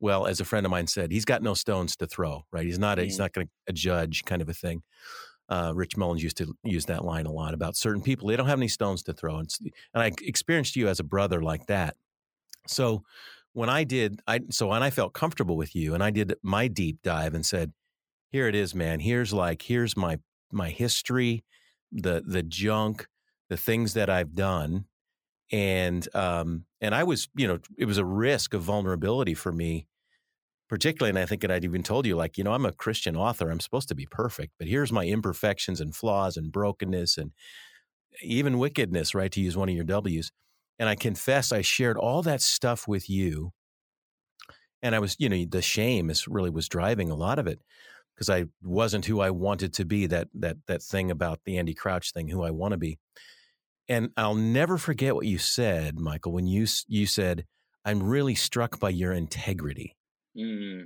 well, 0.00 0.26
as 0.26 0.40
a 0.40 0.44
friend 0.44 0.64
of 0.64 0.70
mine 0.70 0.86
said, 0.86 1.12
he's 1.12 1.24
got 1.24 1.42
no 1.42 1.54
stones 1.54 1.96
to 1.96 2.06
throw, 2.06 2.44
right? 2.52 2.64
He's 2.64 2.78
not, 2.78 2.98
a, 2.98 3.02
mm. 3.02 3.04
he's 3.06 3.18
not 3.18 3.32
going 3.32 3.48
to 3.66 3.72
judge 3.72 4.24
kind 4.24 4.42
of 4.42 4.48
a 4.48 4.54
thing. 4.54 4.82
Uh, 5.48 5.72
Rich 5.74 5.96
Mullins 5.96 6.22
used 6.22 6.38
to 6.38 6.54
use 6.64 6.86
that 6.86 7.04
line 7.04 7.26
a 7.26 7.32
lot 7.32 7.52
about 7.52 7.76
certain 7.76 8.02
people. 8.02 8.28
They 8.28 8.36
don't 8.36 8.46
have 8.48 8.58
any 8.58 8.68
stones 8.68 9.02
to 9.04 9.12
throw. 9.12 9.38
And, 9.38 9.50
and 9.92 10.02
I 10.02 10.12
experienced 10.22 10.76
you 10.76 10.88
as 10.88 11.00
a 11.00 11.04
brother 11.04 11.42
like 11.42 11.66
that. 11.66 11.96
So 12.66 13.04
when 13.52 13.68
I 13.68 13.84
did, 13.84 14.20
I 14.26 14.40
so 14.50 14.68
when 14.68 14.82
I 14.82 14.90
felt 14.90 15.12
comfortable 15.12 15.56
with 15.56 15.74
you 15.74 15.94
and 15.94 16.02
I 16.02 16.10
did 16.10 16.34
my 16.42 16.68
deep 16.68 17.02
dive 17.02 17.34
and 17.34 17.44
said, 17.44 17.72
here 18.30 18.48
it 18.48 18.54
is, 18.54 18.74
man. 18.74 19.00
Here's 19.00 19.32
like, 19.32 19.62
here's 19.62 19.96
my 19.96 20.18
my 20.50 20.70
history, 20.70 21.44
the 21.90 22.22
the 22.26 22.42
junk, 22.42 23.06
the 23.50 23.56
things 23.56 23.94
that 23.94 24.08
I've 24.08 24.34
done. 24.34 24.86
And 25.50 26.08
um 26.14 26.64
and 26.80 26.94
I 26.94 27.04
was, 27.04 27.28
you 27.36 27.46
know, 27.46 27.58
it 27.76 27.84
was 27.84 27.98
a 27.98 28.04
risk 28.04 28.54
of 28.54 28.62
vulnerability 28.62 29.34
for 29.34 29.52
me 29.52 29.86
particularly, 30.72 31.10
and 31.10 31.18
I 31.18 31.26
think 31.26 31.42
that 31.42 31.50
I'd 31.50 31.66
even 31.66 31.82
told 31.82 32.06
you, 32.06 32.16
like, 32.16 32.38
you 32.38 32.44
know, 32.44 32.54
I'm 32.54 32.64
a 32.64 32.72
Christian 32.72 33.14
author. 33.14 33.50
I'm 33.50 33.60
supposed 33.60 33.88
to 33.88 33.94
be 33.94 34.06
perfect, 34.06 34.54
but 34.58 34.66
here's 34.66 34.90
my 34.90 35.04
imperfections 35.04 35.82
and 35.82 35.94
flaws 35.94 36.38
and 36.38 36.50
brokenness 36.50 37.18
and 37.18 37.32
even 38.22 38.56
wickedness, 38.56 39.14
right? 39.14 39.30
To 39.32 39.42
use 39.42 39.54
one 39.54 39.68
of 39.68 39.74
your 39.74 39.84
W's. 39.84 40.32
And 40.78 40.88
I 40.88 40.94
confess 40.94 41.52
I 41.52 41.60
shared 41.60 41.98
all 41.98 42.22
that 42.22 42.40
stuff 42.40 42.88
with 42.88 43.10
you. 43.10 43.52
And 44.82 44.94
I 44.94 44.98
was, 44.98 45.14
you 45.18 45.28
know, 45.28 45.44
the 45.44 45.60
shame 45.60 46.08
is 46.08 46.26
really 46.26 46.48
was 46.48 46.70
driving 46.70 47.10
a 47.10 47.16
lot 47.16 47.38
of 47.38 47.46
it 47.46 47.60
because 48.14 48.30
I 48.30 48.46
wasn't 48.62 49.04
who 49.04 49.20
I 49.20 49.28
wanted 49.28 49.74
to 49.74 49.84
be. 49.84 50.06
That 50.06 50.28
that 50.32 50.56
that 50.68 50.82
thing 50.82 51.10
about 51.10 51.40
the 51.44 51.58
Andy 51.58 51.74
Crouch 51.74 52.12
thing, 52.14 52.28
who 52.28 52.44
I 52.44 52.50
want 52.50 52.72
to 52.72 52.78
be. 52.78 52.98
And 53.90 54.08
I'll 54.16 54.34
never 54.34 54.78
forget 54.78 55.14
what 55.14 55.26
you 55.26 55.36
said, 55.36 55.98
Michael, 56.00 56.32
when 56.32 56.46
you 56.46 56.66
you 56.88 57.04
said, 57.04 57.44
"I'm 57.84 58.02
really 58.02 58.34
struck 58.34 58.80
by 58.80 58.88
your 58.88 59.12
integrity." 59.12 59.96
Mm. 60.36 60.84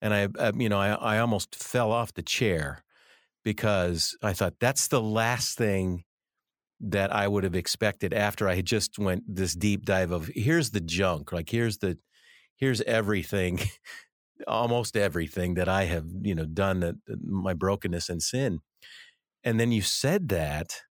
And 0.00 0.14
I, 0.14 0.28
I, 0.38 0.52
you 0.56 0.68
know, 0.68 0.78
I, 0.78 0.90
I 0.90 1.18
almost 1.18 1.56
fell 1.56 1.90
off 1.90 2.14
the 2.14 2.22
chair 2.22 2.84
because 3.44 4.16
I 4.22 4.32
thought 4.32 4.54
that's 4.60 4.88
the 4.88 5.00
last 5.00 5.56
thing 5.58 6.04
that 6.80 7.12
I 7.12 7.26
would 7.26 7.44
have 7.44 7.56
expected 7.56 8.14
after 8.14 8.48
I 8.48 8.54
had 8.54 8.66
just 8.66 8.98
went 8.98 9.24
this 9.26 9.54
deep 9.54 9.84
dive 9.84 10.12
of 10.12 10.30
here's 10.34 10.70
the 10.70 10.80
junk, 10.80 11.32
like 11.32 11.50
here's 11.50 11.78
the 11.78 11.98
here's 12.56 12.80
everything, 12.82 13.60
almost 14.46 14.96
everything 14.96 15.54
that 15.54 15.68
I 15.68 15.84
have, 15.84 16.06
you 16.22 16.34
know, 16.34 16.46
done 16.46 16.80
that 16.80 16.94
my 17.24 17.54
brokenness 17.54 18.08
and 18.08 18.22
sin. 18.22 18.60
And 19.42 19.58
then 19.58 19.72
you 19.72 19.82
said 19.82 20.28
that 20.28 20.82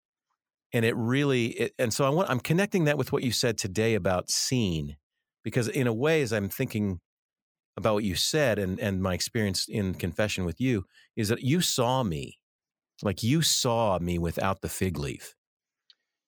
and 0.72 0.84
it 0.84 0.96
really 0.96 1.46
it, 1.46 1.72
and 1.78 1.92
so 1.92 2.04
I 2.04 2.08
want 2.08 2.28
I'm 2.30 2.40
connecting 2.40 2.84
that 2.84 2.98
with 2.98 3.12
what 3.12 3.22
you 3.22 3.32
said 3.32 3.56
today 3.56 3.94
about 3.94 4.30
seen 4.30 4.96
because 5.44 5.68
in 5.68 5.86
a 5.86 5.94
way 5.94 6.22
as 6.22 6.32
I'm 6.32 6.48
thinking 6.48 7.00
about 7.76 7.94
what 7.94 8.04
you 8.04 8.14
said 8.14 8.58
and 8.58 8.78
and 8.80 9.02
my 9.02 9.14
experience 9.14 9.66
in 9.68 9.94
confession 9.94 10.44
with 10.44 10.60
you 10.60 10.84
is 11.16 11.28
that 11.28 11.42
you 11.42 11.60
saw 11.60 12.02
me 12.02 12.38
like 13.02 13.22
you 13.22 13.42
saw 13.42 13.98
me 13.98 14.18
without 14.18 14.60
the 14.62 14.68
fig 14.68 14.98
leaf 14.98 15.34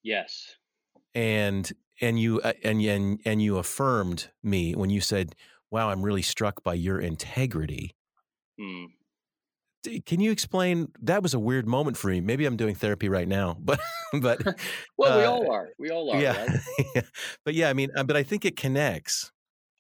yes 0.03 0.57
and 1.15 1.73
and 2.01 2.21
you 2.21 2.41
uh, 2.43 2.53
and 2.63 2.83
and 2.83 3.21
and 3.25 3.43
you 3.43 3.57
affirmed 3.57 4.31
me 4.43 4.75
when 4.75 4.91
you 4.91 5.01
said 5.01 5.35
wow 5.71 5.91
i'm 5.91 6.03
really 6.03 6.23
struck 6.23 6.63
by 6.63 6.75
your 6.75 7.01
integrity 7.01 7.95
hmm. 8.59 8.85
can 10.05 10.21
you 10.21 10.31
explain 10.31 10.89
that 11.01 11.23
was 11.23 11.33
a 11.33 11.39
weird 11.39 11.67
moment 11.67 11.97
for 11.97 12.09
me 12.09 12.21
maybe 12.21 12.45
i'm 12.45 12.57
doing 12.57 12.75
therapy 12.75 13.09
right 13.09 13.29
now 13.29 13.57
but 13.61 13.81
but 14.21 14.41
well 14.99 15.13
uh, 15.13 15.19
we 15.19 15.25
all 15.25 15.51
are 15.51 15.69
we 15.79 15.91
all 15.91 16.11
are 16.11 16.21
yeah. 16.21 16.47
Right? 16.95 17.05
but 17.45 17.55
yeah 17.55 17.71
i 17.71 17.73
mean 17.73 17.91
uh, 17.97 18.05
but 18.05 18.17
i 18.17 18.23
think 18.23 18.45
it 18.45 18.57
connects 18.57 19.33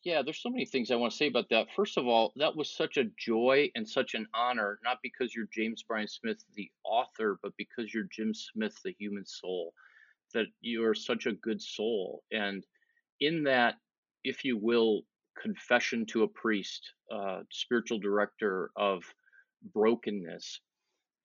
yeah, 0.08 0.22
there's 0.22 0.40
so 0.40 0.48
many 0.48 0.64
things 0.64 0.90
I 0.90 0.96
want 0.96 1.12
to 1.12 1.18
say 1.18 1.26
about 1.26 1.50
that. 1.50 1.66
First 1.76 1.98
of 1.98 2.06
all, 2.06 2.32
that 2.36 2.56
was 2.56 2.74
such 2.74 2.96
a 2.96 3.10
joy 3.18 3.70
and 3.74 3.86
such 3.86 4.14
an 4.14 4.26
honor, 4.34 4.78
not 4.82 5.00
because 5.02 5.34
you're 5.34 5.50
James 5.52 5.82
Bryan 5.82 6.08
Smith, 6.08 6.42
the 6.54 6.70
author, 6.82 7.38
but 7.42 7.52
because 7.58 7.92
you're 7.92 8.08
Jim 8.10 8.32
Smith, 8.32 8.74
the 8.82 8.96
human 8.98 9.26
soul, 9.26 9.74
that 10.32 10.46
you 10.62 10.82
are 10.86 10.94
such 10.94 11.26
a 11.26 11.32
good 11.32 11.60
soul. 11.60 12.22
And 12.32 12.64
in 13.20 13.42
that, 13.44 13.74
if 14.24 14.46
you 14.46 14.56
will, 14.56 15.02
confession 15.38 16.06
to 16.06 16.22
a 16.22 16.28
priest, 16.28 16.90
uh, 17.12 17.40
spiritual 17.50 17.98
director 17.98 18.70
of 18.76 19.04
brokenness, 19.74 20.60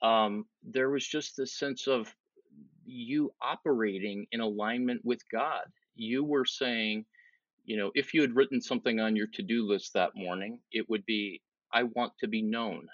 um, 0.01 0.45
there 0.61 0.89
was 0.89 1.07
just 1.07 1.37
this 1.37 1.57
sense 1.57 1.87
of 1.87 2.13
you 2.83 3.31
operating 3.41 4.27
in 4.33 4.41
alignment 4.41 4.99
with 5.05 5.21
God. 5.31 5.63
You 5.95 6.25
were 6.25 6.43
saying, 6.43 7.05
you 7.65 7.77
know, 7.77 7.91
if 7.95 8.13
you 8.13 8.21
had 8.21 8.35
written 8.35 8.61
something 8.61 8.99
on 8.99 9.15
your 9.15 9.27
to 9.33 9.41
do 9.41 9.67
list 9.67 9.93
that 9.93 10.15
morning, 10.15 10.59
it 10.71 10.89
would 10.89 11.05
be, 11.05 11.41
I 11.73 11.83
want 11.83 12.13
to 12.19 12.27
be 12.27 12.41
known, 12.41 12.87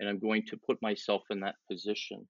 and 0.00 0.08
I'm 0.08 0.18
going 0.18 0.44
to 0.46 0.56
put 0.66 0.80
myself 0.82 1.22
in 1.30 1.40
that 1.40 1.56
position. 1.70 2.26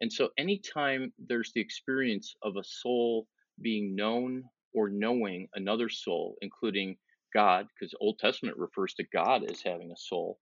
And 0.00 0.12
so, 0.12 0.30
anytime 0.38 1.12
there's 1.18 1.52
the 1.54 1.60
experience 1.60 2.34
of 2.42 2.56
a 2.56 2.64
soul 2.64 3.26
being 3.60 3.94
known 3.94 4.44
or 4.74 4.88
knowing 4.88 5.48
another 5.54 5.88
soul, 5.88 6.36
including 6.42 6.96
God, 7.34 7.66
because 7.74 7.94
Old 8.00 8.18
Testament 8.18 8.56
refers 8.58 8.94
to 8.94 9.04
God 9.12 9.44
as 9.50 9.62
having 9.62 9.90
a 9.90 9.96
soul, 9.96 10.38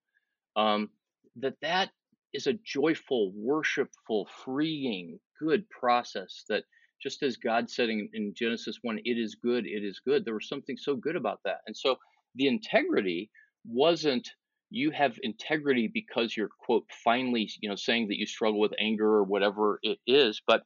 um, 0.57 0.91
that 1.37 1.55
that 1.63 1.91
is 2.33 2.47
a 2.47 2.59
joyful, 2.65 3.33
worshipful, 3.35 4.29
freeing, 4.45 5.19
good 5.41 5.69
process 5.71 6.45
that 6.49 6.65
just 7.03 7.23
as 7.23 7.37
God 7.37 7.71
said 7.71 7.91
in, 7.91 8.09
in 8.15 8.35
Genesis 8.35 8.79
1, 8.83 8.99
it 9.05 9.19
is 9.19 9.35
good, 9.35 9.67
it 9.67 9.85
is 9.85 10.01
good, 10.05 10.25
there 10.25 10.35
was 10.35 10.49
something 10.49 10.77
so 10.77 10.97
good 10.97 11.17
about 11.17 11.41
that. 11.45 11.59
And 11.67 11.77
so 11.77 11.97
the 12.35 12.49
integrity 12.49 13.31
wasn't 13.67 14.29
you 14.71 14.91
have 14.91 15.19
integrity 15.23 15.89
because 15.93 16.37
you're 16.37 16.51
quote 16.59 16.85
finally 17.05 17.49
you 17.61 17.69
know 17.69 17.77
saying 17.77 18.09
that 18.09 18.19
you 18.19 18.27
struggle 18.27 18.61
with 18.61 18.73
anger 18.79 19.07
or 19.07 19.23
whatever 19.23 19.79
it 19.83 19.99
is 20.07 20.43
but 20.47 20.63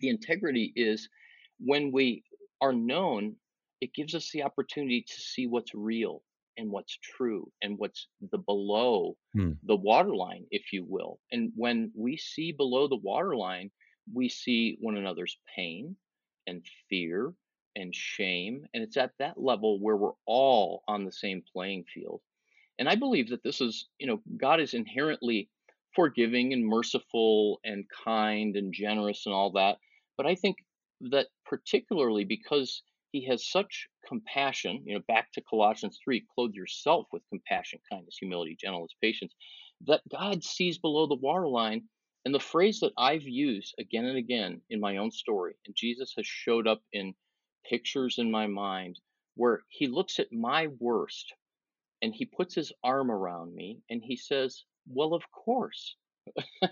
the 0.00 0.08
integrity 0.08 0.72
is 0.76 1.08
when 1.58 1.92
we 1.92 2.22
are 2.60 2.72
known 2.72 3.36
it 3.80 3.94
gives 3.94 4.14
us 4.14 4.30
the 4.32 4.42
opportunity 4.42 5.04
to 5.06 5.20
see 5.20 5.46
what's 5.46 5.74
real 5.74 6.22
and 6.56 6.70
what's 6.70 6.98
true 7.16 7.48
and 7.62 7.78
what's 7.78 8.08
the 8.32 8.38
below 8.38 9.16
hmm. 9.34 9.52
the 9.64 9.76
waterline 9.76 10.44
if 10.50 10.72
you 10.72 10.84
will 10.88 11.20
and 11.30 11.52
when 11.54 11.92
we 11.94 12.16
see 12.16 12.50
below 12.52 12.88
the 12.88 12.96
waterline 13.02 13.70
we 14.12 14.28
see 14.28 14.76
one 14.80 14.96
another's 14.96 15.38
pain 15.54 15.96
and 16.46 16.64
fear 16.88 17.32
and 17.76 17.94
shame. 17.94 18.66
And 18.74 18.82
it's 18.82 18.96
at 18.96 19.12
that 19.18 19.40
level 19.40 19.80
where 19.80 19.96
we're 19.96 20.12
all 20.26 20.82
on 20.88 21.04
the 21.04 21.12
same 21.12 21.42
playing 21.52 21.84
field. 21.92 22.20
And 22.78 22.88
I 22.88 22.94
believe 22.94 23.30
that 23.30 23.42
this 23.42 23.60
is, 23.60 23.88
you 23.98 24.06
know, 24.06 24.20
God 24.36 24.60
is 24.60 24.74
inherently 24.74 25.48
forgiving 25.94 26.52
and 26.52 26.64
merciful 26.64 27.60
and 27.64 27.84
kind 28.04 28.56
and 28.56 28.72
generous 28.72 29.26
and 29.26 29.34
all 29.34 29.52
that. 29.52 29.78
But 30.16 30.26
I 30.26 30.34
think 30.34 30.58
that 31.00 31.26
particularly 31.44 32.24
because 32.24 32.82
he 33.12 33.26
has 33.26 33.48
such 33.48 33.88
compassion, 34.06 34.82
you 34.84 34.94
know, 34.94 35.02
back 35.08 35.32
to 35.32 35.40
Colossians 35.40 35.98
3, 36.04 36.24
clothe 36.34 36.54
yourself 36.54 37.06
with 37.12 37.22
compassion, 37.30 37.80
kindness, 37.90 38.16
humility, 38.18 38.56
gentleness, 38.60 38.94
patience, 39.02 39.34
that 39.86 40.02
God 40.10 40.44
sees 40.44 40.78
below 40.78 41.06
the 41.06 41.14
waterline 41.14 41.84
and 42.28 42.34
the 42.34 42.40
phrase 42.40 42.80
that 42.80 42.92
I've 42.98 43.26
used 43.26 43.74
again 43.80 44.04
and 44.04 44.18
again 44.18 44.60
in 44.68 44.80
my 44.80 44.98
own 44.98 45.10
story, 45.10 45.54
and 45.64 45.74
Jesus 45.74 46.12
has 46.18 46.26
showed 46.26 46.68
up 46.68 46.82
in 46.92 47.14
pictures 47.64 48.16
in 48.18 48.30
my 48.30 48.46
mind 48.46 49.00
where 49.36 49.62
he 49.70 49.86
looks 49.86 50.18
at 50.18 50.30
my 50.30 50.66
worst 50.78 51.32
and 52.02 52.14
he 52.14 52.26
puts 52.26 52.54
his 52.54 52.70
arm 52.84 53.10
around 53.10 53.54
me 53.54 53.78
and 53.88 54.02
he 54.04 54.14
says, 54.14 54.64
Well, 54.86 55.14
of 55.14 55.22
course. 55.32 55.96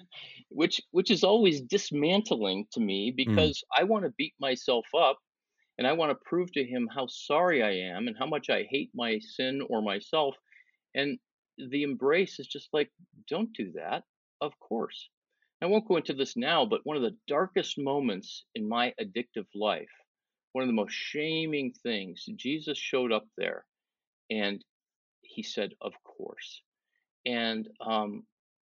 which 0.51 0.83
which 0.91 1.11
is 1.11 1.25
always 1.25 1.63
dismantling 1.63 2.67
to 2.73 2.81
me 2.81 3.11
mm. 3.11 3.17
because 3.17 3.57
mm. 3.57 3.81
I 3.81 3.85
want 3.85 4.05
to 4.05 4.13
beat 4.19 4.35
myself 4.39 4.85
up 4.95 5.17
and 5.79 5.87
I 5.87 5.95
want 5.95 6.11
to 6.11 6.29
prove 6.29 6.53
to 6.53 6.65
him 6.67 6.87
how 6.95 7.07
sorry 7.07 7.63
I 7.63 7.97
am 7.97 8.09
and 8.09 8.17
how 8.19 8.27
much 8.27 8.51
I 8.51 8.67
hate 8.71 8.91
my 8.95 9.21
sin 9.21 9.63
or 9.71 9.81
myself. 9.81 10.35
And 10.95 11.19
the 11.57 11.83
embrace 11.83 12.39
is 12.41 12.47
just 12.47 12.69
like, 12.75 12.91
don't 13.27 13.55
do 13.55 13.73
that. 13.73 14.03
Of 14.43 14.53
course. 14.61 15.09
I 15.63 15.67
won't 15.67 15.89
go 15.89 15.97
into 15.97 16.13
this 16.13 16.37
now, 16.37 16.67
but 16.67 16.85
one 16.85 16.99
of 16.99 17.03
the 17.03 17.17
darkest 17.27 17.79
moments 17.79 18.45
in 18.55 18.69
my 18.69 18.93
addictive 19.01 19.47
life, 19.55 19.91
one 20.53 20.63
of 20.63 20.69
the 20.69 20.75
most 20.75 20.93
shaming 20.93 21.73
things, 21.73 22.27
Jesus 22.37 22.77
showed 22.77 23.11
up 23.11 23.27
there 23.39 23.65
and 24.31 24.63
he 25.23 25.43
said, 25.43 25.75
Of 25.81 25.95
course. 26.05 26.61
And 27.25 27.69
um, 27.81 28.27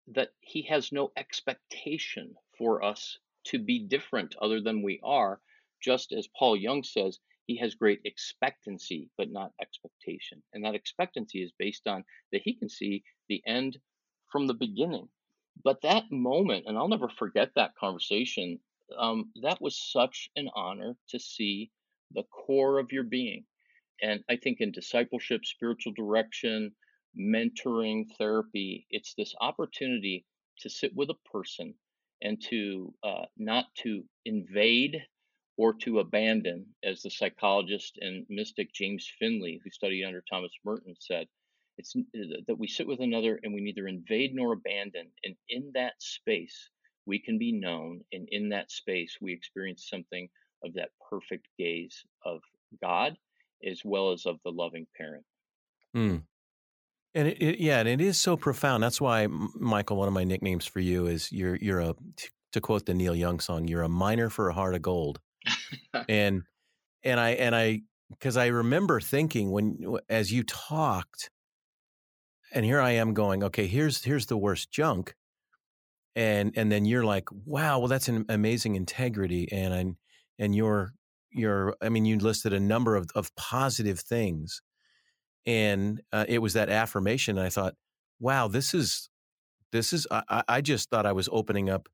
that 0.08 0.32
he 0.42 0.64
has 0.64 0.92
no 0.92 1.14
expectation 1.16 2.36
for 2.58 2.84
us 2.84 3.18
to 3.46 3.60
be 3.60 3.80
different 3.80 4.36
other 4.42 4.60
than 4.60 4.82
we 4.82 5.00
are, 5.04 5.40
just 5.82 6.12
as 6.12 6.28
Paul 6.38 6.58
Young 6.58 6.84
says, 6.84 7.20
he 7.46 7.58
has 7.58 7.76
great 7.76 8.02
expectancy, 8.04 9.10
but 9.18 9.32
not 9.32 9.54
expectation. 9.62 10.44
And 10.54 10.66
that 10.66 10.76
expectancy 10.76 11.42
is 11.42 11.54
based 11.58 11.88
on 11.88 12.04
that 12.34 12.42
he 12.44 12.56
can 12.56 12.70
see 12.70 13.04
the 13.30 13.42
end 13.46 13.80
from 14.30 14.48
the 14.48 14.54
beginning 14.54 15.10
but 15.64 15.82
that 15.82 16.12
moment, 16.12 16.66
and 16.68 16.78
I'll 16.78 16.88
never 16.88 17.10
forget 17.10 17.52
that 17.56 17.76
conversation, 17.76 18.60
um, 18.98 19.32
that 19.42 19.62
was 19.62 19.78
such 19.92 20.30
an 20.36 20.50
honor 20.56 20.98
to 21.10 21.20
see 21.20 21.72
the 22.12 22.24
core 22.24 22.80
of 22.80 22.92
your 22.92 23.04
being. 23.04 23.46
And 24.02 24.24
I 24.30 24.36
think 24.38 24.60
in 24.60 24.72
discipleship, 24.72 25.46
spiritual 25.46 25.94
direction, 25.94 26.74
mentoring, 27.18 28.06
therapy, 28.18 28.88
it's 28.90 29.14
this 29.14 29.34
opportunity 29.40 30.26
to 30.60 30.70
sit 30.70 30.96
with 30.96 31.10
a 31.10 31.30
person 31.32 31.74
and 32.22 32.42
to 32.50 32.94
uh, 33.04 33.26
not 33.38 33.66
to 33.76 34.04
invade 34.26 35.02
or 35.58 35.74
to 35.74 36.00
abandon, 36.00 36.66
as 36.84 37.02
the 37.02 37.12
psychologist 37.12 37.98
and 38.02 38.26
mystic 38.30 38.74
James 38.74 39.10
Finley, 39.20 39.62
who 39.64 39.70
studied 39.70 40.04
under 40.04 40.24
Thomas 40.30 40.52
Merton, 40.66 40.96
said. 41.00 41.28
It's 41.78 41.94
that 42.48 42.58
we 42.58 42.68
sit 42.68 42.88
with 42.88 43.00
another 43.00 43.40
and 43.44 43.54
we 43.54 43.62
neither 43.62 43.88
invade 43.88 44.34
nor 44.34 44.54
abandon. 44.54 45.08
And 45.24 45.36
in 45.50 45.72
that 45.74 45.94
space, 46.00 46.70
we 47.06 47.20
can 47.20 47.38
be 47.38 47.52
known. 47.52 48.02
And 48.12 48.28
in 48.32 48.50
that 48.50 48.72
space, 48.72 49.18
we 49.22 49.34
experience 49.34 49.88
something 49.90 50.30
of 50.64 50.74
that 50.76 50.90
perfect 51.10 51.48
gaze 51.58 52.04
of 52.26 52.42
God 52.82 53.18
as 53.66 53.82
well 53.84 54.12
as 54.12 54.26
of 54.26 54.38
the 54.44 54.52
loving 54.52 54.88
parent. 54.98 55.26
Mm. 55.96 56.24
And 57.16 57.28
it, 57.28 57.42
it, 57.42 57.60
yeah, 57.60 57.80
and 57.80 57.88
it 57.88 58.02
is 58.02 58.20
so 58.20 58.36
profound. 58.36 58.82
That's 58.82 59.00
why, 59.00 59.28
Michael, 59.28 59.98
one 59.98 60.08
of 60.08 60.14
my 60.14 60.24
nicknames 60.24 60.66
for 60.66 60.80
you 60.80 61.06
is 61.06 61.32
you're 61.32 61.56
you're 61.58 61.80
a 61.80 61.96
to 62.54 62.62
quote 62.62 62.86
the 62.86 62.94
Neil 62.94 63.16
Young 63.16 63.40
song, 63.40 63.68
you're 63.68 63.84
a 63.84 63.90
miner 63.90 64.30
for 64.30 64.50
a 64.50 64.54
heart 64.54 64.74
of 64.74 64.82
gold. 64.82 65.20
and 66.10 66.44
and 67.04 67.20
I 67.20 67.32
and 67.32 67.56
I 67.56 67.82
because 68.10 68.36
I 68.36 68.48
remember 68.48 69.00
thinking 69.00 69.52
when 69.52 69.98
as 70.10 70.32
you 70.32 70.44
talked, 70.44 71.30
and 72.54 72.66
here 72.66 72.80
I 72.80 72.92
am 72.92 73.14
going, 73.14 73.44
okay, 73.44 73.68
here's 73.68 74.04
here's 74.04 74.28
the 74.28 74.38
worst 74.38 74.72
junk, 74.72 75.16
and 76.16 76.54
and 76.56 76.72
then 76.72 76.86
you're 76.86 77.06
like, 77.06 77.30
wow, 77.46 77.80
well 77.80 77.88
that's 77.88 78.08
an 78.08 78.26
amazing 78.30 78.76
integrity, 78.76 79.52
and 79.52 79.74
and 79.74 79.96
and 80.40 80.56
you're 80.56 80.94
you're 81.32 81.76
I 81.82 81.90
mean 81.90 82.06
you 82.06 82.18
listed 82.18 82.54
a 82.54 82.60
number 82.60 82.96
of 82.96 83.08
of 83.16 83.36
positive 83.36 84.00
things 84.00 84.62
and 85.46 86.02
uh, 86.14 86.26
it 86.30 86.40
was 86.40 86.54
that 86.54 86.70
affirmation 86.70 87.38
and 87.38 87.46
i 87.46 87.50
thought 87.50 87.76
wow 88.22 88.48
this 88.48 88.74
is 88.74 89.10
this 89.74 89.92
is 89.92 90.08
I, 90.10 90.44
I 90.48 90.62
just 90.62 90.90
thought 90.90 91.06
i 91.06 91.12
was 91.12 91.28
opening 91.34 91.70
up 91.70 91.90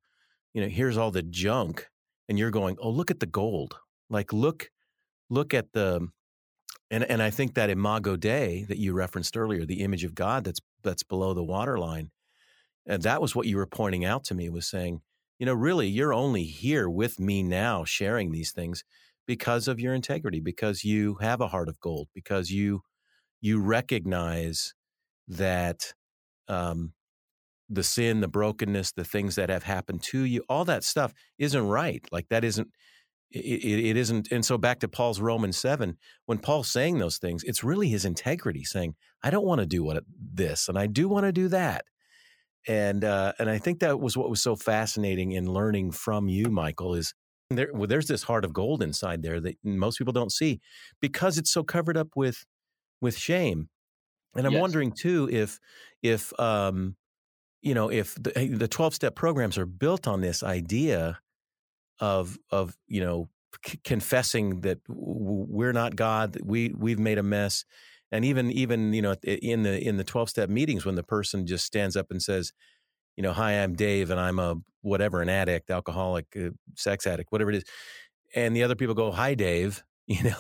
you 0.54 0.62
know 0.62 0.68
here's 0.68 0.98
all 0.98 1.10
the 1.10 1.24
junk 1.24 1.88
and 2.30 2.38
you're 2.38 2.52
going 2.52 2.78
oh 2.80 2.90
look 2.90 3.12
at 3.12 3.20
the 3.20 3.26
gold. 3.26 3.78
Like 4.10 4.32
look 4.32 4.70
look 5.30 5.54
at 5.54 5.74
the 5.74 6.08
and 6.92 7.04
and 7.04 7.22
i 7.22 7.30
think 7.30 7.54
that 7.54 7.70
imago 7.70 8.16
dei 8.16 8.66
that 8.68 8.78
you 8.78 8.94
referenced 8.94 9.38
earlier 9.38 9.66
the 9.66 9.82
image 9.82 10.04
of 10.04 10.16
god 10.16 10.44
that's 10.44 10.60
that's 10.84 11.04
below 11.04 11.34
the 11.34 11.44
waterline 11.44 12.12
and 12.86 13.04
that 13.04 13.22
was 13.22 13.36
what 13.36 13.48
you 13.48 13.58
were 13.58 13.68
pointing 13.68 14.06
out 14.06 14.24
to 14.24 14.34
me 14.36 14.50
was 14.50 14.68
saying 14.68 15.02
you 15.40 15.46
know 15.46 15.54
really 15.54 15.88
you're 15.88 16.14
only 16.14 16.44
here 16.44 16.90
with 16.90 17.20
me 17.20 17.44
now 17.44 17.84
sharing 17.84 18.32
these 18.32 18.52
things 18.52 18.84
because 19.28 19.68
of 19.68 19.80
your 19.80 19.94
integrity 19.94 20.40
because 20.40 20.84
you 20.84 21.16
have 21.22 21.42
a 21.42 21.48
heart 21.48 21.70
of 21.70 21.80
gold 21.80 22.08
because 22.14 22.52
you 22.52 22.82
you 23.42 23.62
recognize 23.62 24.74
that 25.28 25.94
um, 26.48 26.94
the 27.70 27.84
sin, 27.84 28.22
the 28.22 28.28
brokenness, 28.28 28.92
the 28.94 29.04
things 29.04 29.36
that 29.36 29.50
have 29.50 29.64
happened 29.64 30.02
to 30.04 30.24
you, 30.24 30.44
all 30.50 30.66
that 30.66 30.84
stuff 30.84 31.14
isn't 31.38 31.68
right. 31.68 32.06
Like 32.12 32.28
that 32.30 32.44
isn't. 32.44 32.70
It, 33.32 33.64
it, 33.64 33.86
it 33.90 33.98
isn't, 33.98 34.32
and 34.32 34.44
so 34.44 34.58
back 34.58 34.80
to 34.80 34.88
Paul's 34.88 35.22
Romans 35.22 35.58
seven. 35.58 35.98
When 36.26 36.40
Paul's 36.40 36.72
saying 36.72 36.98
those 36.98 37.18
things, 37.18 37.44
it's 37.44 37.64
really 37.64 37.88
his 37.88 38.06
integrity 38.06 38.64
saying, 38.64 38.96
"I 39.24 39.30
don't 39.30 39.46
want 39.46 39.60
to 39.62 39.68
do 39.68 39.84
what 39.84 40.04
this, 40.34 40.68
and 40.68 40.80
I 40.80 40.88
do 40.88 41.08
want 41.08 41.26
to 41.26 41.32
do 41.32 41.48
that." 41.50 41.86
And 42.68 43.04
uh, 43.04 43.34
and 43.38 43.50
I 43.50 43.60
think 43.60 43.80
that 43.80 44.00
was 44.00 44.18
what 44.18 44.30
was 44.30 44.42
so 44.42 44.56
fascinating 44.56 45.34
in 45.34 45.52
learning 45.52 45.92
from 45.92 46.28
you, 46.28 46.50
Michael. 46.50 46.96
Is 46.96 47.14
there? 47.52 47.70
Well, 47.72 47.88
there's 47.88 48.08
this 48.08 48.24
heart 48.24 48.46
of 48.46 48.54
gold 48.54 48.82
inside 48.82 49.22
there 49.22 49.40
that 49.40 49.58
most 49.64 49.98
people 49.98 50.14
don't 50.14 50.32
see 50.32 50.60
because 51.00 51.38
it's 51.38 51.52
so 51.52 51.64
covered 51.64 51.98
up 51.98 52.10
with 52.16 52.46
with 53.02 53.18
shame. 53.18 53.70
And 54.36 54.46
I'm 54.46 54.54
yes. 54.54 54.62
wondering 54.62 54.92
too 54.92 55.30
if 55.32 55.60
if 56.04 56.38
um, 56.40 56.96
you 57.62 57.74
know 57.74 57.90
if 57.90 58.16
the, 58.16 58.56
the 58.56 58.68
12 58.68 58.94
step 58.94 59.16
programs 59.16 59.58
are 59.58 59.66
built 59.66 60.08
on 60.08 60.22
this 60.22 60.44
idea 60.44 61.20
of 62.00 62.38
of 62.50 62.76
you 62.88 63.02
know 63.02 63.30
c- 63.66 63.80
confessing 63.84 64.62
that 64.62 64.80
we're 64.88 65.74
not 65.74 65.96
God, 65.96 66.34
that 66.34 66.46
we 66.46 66.74
we've 66.78 67.00
made 67.00 67.18
a 67.18 67.24
mess, 67.24 67.66
and 68.12 68.26
even 68.26 68.52
even 68.52 68.94
you 68.94 69.02
know 69.02 69.16
in 69.24 69.64
the 69.64 69.80
in 69.80 69.98
the 69.98 70.04
12 70.04 70.30
step 70.30 70.50
meetings 70.50 70.86
when 70.86 70.96
the 70.96 71.04
person 71.04 71.46
just 71.46 71.66
stands 71.66 71.96
up 71.96 72.08
and 72.12 72.22
says, 72.22 72.52
you 73.16 73.24
know, 73.24 73.34
hi, 73.34 73.54
I'm 73.54 73.76
Dave, 73.76 74.12
and 74.12 74.20
I'm 74.20 74.40
a 74.40 74.56
whatever, 74.82 75.22
an 75.22 75.30
addict, 75.30 75.70
alcoholic, 75.70 76.26
uh, 76.38 76.50
sex 76.76 77.06
addict, 77.06 77.32
whatever 77.32 77.52
it 77.52 77.58
is, 77.58 77.64
and 78.36 78.56
the 78.56 78.64
other 78.64 78.76
people 78.76 78.96
go, 78.96 79.12
hi, 79.12 79.34
Dave, 79.34 79.84
you 80.08 80.24
know? 80.24 80.38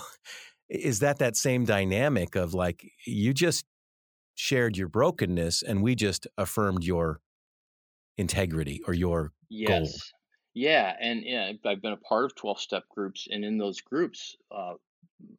Is 0.70 1.00
that 1.00 1.18
that 1.18 1.36
same 1.36 1.66
dynamic 1.66 2.36
of 2.36 2.54
like 2.54 2.86
you 3.06 3.34
just 3.34 3.66
shared 4.36 4.78
your 4.78 4.88
brokenness 4.88 5.64
and 5.64 5.82
we 5.82 5.96
just 5.96 6.28
affirmed 6.38 6.84
your 6.84 7.20
integrity 8.18 8.82
or 8.88 8.94
your 8.94 9.32
yes. 9.50 10.12
Yeah 10.60 10.94
and 11.00 11.24
yeah 11.24 11.52
i've 11.66 11.82
been 11.82 11.94
a 11.94 11.98
part 11.98 12.26
of 12.26 12.36
12 12.36 12.60
step 12.60 12.84
groups 12.90 13.28
and 13.32 13.46
in 13.46 13.58
those 13.58 13.80
groups 13.80 14.36
uh, 14.52 14.74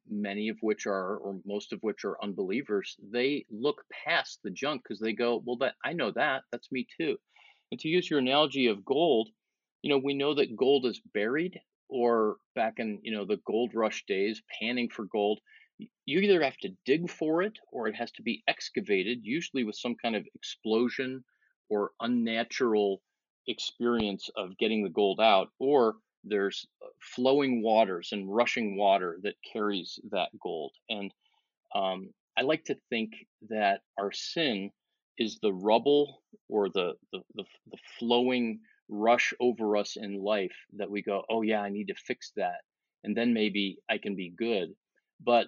many 0.09 0.49
of 0.49 0.57
which 0.63 0.87
are 0.87 1.17
or 1.19 1.39
most 1.45 1.75
of 1.75 1.81
which 1.83 2.05
are 2.07 2.23
unbelievers 2.23 2.97
they 3.13 3.45
look 3.51 3.85
past 4.05 4.41
the 4.43 4.51
junk 4.51 4.83
because 4.83 4.99
they 4.99 5.13
go 5.13 5.43
well 5.45 5.57
that 5.57 5.75
i 5.85 5.93
know 5.93 6.11
that 6.11 6.43
that's 6.51 6.73
me 6.73 6.87
too. 6.99 7.17
And 7.71 7.79
to 7.81 7.89
use 7.89 8.09
your 8.09 8.19
analogy 8.19 8.67
of 8.67 8.85
gold 8.85 9.29
you 9.83 9.91
know 9.91 9.99
we 9.99 10.15
know 10.15 10.35
that 10.35 10.57
gold 10.57 10.87
is 10.87 11.01
buried 11.13 11.61
or 11.91 12.37
back 12.55 12.75
in 12.79 12.99
you 13.03 13.13
know 13.13 13.27
the 13.27 13.41
gold 13.47 13.73
rush 13.75 14.05
days 14.07 14.43
panning 14.59 14.89
for 14.89 15.05
gold 15.05 15.41
you 16.07 16.21
either 16.21 16.43
have 16.43 16.57
to 16.59 16.75
dig 16.87 17.11
for 17.11 17.43
it 17.43 17.59
or 17.73 17.89
it 17.89 17.95
has 17.95 18.11
to 18.13 18.23
be 18.23 18.43
excavated 18.49 19.19
usually 19.23 19.65
with 19.65 19.77
some 19.77 19.97
kind 20.03 20.17
of 20.17 20.27
explosion 20.35 21.23
or 21.69 21.91
unnatural 22.01 23.03
experience 23.51 24.31
of 24.37 24.57
getting 24.59 24.83
the 24.83 24.91
gold 24.91 25.21
out 25.21 25.49
or 25.59 25.97
there's 26.25 26.67
uh, 26.83 26.89
flowing 27.01 27.63
waters 27.63 28.11
and 28.13 28.35
rushing 28.35 28.77
water 28.77 29.19
that 29.23 29.35
carries 29.53 29.99
that 30.11 30.29
gold 30.43 30.73
and 30.89 31.13
um, 31.75 32.11
i 32.37 32.43
like 32.43 32.65
to 32.65 32.77
think 32.91 33.13
that 33.49 33.81
our 33.99 34.13
sin 34.13 34.71
is 35.19 35.39
the 35.43 35.53
rubble 35.53 36.23
or 36.49 36.69
the 36.69 36.95
the, 37.13 37.21
the, 37.35 37.45
the 37.71 37.79
flowing 37.99 38.61
rush 38.91 39.33
over 39.41 39.77
us 39.77 39.97
in 39.97 40.23
life 40.23 40.57
that 40.75 40.91
we 40.91 41.03
go, 41.03 41.25
oh 41.31 41.43
yeah, 41.43 41.61
I 41.61 41.71
need 41.71 41.89
to 41.89 41.95
fix 41.95 42.33
that, 42.37 42.61
and 43.05 43.17
then 43.17 43.33
maybe 43.33 43.79
I 43.89 43.99
can 43.99 44.17
be 44.17 44.31
good. 44.37 44.75
But 45.25 45.47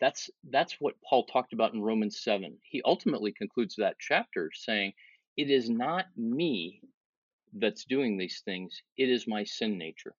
that's 0.00 0.30
that's 0.50 0.76
what 0.78 0.94
Paul 1.08 1.24
talked 1.26 1.52
about 1.52 1.74
in 1.74 1.82
Romans 1.82 2.20
7. 2.22 2.56
He 2.62 2.80
ultimately 2.84 3.32
concludes 3.32 3.76
that 3.76 3.96
chapter 3.98 4.50
saying, 4.54 4.92
It 5.36 5.50
is 5.50 5.68
not 5.68 6.06
me 6.16 6.80
that's 7.54 7.84
doing 7.84 8.16
these 8.16 8.42
things, 8.44 8.82
it 8.96 9.08
is 9.08 9.26
my 9.26 9.44
sin 9.44 9.78
nature. 9.78 10.14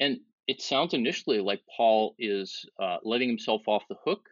And 0.00 0.18
it 0.48 0.60
sounds 0.60 0.94
initially 0.94 1.40
like 1.40 1.62
Paul 1.76 2.14
is 2.18 2.64
uh, 2.80 2.98
letting 3.04 3.28
himself 3.28 3.62
off 3.68 3.84
the 3.88 3.96
hook 4.04 4.28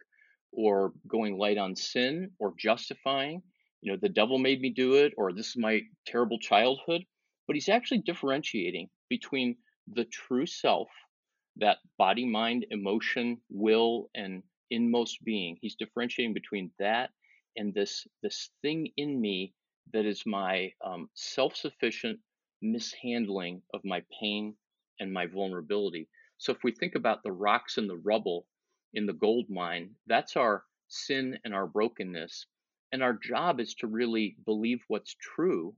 or 0.51 0.93
going 1.07 1.37
light 1.37 1.57
on 1.57 1.75
sin 1.75 2.31
or 2.39 2.53
justifying, 2.57 3.41
you 3.81 3.91
know, 3.91 3.97
the 4.01 4.09
devil 4.09 4.37
made 4.37 4.61
me 4.61 4.69
do 4.69 4.95
it 4.95 5.13
or 5.17 5.33
this 5.33 5.49
is 5.49 5.57
my 5.57 5.81
terrible 6.05 6.39
childhood 6.39 7.03
but 7.51 7.55
he's 7.55 7.69
actually 7.69 7.99
differentiating 7.99 8.89
between 9.09 9.57
the 9.93 10.05
true 10.05 10.45
self, 10.45 10.87
that 11.57 11.79
body, 11.97 12.25
mind, 12.25 12.65
emotion, 12.71 13.37
will, 13.49 14.09
and 14.15 14.41
inmost 14.69 15.21
being. 15.25 15.57
He's 15.61 15.75
differentiating 15.75 16.33
between 16.33 16.71
that 16.79 17.09
and 17.57 17.73
this 17.73 18.07
this 18.23 18.51
thing 18.61 18.87
in 18.95 19.19
me 19.19 19.53
that 19.93 20.05
is 20.05 20.25
my 20.25 20.71
um, 20.83 21.09
self-sufficient 21.13 22.19
mishandling 22.61 23.61
of 23.73 23.81
my 23.83 24.03
pain 24.19 24.55
and 24.99 25.11
my 25.11 25.25
vulnerability. 25.25 26.07
So 26.37 26.51
if 26.51 26.63
we 26.63 26.71
think 26.71 26.95
about 26.95 27.23
the 27.23 27.31
rocks 27.31 27.77
and 27.77 27.89
the 27.89 27.97
rubble 27.97 28.47
in 28.93 29.05
the 29.05 29.13
gold 29.13 29.49
mine, 29.49 29.91
that's 30.07 30.35
our 30.35 30.63
sin 30.87 31.37
and 31.43 31.53
our 31.53 31.67
brokenness. 31.67 32.45
And 32.91 33.01
our 33.01 33.13
job 33.13 33.59
is 33.59 33.73
to 33.75 33.87
really 33.87 34.35
believe 34.45 34.83
what's 34.87 35.15
true 35.15 35.75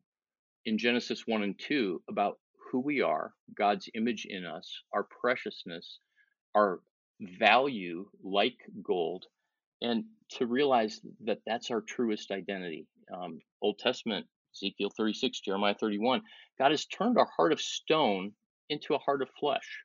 in 0.65 0.77
Genesis 0.77 1.27
1 1.27 1.43
and 1.43 1.59
2 1.59 2.01
about 2.09 2.39
who 2.71 2.79
we 2.79 3.01
are, 3.01 3.33
God's 3.55 3.89
image 3.93 4.25
in 4.25 4.45
us, 4.45 4.81
our 4.93 5.03
preciousness, 5.03 5.99
our 6.55 6.79
value 7.19 8.07
like 8.23 8.57
gold, 8.81 9.25
and 9.81 10.05
to 10.29 10.47
realize 10.47 11.01
that 11.25 11.41
that's 11.45 11.69
our 11.69 11.81
truest 11.81 12.31
identity. 12.31 12.87
Um, 13.13 13.39
Old 13.63 13.79
Testament, 13.79 14.27
Ezekiel 14.53 14.91
36, 14.95 15.39
Jeremiah 15.39 15.73
31, 15.73 16.21
God 16.59 16.71
has 16.71 16.85
turned 16.85 17.17
our 17.17 17.29
heart 17.35 17.53
of 17.53 17.61
stone 17.61 18.33
into 18.69 18.93
a 18.93 18.99
heart 18.99 19.21
of 19.21 19.29
flesh. 19.39 19.83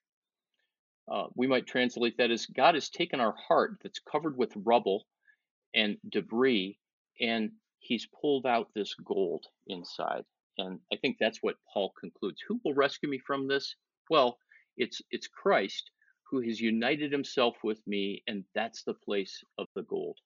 Uh, 1.11 1.29
we 1.35 1.47
might 1.47 1.66
translate 1.66 2.18
that 2.18 2.31
as 2.31 2.45
God 2.47 2.74
has 2.74 2.91
taken 2.91 3.20
our 3.20 3.35
heart 3.35 3.79
that's 3.83 4.01
covered 4.01 4.37
with 4.37 4.53
rubble 4.57 5.07
and 5.74 5.97
debris, 6.11 6.79
and 7.20 7.53
He's 7.79 8.09
pulled 8.20 8.45
out 8.45 8.68
this 8.74 8.95
gold 8.95 9.47
inside. 9.68 10.24
And 10.59 10.81
I 10.93 10.97
think 10.97 11.16
that's 11.18 11.39
what 11.43 11.57
Paul 11.72 11.93
concludes. 11.99 12.43
Who 12.49 12.61
will 12.64 12.74
rescue 12.74 13.09
me 13.09 13.18
from 13.18 13.47
this? 13.47 13.76
Well, 14.11 14.39
it's 14.76 15.01
it's 15.11 15.29
Christ 15.29 15.91
who 16.31 16.41
has 16.41 16.61
united 16.61 17.11
himself 17.12 17.57
with 17.62 17.81
me, 17.87 18.22
and 18.26 18.45
that's 18.55 18.83
the 18.83 18.95
place 18.95 19.43
of 19.57 19.68
the 19.74 19.83
gold. 19.83 20.18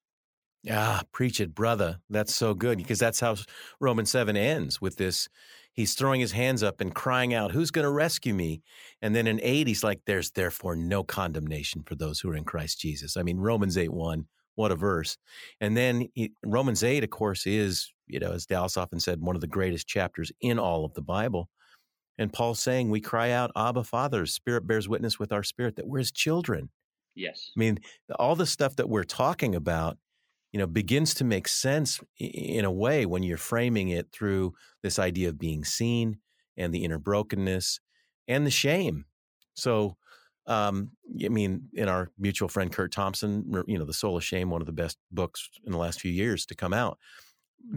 Ah, 0.70 1.02
preach 1.12 1.40
it, 1.40 1.54
brother. 1.54 1.98
That's 2.08 2.34
so 2.34 2.54
good 2.54 2.78
because 2.78 2.98
that's 2.98 3.20
how 3.20 3.36
Romans 3.80 4.10
7 4.10 4.36
ends 4.36 4.80
with 4.80 4.96
this. 4.96 5.28
He's 5.72 5.94
throwing 5.94 6.20
his 6.20 6.32
hands 6.32 6.62
up 6.62 6.80
and 6.80 6.94
crying 6.94 7.34
out, 7.34 7.50
Who's 7.50 7.70
going 7.70 7.84
to 7.84 7.90
rescue 7.90 8.34
me? 8.34 8.62
And 9.00 9.14
then 9.14 9.26
in 9.26 9.40
8, 9.42 9.66
he's 9.66 9.82
like, 9.82 10.00
There's 10.06 10.30
therefore 10.30 10.76
no 10.76 11.02
condemnation 11.02 11.82
for 11.82 11.94
those 11.94 12.20
who 12.20 12.30
are 12.30 12.36
in 12.36 12.44
Christ 12.44 12.78
Jesus. 12.78 13.16
I 13.16 13.22
mean, 13.22 13.38
Romans 13.38 13.76
8 13.76 13.92
1, 13.92 14.26
what 14.54 14.70
a 14.70 14.76
verse. 14.76 15.16
And 15.60 15.76
then 15.76 16.08
he, 16.14 16.32
Romans 16.44 16.84
8, 16.84 17.02
of 17.02 17.10
course, 17.10 17.46
is, 17.46 17.92
you 18.06 18.20
know, 18.20 18.32
as 18.32 18.46
Dallas 18.46 18.76
often 18.76 19.00
said, 19.00 19.20
one 19.20 19.34
of 19.34 19.40
the 19.40 19.48
greatest 19.48 19.88
chapters 19.88 20.30
in 20.40 20.58
all 20.58 20.84
of 20.84 20.94
the 20.94 21.02
Bible. 21.02 21.48
And 22.18 22.32
Paul's 22.32 22.60
saying, 22.60 22.90
We 22.90 23.00
cry 23.00 23.30
out, 23.30 23.50
Abba, 23.56 23.82
Father. 23.82 24.26
Spirit 24.26 24.66
bears 24.66 24.88
witness 24.88 25.18
with 25.18 25.32
our 25.32 25.42
spirit 25.42 25.76
that 25.76 25.88
we're 25.88 25.98
his 25.98 26.12
children. 26.12 26.70
Yes. 27.14 27.50
I 27.56 27.60
mean, 27.60 27.78
all 28.18 28.36
the 28.36 28.46
stuff 28.46 28.76
that 28.76 28.88
we're 28.88 29.04
talking 29.04 29.54
about 29.54 29.98
you 30.52 30.58
know 30.58 30.66
begins 30.66 31.14
to 31.14 31.24
make 31.24 31.48
sense 31.48 32.00
in 32.18 32.64
a 32.64 32.70
way 32.70 33.06
when 33.06 33.22
you're 33.22 33.38
framing 33.38 33.88
it 33.88 34.12
through 34.12 34.54
this 34.82 34.98
idea 34.98 35.30
of 35.30 35.38
being 35.38 35.64
seen 35.64 36.18
and 36.56 36.72
the 36.72 36.84
inner 36.84 36.98
brokenness 36.98 37.80
and 38.28 38.46
the 38.46 38.50
shame. 38.50 39.06
So 39.54 39.96
um, 40.46 40.90
i 41.24 41.28
mean 41.28 41.68
in 41.72 41.88
our 41.88 42.10
mutual 42.18 42.48
friend 42.48 42.72
curt 42.72 42.90
thompson 42.90 43.44
you 43.68 43.78
know 43.78 43.84
the 43.84 43.92
soul 43.92 44.16
of 44.16 44.24
shame 44.24 44.50
one 44.50 44.60
of 44.60 44.66
the 44.66 44.72
best 44.72 44.98
books 45.12 45.48
in 45.64 45.70
the 45.70 45.78
last 45.78 46.00
few 46.00 46.12
years 46.12 46.44
to 46.46 46.54
come 46.54 46.72
out. 46.72 46.98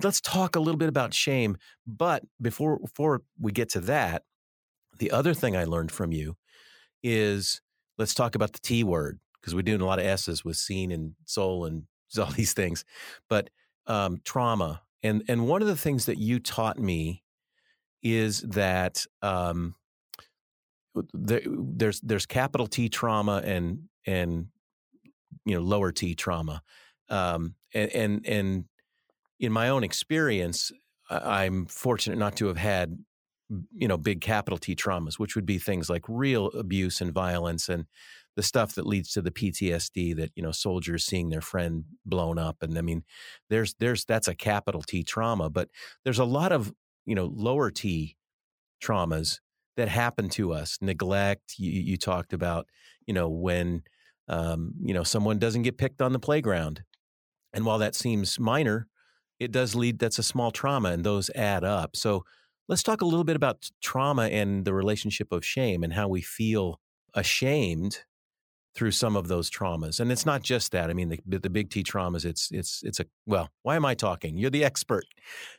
Let's 0.02 0.20
talk 0.20 0.56
a 0.56 0.60
little 0.60 0.80
bit 0.80 0.90
about 0.90 1.14
shame 1.14 1.58
but 1.86 2.24
before 2.42 2.80
before 2.80 3.22
we 3.40 3.52
get 3.52 3.70
to 3.70 3.80
that 3.82 4.24
the 4.98 5.12
other 5.12 5.34
thing 5.34 5.56
i 5.56 5.64
learned 5.64 5.92
from 5.92 6.12
you 6.12 6.38
is 7.04 7.62
let's 8.00 8.16
talk 8.16 8.34
about 8.34 8.54
the 8.54 8.60
t 8.60 8.84
word 8.84 9.20
because 9.40 9.54
we're 9.54 9.62
doing 9.62 9.82
a 9.82 9.86
lot 9.86 10.00
of 10.00 10.06
s's 10.06 10.44
with 10.44 10.58
seen 10.58 10.92
and 10.92 11.14
soul 11.26 11.66
and 11.66 11.84
all 12.20 12.32
these 12.32 12.54
things, 12.54 12.86
but 13.30 13.50
um, 13.88 14.20
trauma. 14.24 14.82
And 15.04 15.24
and 15.28 15.48
one 15.48 15.62
of 15.62 15.68
the 15.68 15.76
things 15.76 16.06
that 16.06 16.18
you 16.18 16.40
taught 16.40 16.80
me 16.80 17.24
is 18.02 18.42
that 18.42 19.06
um, 19.22 19.76
there, 21.14 21.42
there's 21.46 22.00
there's 22.02 22.26
capital 22.26 22.68
T 22.68 22.90
trauma 22.90 23.42
and 23.44 23.84
and 24.06 24.48
you 25.46 25.56
know 25.56 25.62
lower 25.62 25.92
T 25.92 26.16
trauma, 26.16 26.62
um, 27.10 27.56
and 27.74 27.92
and 27.92 28.26
and 28.26 28.66
in 29.40 29.52
my 29.52 29.70
own 29.70 29.84
experience, 29.84 30.72
I'm 31.10 31.66
fortunate 31.66 32.18
not 32.18 32.36
to 32.38 32.48
have 32.48 32.58
had 32.58 32.98
you 33.76 33.88
know 33.88 33.98
big 33.98 34.22
capital 34.22 34.58
T 34.58 34.76
traumas, 34.76 35.20
which 35.20 35.36
would 35.36 35.46
be 35.46 35.60
things 35.60 35.90
like 35.90 36.04
real 36.08 36.48
abuse 36.48 37.02
and 37.02 37.14
violence 37.14 37.70
and 37.70 37.86
the 38.36 38.44
stuff 38.44 38.76
that 38.76 38.86
leads 38.86 39.12
to 39.14 39.22
the 39.22 39.32
PTSD 39.32 40.16
that 40.18 40.32
you 40.36 40.44
know 40.44 40.52
soldiers 40.52 41.06
seeing 41.06 41.30
their 41.30 41.42
friend 41.42 41.86
blown 42.06 42.38
up 42.38 42.58
and 42.62 42.78
I 42.78 42.82
mean 42.82 43.04
there's 43.50 43.76
there's 43.76 44.06
that's 44.06 44.28
a 44.28 44.36
capital 44.36 44.82
T 44.82 45.04
trauma 45.04 45.50
but 45.50 45.70
there's 46.04 46.20
a 46.20 46.26
lot 46.26 46.52
of 46.52 46.74
you 47.06 47.16
know 47.16 47.32
lower 47.34 47.72
T 47.72 48.18
traumas 48.84 49.40
that 49.78 49.88
happen 49.90 50.30
to 50.30 50.54
us 50.54 50.78
neglect 50.82 51.56
you, 51.58 51.72
you 51.72 51.98
talked 51.98 52.34
about 52.34 52.68
you 53.06 53.14
know 53.14 53.30
when 53.30 53.84
um, 54.28 54.74
you 54.82 54.94
know 54.94 55.04
someone 55.04 55.40
doesn't 55.40 55.64
get 55.64 55.78
picked 55.78 56.02
on 56.02 56.14
the 56.14 56.20
playground 56.20 56.84
and 57.54 57.66
while 57.66 57.80
that 57.80 57.96
seems 57.96 58.40
minor 58.40 58.88
it 59.40 59.52
does 59.52 59.76
lead 59.76 60.00
that's 60.00 60.20
a 60.20 60.24
small 60.24 60.52
trauma 60.52 60.90
and 60.90 61.04
those 61.04 61.30
add 61.36 61.64
up. 61.64 61.96
So 61.96 62.24
let's 62.68 62.84
talk 62.84 63.02
a 63.02 63.06
little 63.06 63.24
bit 63.24 63.36
about 63.36 63.70
trauma 63.82 64.24
and 64.24 64.66
the 64.66 64.74
relationship 64.74 65.32
of 65.32 65.46
shame 65.46 65.84
and 65.84 65.94
how 65.94 66.08
we 66.08 66.22
feel 66.22 66.80
ashamed 67.14 68.04
through 68.76 68.92
some 68.92 69.16
of 69.16 69.28
those 69.28 69.50
traumas. 69.50 70.00
And 70.00 70.12
it's 70.12 70.26
not 70.26 70.44
just 70.44 70.74
that. 70.74 70.90
I 70.90 70.94
mean, 70.94 71.18
the, 71.26 71.40
the 71.40 71.50
big 71.50 71.70
T 71.70 71.84
traumas. 71.84 72.26
It's 72.26 72.50
it's 72.52 72.84
it's 72.84 73.00
a 73.00 73.06
well. 73.26 73.50
Why 73.64 73.76
am 73.76 73.86
I 73.86 73.96
talking? 73.96 74.38
You're 74.38 74.50
the 74.50 74.64
expert. 74.64 75.06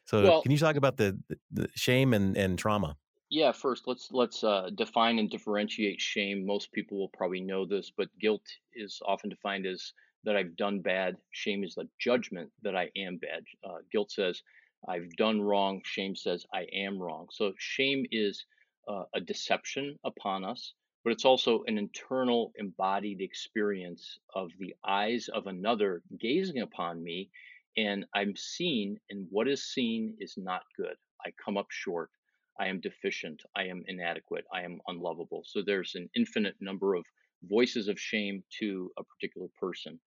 So 0.05 0.23
well, 0.23 0.43
can 0.43 0.53
you 0.53 0.59
talk 0.59 0.77
about 0.77 0.97
the, 0.97 1.19
the, 1.51 1.69
shame 1.75 2.12
and 2.12 2.37
and 2.37 2.59
trauma? 2.59 2.97
Yeah. 3.31 3.53
First, 3.53 3.85
let's 3.87 4.09
let's 4.12 4.45
uh, 4.45 4.71
define 4.75 5.19
and 5.19 5.31
differentiate 5.31 6.01
shame. 6.01 6.47
Most 6.47 6.71
people 6.73 6.99
will 6.99 7.09
probably 7.09 7.41
know 7.41 7.64
this, 7.64 7.91
but 7.97 8.09
guilt 8.21 8.45
is 8.75 9.01
often 9.07 9.31
defined 9.31 9.67
as 9.67 9.93
that 10.25 10.37
I've 10.37 10.57
done 10.57 10.81
bad. 10.81 11.17
Shame 11.31 11.64
is 11.64 11.75
the 11.75 11.89
judgment 11.99 12.51
that 12.62 12.77
I 12.77 12.91
am 12.97 13.17
bad. 13.17 13.45
Uh, 13.64 13.79
guilt 13.91 14.11
says 14.11 14.43
I've 14.89 15.09
done 15.17 15.41
wrong. 15.41 15.81
Shame 15.85 16.14
says 16.14 16.45
I 16.53 16.67
am 16.75 16.99
wrong. 16.99 17.29
So 17.31 17.53
shame 17.59 18.05
is 18.11 18.45
uh, 18.89 19.05
a 19.14 19.21
deception 19.21 19.97
upon 20.05 20.45
us 20.45 20.75
but 21.07 21.12
it's 21.12 21.24
also 21.24 21.62
an 21.68 21.78
internal 21.78 22.52
embodied 22.59 23.20
experience 23.20 24.18
of 24.34 24.50
the 24.59 24.74
eyes 24.84 25.28
of 25.32 25.46
another 25.46 26.02
gazing 26.18 26.62
upon 26.62 27.00
me 27.00 27.30
and 27.76 28.04
i'm 28.12 28.34
seen 28.34 28.98
and 29.09 29.24
what 29.30 29.46
is 29.46 29.72
seen 29.72 30.16
is 30.18 30.34
not 30.36 30.62
good. 30.76 30.96
I 31.24 31.30
come 31.44 31.57
up 31.57 31.68
short. 31.70 32.11
I 32.59 32.66
am 32.66 32.80
deficient. 32.80 33.40
I 33.54 33.66
am 33.66 33.84
inadequate. 33.86 34.46
I 34.52 34.62
am 34.62 34.80
unlovable. 34.88 35.44
So 35.46 35.62
there's 35.62 35.94
an 35.94 36.11
infinite 36.16 36.57
number 36.61 36.96
of 36.96 37.04
voices 37.44 37.86
of 37.86 38.00
shame 38.00 38.42
to 38.59 38.90
a 38.98 39.04
particular 39.04 39.46
person 39.61 40.00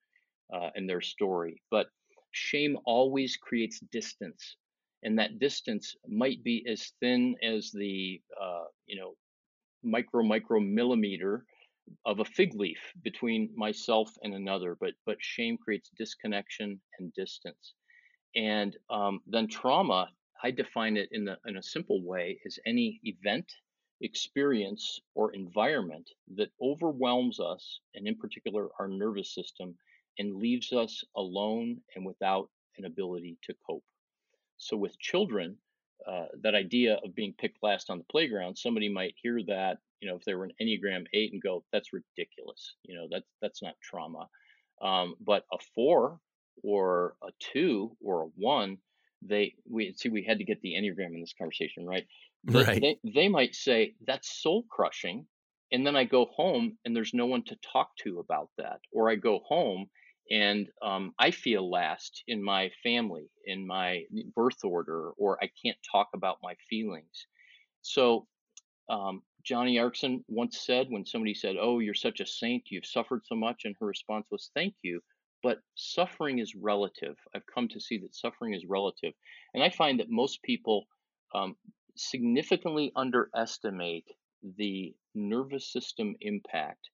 uh, 0.53 0.71
and 0.75 0.89
their 0.89 0.99
story. 0.99 1.61
But 1.71 1.87
shame 2.31 2.77
always 2.83 3.37
creates 3.37 3.79
distance 3.93 4.57
and 5.03 5.17
that 5.17 5.39
distance 5.39 5.95
might 6.09 6.43
be 6.43 6.65
as 6.69 6.91
thin 6.99 7.37
as 7.41 7.71
the 7.71 8.21
uh, 8.41 8.65
you 8.85 8.99
know 8.99 9.13
micro 9.84 10.23
micro 10.23 10.59
millimeter 10.59 11.45
of 12.05 12.19
a 12.19 12.25
fig 12.25 12.53
leaf 12.53 12.80
between 13.03 13.49
myself 13.55 14.11
and 14.23 14.34
another 14.34 14.77
but 14.80 14.93
but 15.05 15.17
shame 15.19 15.57
creates 15.57 15.89
disconnection 15.97 16.80
and 16.99 17.13
distance. 17.13 17.73
And 18.36 18.77
um, 18.89 19.21
then 19.25 19.47
trauma 19.47 20.09
i 20.43 20.51
define 20.51 20.95
it 20.97 21.09
in, 21.11 21.25
the, 21.25 21.38
in 21.45 21.57
a 21.57 21.63
simple 21.63 22.01
way 22.03 22.39
as 22.45 22.59
any 22.65 22.99
event 23.03 23.51
experience 24.01 25.01
or 25.15 25.34
environment 25.34 26.09
that 26.36 26.49
overwhelms 26.61 27.39
us 27.39 27.82
and 27.95 28.07
in 28.07 28.15
particular 28.15 28.69
our 28.80 28.88
nervous 28.88 29.34
system 29.34 29.75
and 30.17 30.38
leaves 30.38 30.71
us 30.71 31.03
alone 31.15 31.77
and 31.95 32.05
without 32.05 32.49
an 32.77 32.86
ability 32.86 33.38
to 33.43 33.53
cope. 33.65 33.84
So 34.57 34.77
with 34.77 34.97
children 34.99 35.57
uh, 36.07 36.25
that 36.41 36.55
idea 36.55 36.99
of 37.03 37.15
being 37.15 37.33
picked 37.37 37.61
last 37.61 37.89
on 37.89 37.97
the 37.97 38.05
playground, 38.05 38.57
somebody 38.57 38.89
might 38.89 39.15
hear 39.21 39.41
that, 39.47 39.77
you 39.99 40.09
know, 40.09 40.15
if 40.15 40.23
they 40.23 40.33
were 40.33 40.45
an 40.45 40.53
Enneagram 40.61 41.05
eight 41.13 41.33
and 41.33 41.41
go, 41.41 41.63
that's 41.71 41.93
ridiculous. 41.93 42.75
You 42.83 42.95
know, 42.95 43.07
that's 43.11 43.27
that's 43.41 43.61
not 43.61 43.75
trauma. 43.81 44.27
Um, 44.81 45.15
but 45.19 45.45
a 45.51 45.57
four 45.75 46.19
or 46.63 47.15
a 47.23 47.31
two 47.39 47.95
or 48.01 48.23
a 48.23 48.27
one, 48.35 48.77
they 49.21 49.55
we 49.69 49.93
see 49.97 50.09
we 50.09 50.23
had 50.23 50.39
to 50.39 50.45
get 50.45 50.61
the 50.61 50.73
Enneagram 50.73 51.13
in 51.13 51.21
this 51.21 51.33
conversation, 51.37 51.85
right? 51.85 52.05
They, 52.45 52.63
right. 52.63 52.81
They, 52.81 52.99
they 53.03 53.27
might 53.27 53.53
say 53.53 53.95
that's 54.07 54.41
soul 54.41 54.63
crushing. 54.69 55.25
And 55.73 55.85
then 55.85 55.97
I 55.97 56.05
go 56.05 56.27
home 56.33 56.77
and 56.85 56.95
there's 56.95 57.13
no 57.13 57.25
one 57.25 57.43
to 57.47 57.57
talk 57.73 57.89
to 58.03 58.19
about 58.19 58.49
that. 58.57 58.79
Or 58.93 59.09
I 59.09 59.15
go 59.15 59.41
home 59.45 59.87
and 60.32 60.67
um, 60.82 61.13
I 61.17 61.32
feel 61.32 61.69
last 61.69 62.23
in 62.27 62.43
my 62.43 62.69
family, 62.84 63.30
in 63.45 63.65
my 63.65 64.03
birth 64.36 64.63
order, 64.63 65.11
or 65.17 65.39
I 65.41 65.49
can't 65.63 65.77
talk 65.91 66.09
about 66.13 66.38
my 66.43 66.55
feelings. 66.69 67.25
So, 67.82 68.27
um, 68.89 69.23
Joni 69.49 69.75
Eareckson 69.75 70.23
once 70.27 70.59
said, 70.59 70.88
when 70.89 71.05
somebody 71.05 71.34
said, 71.34 71.55
Oh, 71.59 71.80
you're 71.80 71.93
such 71.93 72.19
a 72.19 72.25
saint, 72.25 72.63
you've 72.69 72.86
suffered 72.86 73.21
so 73.25 73.36
much, 73.36 73.61
and 73.65 73.75
her 73.80 73.88
response 73.88 74.27
was, 74.30 74.51
Thank 74.53 74.75
you. 74.84 75.01
But 75.41 75.59
suffering 75.75 76.39
is 76.39 76.53
relative. 76.53 77.15
I've 77.34 77.45
come 77.53 77.67
to 77.69 77.80
see 77.80 77.97
that 77.99 78.13
suffering 78.13 78.53
is 78.53 78.65
relative. 78.65 79.13
And 79.53 79.63
I 79.63 79.69
find 79.69 79.99
that 79.99 80.09
most 80.09 80.43
people 80.43 80.86
um, 81.34 81.55
significantly 81.95 82.91
underestimate 82.95 84.05
the 84.57 84.93
nervous 85.15 85.71
system 85.71 86.15
impact 86.21 86.89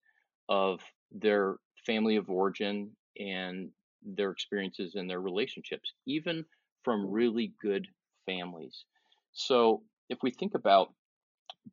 of 0.48 0.80
their 1.12 1.58
family 1.86 2.16
of 2.18 2.30
origin 2.30 2.92
and 3.20 3.70
their 4.04 4.32
experiences 4.32 4.96
and 4.96 5.10
their 5.10 5.22
relationships, 5.22 5.94
even 6.06 6.46
from 6.84 7.10
really 7.10 7.54
good 7.62 7.88
families. 8.26 8.86
So, 9.34 9.84
if 10.10 10.20
we 10.22 10.32
think 10.32 10.54
about 10.54 10.94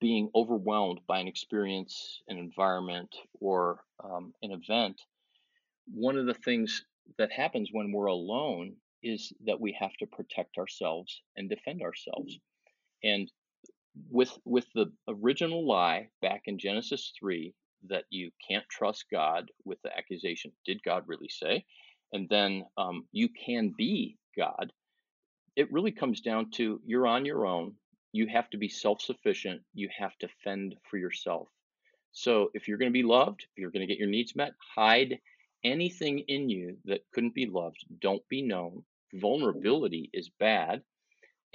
being 0.01 0.31
overwhelmed 0.35 1.01
by 1.07 1.19
an 1.19 1.29
experience, 1.29 2.23
an 2.29 2.39
environment, 2.39 3.15
or 3.41 3.85
um, 4.03 4.33
an 4.43 4.53
event, 4.53 5.01
one 5.93 6.17
of 6.17 6.27
the 6.27 6.35
things 6.35 6.85
that 7.19 7.31
happens 7.31 7.69
when 7.73 7.93
we're 7.93 8.07
alone 8.07 8.77
is 9.03 9.33
that 9.45 9.61
we 9.61 9.77
have 9.79 9.93
to 9.99 10.07
protect 10.07 10.57
ourselves 10.59 11.21
and 11.37 11.49
defend 11.49 11.83
ourselves. 11.83 12.39
And 13.03 13.31
with 14.11 14.31
with 14.45 14.67
the 14.75 14.87
original 15.09 15.67
lie 15.67 16.09
back 16.23 16.43
in 16.47 16.59
Genesis 16.59 17.13
3 17.19 17.55
that 17.89 18.05
you 18.11 18.31
can't 18.47 18.69
trust 18.69 19.07
God 19.11 19.51
with 19.65 19.81
the 19.83 19.97
accusation, 19.97 20.53
did 20.65 20.83
God 20.83 21.05
really 21.07 21.29
say? 21.29 21.65
And 22.13 22.29
then 22.29 22.65
um, 22.77 23.07
you 23.13 23.29
can 23.29 23.75
be 23.77 24.19
God. 24.37 24.73
It 25.57 25.73
really 25.73 25.93
comes 25.93 26.21
down 26.21 26.51
to 26.53 26.81
you're 26.85 27.07
on 27.07 27.25
your 27.25 27.47
own. 27.47 27.75
You 28.13 28.27
have 28.27 28.51
to 28.51 28.59
be 28.59 28.69
self 28.69 29.01
sufficient. 29.01 29.63
You 29.75 29.89
have 29.97 30.17
to 30.19 30.29
fend 30.45 30.77
for 30.91 30.99
yourself. 30.99 31.49
So 32.13 32.51
if 32.55 32.69
you're 32.69 32.79
going 32.79 32.91
to 32.91 32.99
be 32.99 33.03
loved, 33.03 33.43
if 33.43 33.61
you're 33.61 33.71
going 33.71 33.87
to 33.87 33.93
get 33.93 33.99
your 33.99 34.09
needs 34.09 34.37
met, 34.37 34.53
hide 34.75 35.19
anything 35.65 36.21
in 36.21 36.49
you 36.49 36.77
that 36.85 37.05
couldn't 37.13 37.35
be 37.35 37.47
loved, 37.47 37.85
don't 38.01 38.27
be 38.29 38.43
known. 38.43 38.85
Vulnerability 39.15 40.11
is 40.13 40.31
bad. 40.39 40.83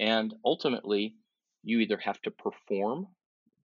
And 0.00 0.34
ultimately, 0.44 1.14
you 1.62 1.80
either 1.80 1.98
have 1.98 2.20
to 2.22 2.30
perform, 2.30 3.06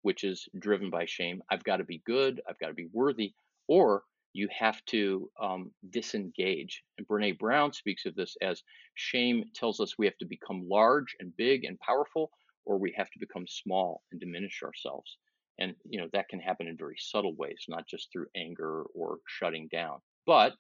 which 0.02 0.24
is 0.24 0.48
driven 0.58 0.90
by 0.90 1.06
shame. 1.06 1.42
I've 1.50 1.64
got 1.64 1.78
to 1.78 1.84
be 1.84 2.02
good. 2.06 2.42
I've 2.48 2.60
got 2.60 2.68
to 2.68 2.74
be 2.74 2.90
worthy. 2.92 3.34
Or 3.68 4.04
you 4.34 4.48
have 4.58 4.84
to 4.86 5.30
um, 5.42 5.72
disengage. 5.90 6.84
And 6.98 7.08
Brene 7.08 7.38
Brown 7.40 7.74
speaks 7.74 8.06
of 8.06 8.16
this 8.16 8.36
as 8.42 8.64
shame 8.96 9.46
tells 9.56 9.80
us 9.80 9.98
we 9.98 10.06
have 10.06 10.18
to 10.18 10.26
become 10.26 10.68
large 10.70 11.16
and 11.20 11.36
big 11.36 11.66
and 11.66 11.80
powerful, 11.80 12.32
or 12.66 12.78
we 12.78 12.94
have 12.96 13.10
to 13.12 13.20
become 13.20 13.46
small 13.48 14.04
and 14.12 14.20
diminish 14.20 14.62
ourselves. 14.64 15.18
And 15.58 15.76
you 15.84 16.00
know 16.00 16.08
that 16.14 16.30
can 16.30 16.40
happen 16.40 16.68
in 16.68 16.78
very 16.78 16.96
subtle 16.98 17.36
ways, 17.36 17.66
not 17.68 17.88
just 17.88 18.12
through 18.12 18.28
anger 18.36 18.84
or 18.96 19.18
shutting 19.28 19.68
down. 19.72 20.00
But 20.26 20.54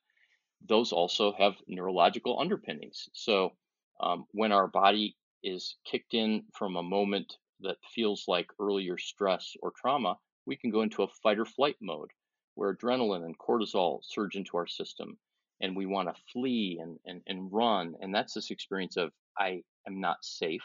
those 0.68 0.92
also 0.92 1.34
have 1.38 1.54
neurological 1.68 2.40
underpinnings. 2.40 3.08
So 3.14 3.54
um, 4.02 4.26
when 4.32 4.52
our 4.52 4.68
body 4.68 5.16
is 5.44 5.76
kicked 5.86 6.14
in 6.14 6.44
from 6.54 6.76
a 6.76 6.84
moment 6.84 7.38
that 7.62 7.78
feels 7.94 8.26
like 8.28 8.48
earlier 8.60 8.98
stress 8.98 9.54
or 9.62 9.72
trauma, 9.72 10.18
we 10.46 10.56
can 10.56 10.70
go 10.70 10.82
into 10.82 11.04
a 11.04 11.08
fight 11.22 11.40
or 11.40 11.46
flight 11.46 11.76
mode 11.82 12.10
where 12.56 12.74
adrenaline 12.74 13.26
and 13.26 13.38
cortisol 13.38 14.00
surge 14.04 14.36
into 14.36 14.58
our 14.58 14.68
system 14.68 15.18
and 15.62 15.76
we 15.76 15.86
want 15.86 16.10
to 16.10 16.22
flee 16.32 16.80
and, 16.82 16.98
and, 17.06 17.22
and 17.28 17.52
run. 17.52 17.96
And 18.02 18.14
that's 18.14 18.34
this 18.34 18.52
experience 18.52 18.98
of 18.98 19.12
I 19.38 19.62
am 19.88 20.00
not 20.00 20.24
safe. 20.24 20.64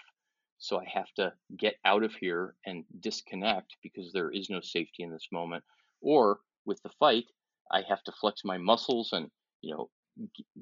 So 0.58 0.78
I 0.78 0.84
have 0.92 1.12
to 1.16 1.32
get 1.56 1.76
out 1.84 2.04
of 2.04 2.14
here 2.14 2.54
and 2.64 2.84
disconnect 3.00 3.76
because 3.82 4.12
there 4.12 4.30
is 4.30 4.48
no 4.50 4.60
safety 4.60 5.02
in 5.02 5.10
this 5.10 5.28
moment. 5.32 5.64
Or 6.00 6.38
with 6.64 6.82
the 6.82 6.90
fight, 6.98 7.24
I 7.70 7.82
have 7.88 8.02
to 8.04 8.12
flex 8.12 8.42
my 8.44 8.58
muscles 8.58 9.10
and, 9.12 9.30
you 9.62 9.74
know, 9.74 9.90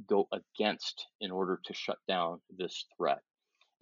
go 0.07 0.28
against 0.33 1.07
in 1.20 1.30
order 1.30 1.61
to 1.64 1.74
shut 1.74 1.99
down 2.09 2.41
this 2.57 2.87
threat. 2.97 3.20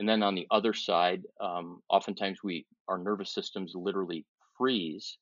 And 0.01 0.09
then 0.09 0.23
on 0.23 0.35
the 0.35 0.47
other 0.51 0.75
side, 0.75 1.23
um, 1.41 1.83
oftentimes 1.89 2.39
we 2.43 2.67
our 2.89 2.99
nervous 2.99 3.33
systems 3.33 3.73
literally 3.77 4.27
freeze 4.59 5.17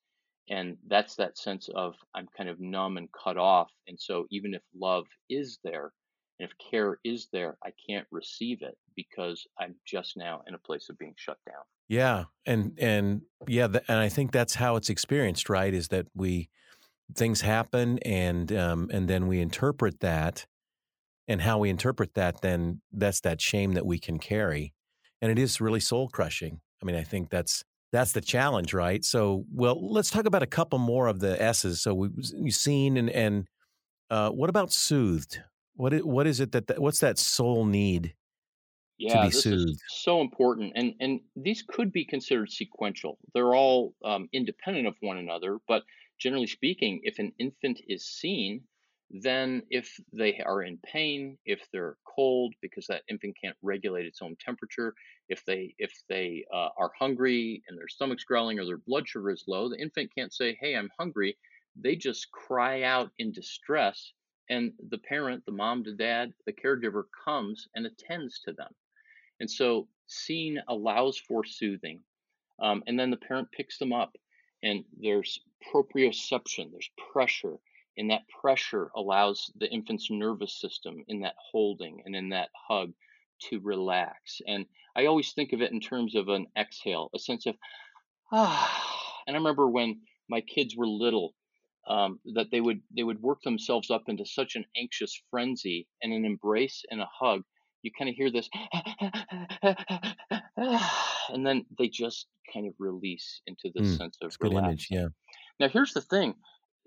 and 0.51 0.77
that's 0.89 1.15
that 1.17 1.39
sense 1.39 1.69
of 1.75 1.95
i'm 2.15 2.27
kind 2.37 2.49
of 2.49 2.61
numb 2.61 2.97
and 2.97 3.09
cut 3.13 3.37
off 3.37 3.71
and 3.87 3.99
so 4.01 4.27
even 4.31 4.55
if 4.55 4.63
love 4.75 5.07
is 5.29 5.59
there 5.63 5.93
and 6.39 6.49
if 6.49 6.71
care 6.71 6.99
is 7.05 7.29
there 7.33 7.57
i 7.65 7.71
can't 7.89 8.07
receive 8.11 8.63
it 8.63 8.77
because 8.97 9.47
i'm 9.61 9.75
just 9.87 10.17
now 10.17 10.43
in 10.49 10.55
a 10.55 10.59
place 10.59 10.89
of 10.89 10.99
being 10.99 11.15
shut 11.17 11.39
down. 11.47 11.63
Yeah 11.89 12.25
and 12.47 12.79
and 12.79 13.23
yeah 13.47 13.67
and 13.67 13.99
i 13.99 14.09
think 14.09 14.33
that's 14.33 14.55
how 14.55 14.77
it's 14.77 14.91
experienced 14.91 15.49
right 15.49 15.73
is 15.73 15.89
that 15.89 16.07
we 16.15 16.49
things 17.15 17.41
happen 17.41 17.99
and 18.01 18.53
um 18.53 18.91
and 18.93 19.09
then 19.09 19.27
we 19.27 19.41
interpret 19.41 20.01
that 20.01 20.47
and 21.29 21.43
how 21.43 21.59
we 21.59 21.71
interpret 21.71 22.15
that 22.15 22.41
then 22.41 22.81
that's 22.93 23.21
that 23.21 23.41
shame 23.41 23.75
that 23.75 23.87
we 23.87 23.99
can 23.99 24.19
carry 24.19 24.73
and 25.23 25.31
it 25.31 25.39
is 25.39 25.61
really 25.61 25.81
soul 25.81 26.09
crushing 26.09 26.61
i 26.83 26.87
mean 26.87 26.97
i 26.97 27.03
think 27.03 27.31
that's 27.31 27.65
that's 27.93 28.13
the 28.13 28.21
challenge, 28.21 28.75
right? 28.75 29.05
So, 29.05 29.45
well, 29.53 29.93
let's 29.93 30.11
talk 30.11 30.27
about 30.27 30.43
a 30.43 30.47
couple 30.47 30.79
more 30.79 31.07
of 31.07 31.21
the 31.21 31.41
S's. 31.43 31.81
So 31.81 31.95
we 31.95 32.09
have 32.45 32.55
seen 32.55 32.97
and 32.97 33.11
and 33.11 33.47
uh, 34.11 34.31
what 34.31 34.51
about 34.51 34.73
soothed? 34.73 35.43
What 35.75 35.93
is, 35.95 36.03
what 36.03 36.27
is 36.27 36.41
it 36.41 36.53
that 36.53 36.79
what's 36.79 37.01
that 37.01 37.19
soul 37.19 37.65
need 37.65 38.15
yeah, 38.99 39.15
to 39.15 39.23
be 39.23 39.29
this 39.29 39.43
soothed? 39.43 39.71
is 39.71 39.83
so 39.89 40.21
important, 40.21 40.73
and 40.75 40.95
and 41.01 41.21
these 41.37 41.63
could 41.67 41.93
be 41.93 42.05
considered 42.05 42.51
sequential. 42.51 43.19
They're 43.33 43.55
all 43.55 43.95
um, 44.05 44.29
independent 44.33 44.87
of 44.87 44.95
one 45.01 45.19
another, 45.19 45.59
but 45.67 45.85
generally 46.19 46.47
speaking, 46.47 47.01
if 47.05 47.19
an 47.19 47.33
infant 47.39 47.81
is 47.89 48.05
seen, 48.05 48.63
then 49.11 49.63
if 49.71 49.99
they 50.13 50.39
are 50.41 50.63
in 50.63 50.79
pain, 50.79 51.39
if 51.47 51.67
they're 51.73 51.97
cold 52.05 52.55
because 52.61 52.87
that 52.89 53.05
infant 53.09 53.37
can't 53.43 53.57
regulate 53.63 54.05
its 54.05 54.21
own 54.21 54.37
temperature, 54.37 54.95
if 55.31 55.45
they 55.47 55.75
if 55.79 55.93
they 56.09 56.45
uh, 56.53 56.69
are 56.77 56.93
hungry 56.99 57.63
and 57.69 57.79
their 57.79 57.89
stomach's 57.89 58.25
growling 58.25 58.59
or 58.59 58.67
their 58.67 58.79
blood 58.87 59.09
sugar 59.09 59.31
is 59.31 59.45
low, 59.47 59.69
the 59.69 59.81
infant 59.81 60.15
can't 60.15 60.33
say, 60.33 60.59
"Hey, 60.61 60.77
I'm 60.77 60.91
hungry." 60.99 61.39
They 61.75 61.97
just 61.97 62.31
cry 62.33 62.83
out 62.83 63.11
in 63.19 63.33
distress, 63.33 64.13
and 64.51 64.73
the 64.91 64.99
parent, 64.99 65.47
the 65.47 65.53
mom, 65.53 65.85
the 65.85 65.93
dad, 65.93 66.35
the 66.45 66.53
caregiver 66.53 67.05
comes 67.25 67.69
and 67.75 67.87
attends 67.87 68.41
to 68.41 68.53
them. 68.53 68.75
And 69.41 69.51
so, 69.51 69.89
seeing 70.07 70.59
allows 70.69 71.17
for 71.17 71.45
soothing, 71.45 72.03
um, 72.59 72.83
and 72.87 72.99
then 72.99 73.11
the 73.11 73.17
parent 73.17 73.51
picks 73.53 73.79
them 73.79 73.93
up, 73.95 74.19
and 74.63 74.85
there's 75.01 75.41
proprioception, 75.73 76.73
there's 76.73 76.91
pressure 77.13 77.59
and 77.99 78.11
that 78.11 78.29
pressure 78.29 78.91
allows 78.97 79.53
the 79.57 79.71
infant's 79.71 80.11
nervous 80.11 80.61
system 80.61 81.05
in 81.09 81.21
that 81.23 81.37
holding 81.53 82.03
and 82.07 82.17
in 82.17 82.31
that 82.31 82.51
hug 82.69 82.95
to 83.41 83.61
relax. 83.61 84.41
And 84.47 84.67
I 84.97 85.07
always 85.07 85.33
think 85.35 85.53
of 85.53 85.63
it 85.63 85.73
in 85.73 85.81
terms 85.81 86.17
of 86.17 86.29
an 86.29 86.49
exhale, 86.57 87.11
a 87.15 87.21
sense 87.21 87.47
of 87.47 87.57
ah. 88.33 88.85
And 89.27 89.37
I 89.37 89.39
remember 89.39 89.69
when 89.69 90.01
my 90.31 90.41
kids 90.41 90.75
were 90.77 90.87
little, 90.87 91.35
um, 91.87 92.19
that 92.35 92.51
they 92.51 92.61
would 92.63 92.81
they 92.95 93.03
would 93.05 93.21
work 93.23 93.43
themselves 93.43 93.91
up 93.91 94.05
into 94.09 94.25
such 94.25 94.57
an 94.57 94.65
anxious 94.77 95.21
frenzy, 95.31 95.87
and 96.03 96.13
an 96.15 96.25
embrace 96.25 96.83
and 96.91 97.01
a 97.03 97.09
hug, 97.13 97.43
you 97.83 97.91
kind 97.97 98.09
of 98.09 98.17
hear 98.17 98.31
this, 98.31 98.49
and 100.57 101.47
then 101.47 101.67
they 101.79 101.89
just 101.89 102.27
kind 102.53 102.67
of 102.67 102.75
release 102.79 103.41
into 103.47 103.71
this 103.75 103.79
Mm, 103.79 103.95
sense 103.95 104.17
of 104.23 104.37
good 104.39 104.53
image. 104.53 104.89
Yeah. 104.91 105.09
Now, 105.61 105.69
here's 105.69 105.93
the 105.95 106.01
thing 106.01 106.35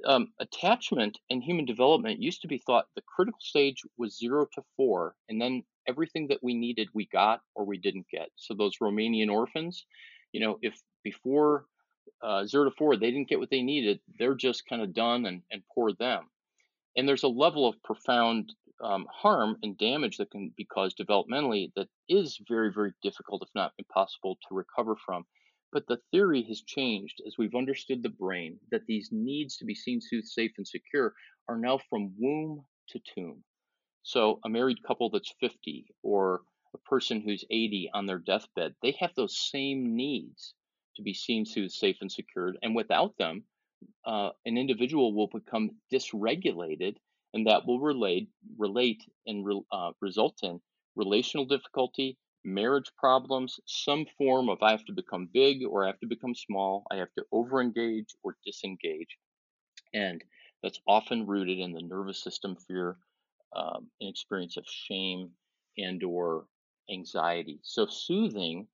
um, 0.06 0.34
attachment 0.40 1.18
and 1.30 1.44
human 1.44 1.66
development 1.66 2.22
used 2.22 2.42
to 2.42 2.48
be 2.48 2.58
thought 2.58 2.86
the 2.96 3.04
critical 3.04 3.40
stage 3.42 3.82
was 3.98 4.18
zero 4.18 4.46
to 4.54 4.62
four, 4.76 5.16
and 5.30 5.42
then 5.42 5.64
everything 5.88 6.28
that 6.28 6.44
we 6.44 6.54
needed 6.54 6.88
we 6.94 7.08
got 7.08 7.42
or 7.56 7.66
we 7.66 7.78
didn't 7.78 8.06
get. 8.12 8.30
So 8.36 8.54
those 8.54 8.78
Romanian 8.82 9.32
orphans, 9.32 9.86
you 10.32 10.40
know, 10.42 10.58
if 10.62 10.80
before 11.04 11.66
uh, 12.24 12.46
zero 12.46 12.66
to 12.66 12.76
four 12.78 12.96
they 12.96 13.12
didn't 13.12 13.30
get 13.30 13.40
what 13.40 13.50
they 13.50 13.62
needed, 13.62 14.00
they're 14.20 14.36
just 14.36 14.68
kind 14.68 14.82
of 14.82 14.94
done 14.94 15.26
and, 15.26 15.42
and 15.52 15.64
poor 15.74 15.92
them. 15.94 16.30
And 16.96 17.08
there's 17.08 17.24
a 17.24 17.28
level 17.28 17.68
of 17.68 17.82
profound 17.84 18.54
um, 18.84 19.06
harm 19.12 19.58
and 19.64 19.78
damage 19.78 20.18
that 20.18 20.32
can 20.32 20.52
be 20.58 20.66
caused 20.66 20.98
developmentally 20.98 21.72
that 21.76 21.88
is 22.10 22.40
very, 22.48 22.72
very 22.74 22.94
difficult, 23.04 23.44
if 23.44 23.50
not 23.56 23.74
impossible, 23.78 24.38
to 24.48 24.56
recover 24.56 24.96
from. 25.06 25.26
But 25.72 25.88
the 25.88 26.02
theory 26.12 26.44
has 26.44 26.62
changed 26.62 27.22
as 27.26 27.38
we've 27.38 27.56
understood 27.56 28.04
the 28.04 28.10
brain 28.10 28.60
that 28.72 28.86
these 28.88 29.10
needs 29.12 29.58
to 29.58 29.66
be 29.66 29.76
seen, 29.76 30.02
soothed, 30.02 30.28
safe, 30.28 30.52
and 30.58 30.68
secure 30.68 31.16
are 31.48 31.58
now 31.58 31.78
from 31.78 32.14
womb 32.20 32.66
to 32.90 33.00
tomb. 33.00 33.44
So 34.04 34.40
a 34.44 34.50
married 34.50 34.84
couple 34.84 35.10
that's 35.10 35.34
50 35.40 35.88
or 36.04 36.44
a 36.74 36.78
person 36.80 37.22
who's 37.22 37.46
80 37.50 37.92
on 37.94 38.06
their 38.06 38.20
deathbed, 38.20 38.76
they 38.82 38.92
have 39.00 39.14
those 39.16 39.50
same 39.50 39.96
needs 39.96 40.56
to 40.96 41.02
be 41.02 41.14
seen, 41.14 41.46
soothed, 41.46 41.74
safe, 41.74 41.98
and 42.02 42.12
secured. 42.12 42.58
And 42.62 42.76
without 42.76 43.18
them, 43.18 43.46
uh, 44.06 44.32
an 44.46 44.58
individual 44.58 45.14
will 45.14 45.28
become 45.28 45.72
dysregulated, 45.92 46.98
and 47.34 47.48
that 47.48 47.66
will 47.66 47.80
relate, 47.80 48.30
relate 48.58 49.04
and 49.26 49.46
re, 49.46 49.62
uh, 49.72 49.92
result 50.02 50.40
in 50.44 50.62
relational 50.96 51.46
difficulty, 51.46 52.18
marriage 52.44 52.92
problems, 52.98 53.60
some 53.66 54.06
form 54.18 54.50
of 54.50 54.62
I 54.62 54.72
have 54.72 54.86
to 54.86 54.94
become 54.94 55.30
big 55.32 55.64
or 55.66 55.84
I 55.84 55.88
have 55.88 56.00
to 56.00 56.08
become 56.08 56.36
small, 56.36 56.86
I 56.92 56.98
have 56.98 57.14
to 57.18 57.26
overengage 57.34 58.10
or 58.24 58.38
disengage. 58.46 59.18
And 59.94 60.24
that's 60.64 60.82
often 60.88 61.28
rooted 61.28 61.60
in 61.60 61.74
the 61.74 61.82
nervous 61.82 62.24
system 62.24 62.56
fear, 62.68 62.98
um, 63.56 63.90
an 64.00 64.08
experience 64.08 64.58
of 64.58 64.66
shame 64.68 65.32
and 65.78 66.04
or 66.04 66.48
anxiety. 66.90 67.60
So 67.64 67.86
soothing 67.86 68.68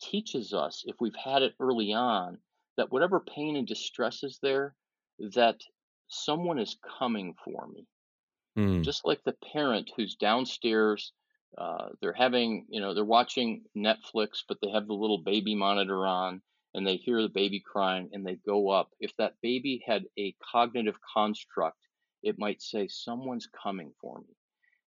teaches 0.00 0.52
us 0.52 0.84
if 0.86 0.96
we've 1.00 1.16
had 1.16 1.42
it 1.42 1.54
early 1.60 1.92
on 1.92 2.38
that 2.76 2.90
whatever 2.90 3.20
pain 3.20 3.56
and 3.56 3.66
distress 3.66 4.22
is 4.22 4.38
there, 4.42 4.74
that 5.18 5.60
someone 6.08 6.58
is 6.58 6.78
coming 6.98 7.34
for 7.44 7.68
me. 7.68 7.86
Mm. 8.56 8.82
Just 8.82 9.04
like 9.04 9.22
the 9.24 9.36
parent 9.52 9.90
who's 9.96 10.16
downstairs 10.16 11.12
uh, 11.58 11.90
they're 12.00 12.12
having, 12.12 12.66
you 12.70 12.80
know, 12.80 12.94
they're 12.94 13.04
watching 13.04 13.64
Netflix, 13.76 14.44
but 14.48 14.58
they 14.60 14.70
have 14.70 14.86
the 14.86 14.94
little 14.94 15.18
baby 15.22 15.54
monitor 15.54 16.06
on 16.06 16.42
and 16.74 16.86
they 16.86 16.96
hear 16.96 17.22
the 17.22 17.28
baby 17.28 17.60
crying 17.60 18.10
and 18.12 18.26
they 18.26 18.36
go 18.36 18.70
up. 18.70 18.92
If 19.00 19.16
that 19.16 19.40
baby 19.42 19.82
had 19.86 20.06
a 20.18 20.32
cognitive 20.52 20.98
construct, 21.14 21.78
it 22.22 22.38
might 22.38 22.62
say, 22.62 22.88
Someone's 22.88 23.46
coming 23.46 23.92
for 24.00 24.20
me. 24.20 24.36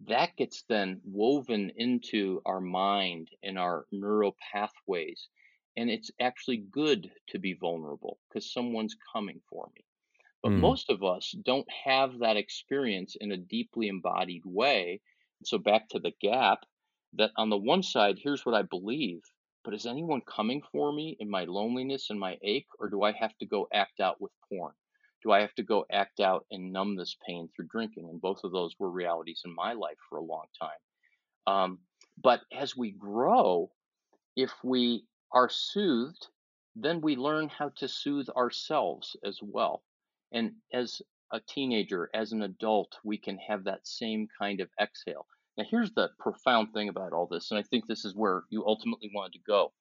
That 0.00 0.36
gets 0.36 0.62
then 0.64 1.00
woven 1.04 1.70
into 1.76 2.42
our 2.44 2.60
mind 2.60 3.30
and 3.42 3.58
our 3.58 3.86
neural 3.92 4.36
pathways. 4.52 5.28
And 5.76 5.90
it's 5.90 6.10
actually 6.20 6.58
good 6.58 7.12
to 7.28 7.38
be 7.38 7.52
vulnerable 7.54 8.18
because 8.28 8.52
someone's 8.52 8.96
coming 9.12 9.40
for 9.48 9.70
me. 9.76 9.84
But 10.42 10.54
Mm. 10.54 10.58
most 10.58 10.90
of 10.90 11.02
us 11.04 11.32
don't 11.32 11.70
have 11.70 12.18
that 12.18 12.36
experience 12.36 13.16
in 13.16 13.32
a 13.32 13.36
deeply 13.36 13.88
embodied 13.88 14.44
way 14.44 15.00
so 15.44 15.58
back 15.58 15.88
to 15.90 15.98
the 15.98 16.12
gap 16.20 16.60
that 17.14 17.30
on 17.36 17.50
the 17.50 17.56
one 17.56 17.82
side, 17.82 18.18
here's 18.22 18.44
what 18.44 18.54
I 18.54 18.62
believe, 18.62 19.20
but 19.64 19.74
is 19.74 19.86
anyone 19.86 20.20
coming 20.22 20.62
for 20.72 20.92
me 20.92 21.16
in 21.20 21.30
my 21.30 21.44
loneliness 21.44 22.10
and 22.10 22.20
my 22.20 22.38
ache, 22.42 22.68
or 22.78 22.88
do 22.88 23.02
I 23.02 23.12
have 23.12 23.36
to 23.38 23.46
go 23.46 23.68
act 23.72 24.00
out 24.00 24.20
with 24.20 24.32
porn? 24.48 24.72
do 25.22 25.32
I 25.32 25.40
have 25.40 25.54
to 25.54 25.62
go 25.62 25.84
act 25.90 26.20
out 26.20 26.46
and 26.50 26.72
numb 26.72 26.96
this 26.96 27.16
pain 27.26 27.48
through 27.54 27.66
drinking? 27.66 28.08
And 28.08 28.20
both 28.20 28.44
of 28.44 28.52
those 28.52 28.74
were 28.78 28.90
realities 28.90 29.42
in 29.44 29.54
my 29.54 29.72
life 29.72 29.98
for 30.08 30.18
a 30.18 30.22
long 30.22 30.46
time. 30.60 30.70
Um, 31.46 31.78
but 32.22 32.42
as 32.52 32.76
we 32.76 32.92
grow, 32.92 33.70
if 34.36 34.52
we 34.62 35.04
are 35.32 35.48
soothed, 35.48 36.26
then 36.76 37.00
we 37.00 37.16
learn 37.16 37.48
how 37.48 37.70
to 37.76 37.88
soothe 37.88 38.28
ourselves 38.30 39.16
as 39.24 39.38
well. 39.42 39.82
And 40.32 40.52
as 40.72 41.02
a 41.30 41.40
teenager, 41.40 42.10
as 42.14 42.32
an 42.32 42.42
adult, 42.42 42.98
we 43.04 43.18
can 43.18 43.38
have 43.38 43.64
that 43.64 43.86
same 43.86 44.28
kind 44.38 44.60
of 44.60 44.70
exhale. 44.80 45.26
Now, 45.56 45.64
here's 45.68 45.92
the 45.92 46.10
profound 46.18 46.72
thing 46.72 46.88
about 46.88 47.12
all 47.12 47.26
this, 47.26 47.50
and 47.50 47.58
I 47.58 47.62
think 47.62 47.86
this 47.86 48.04
is 48.04 48.14
where 48.14 48.44
you 48.50 48.64
ultimately 48.66 49.10
wanted 49.14 49.34
to 49.34 49.44
go. 49.46 49.72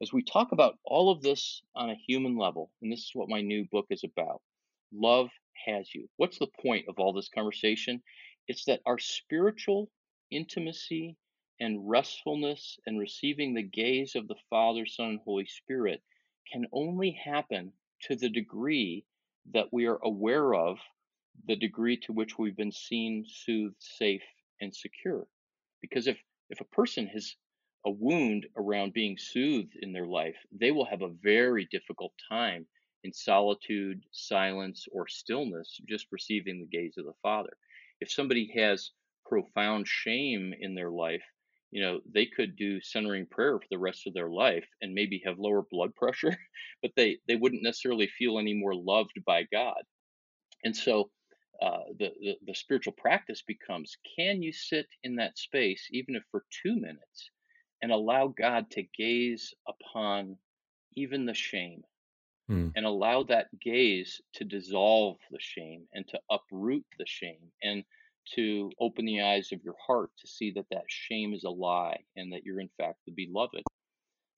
As 0.00 0.12
we 0.12 0.22
talk 0.22 0.52
about 0.52 0.78
all 0.84 1.10
of 1.10 1.22
this 1.22 1.62
on 1.74 1.90
a 1.90 2.02
human 2.06 2.36
level, 2.36 2.70
and 2.80 2.90
this 2.90 3.00
is 3.00 3.10
what 3.14 3.28
my 3.28 3.40
new 3.40 3.66
book 3.70 3.86
is 3.90 4.04
about 4.04 4.42
love 4.92 5.28
has 5.66 5.94
you. 5.94 6.08
What's 6.16 6.38
the 6.38 6.48
point 6.62 6.86
of 6.88 6.98
all 6.98 7.12
this 7.12 7.28
conversation? 7.28 8.02
It's 8.46 8.64
that 8.64 8.80
our 8.86 8.98
spiritual 8.98 9.90
intimacy 10.30 11.16
and 11.60 11.88
restfulness 11.88 12.78
and 12.86 12.98
receiving 12.98 13.54
the 13.54 13.62
gaze 13.62 14.14
of 14.14 14.28
the 14.28 14.36
Father, 14.48 14.86
Son, 14.86 15.08
and 15.10 15.20
Holy 15.24 15.46
Spirit 15.46 16.02
can 16.50 16.66
only 16.72 17.10
happen 17.10 17.72
to 18.02 18.16
the 18.16 18.30
degree 18.30 19.04
that 19.54 19.72
we 19.72 19.86
are 19.86 19.98
aware 20.02 20.54
of 20.54 20.78
the 21.46 21.56
degree 21.56 21.96
to 21.96 22.12
which 22.12 22.38
we've 22.38 22.56
been 22.56 22.72
seen, 22.72 23.24
soothed, 23.26 23.76
safe, 23.80 24.22
and 24.60 24.74
secure. 24.74 25.26
Because 25.80 26.06
if, 26.06 26.18
if 26.50 26.60
a 26.60 26.64
person 26.64 27.06
has 27.08 27.36
a 27.86 27.90
wound 27.90 28.46
around 28.56 28.92
being 28.92 29.16
soothed 29.16 29.76
in 29.80 29.92
their 29.92 30.06
life, 30.06 30.36
they 30.52 30.72
will 30.72 30.84
have 30.86 31.02
a 31.02 31.14
very 31.22 31.68
difficult 31.70 32.12
time 32.28 32.66
in 33.04 33.12
solitude, 33.12 34.04
silence, 34.10 34.86
or 34.92 35.06
stillness, 35.06 35.80
just 35.88 36.06
receiving 36.10 36.58
the 36.60 36.78
gaze 36.78 36.94
of 36.98 37.04
the 37.04 37.12
Father. 37.22 37.56
If 38.00 38.10
somebody 38.10 38.52
has 38.56 38.90
profound 39.24 39.86
shame 39.86 40.52
in 40.58 40.74
their 40.74 40.90
life, 40.90 41.22
you 41.70 41.82
know, 41.82 42.00
they 42.12 42.26
could 42.26 42.56
do 42.56 42.80
centering 42.80 43.26
prayer 43.26 43.58
for 43.58 43.66
the 43.70 43.78
rest 43.78 44.06
of 44.06 44.14
their 44.14 44.30
life 44.30 44.66
and 44.80 44.94
maybe 44.94 45.22
have 45.24 45.38
lower 45.38 45.62
blood 45.70 45.94
pressure, 45.94 46.36
but 46.82 46.92
they, 46.96 47.18
they 47.26 47.36
wouldn't 47.36 47.62
necessarily 47.62 48.08
feel 48.18 48.38
any 48.38 48.54
more 48.54 48.74
loved 48.74 49.18
by 49.26 49.44
God. 49.52 49.82
And 50.64 50.74
so 50.74 51.10
uh, 51.60 51.80
the, 51.98 52.12
the, 52.20 52.34
the 52.46 52.54
spiritual 52.54 52.94
practice 52.96 53.42
becomes 53.46 53.96
can 54.16 54.42
you 54.42 54.52
sit 54.52 54.86
in 55.02 55.16
that 55.16 55.38
space, 55.38 55.88
even 55.90 56.14
if 56.14 56.22
for 56.30 56.44
two 56.62 56.74
minutes, 56.74 57.30
and 57.82 57.92
allow 57.92 58.28
God 58.28 58.70
to 58.72 58.82
gaze 58.96 59.54
upon 59.68 60.36
even 60.96 61.26
the 61.26 61.34
shame 61.34 61.82
mm. 62.50 62.72
and 62.74 62.86
allow 62.86 63.22
that 63.24 63.46
gaze 63.60 64.20
to 64.34 64.44
dissolve 64.44 65.16
the 65.30 65.38
shame 65.40 65.84
and 65.92 66.06
to 66.08 66.20
uproot 66.30 66.84
the 66.98 67.06
shame 67.06 67.52
and 67.62 67.84
to 68.34 68.70
open 68.80 69.04
the 69.04 69.22
eyes 69.22 69.50
of 69.52 69.62
your 69.64 69.76
heart 69.84 70.10
to 70.18 70.26
see 70.26 70.52
that 70.52 70.66
that 70.70 70.84
shame 70.86 71.32
is 71.34 71.44
a 71.44 71.50
lie 71.50 71.98
and 72.16 72.32
that 72.32 72.44
you're 72.44 72.60
in 72.60 72.70
fact 72.76 72.98
the 73.06 73.12
beloved. 73.12 73.62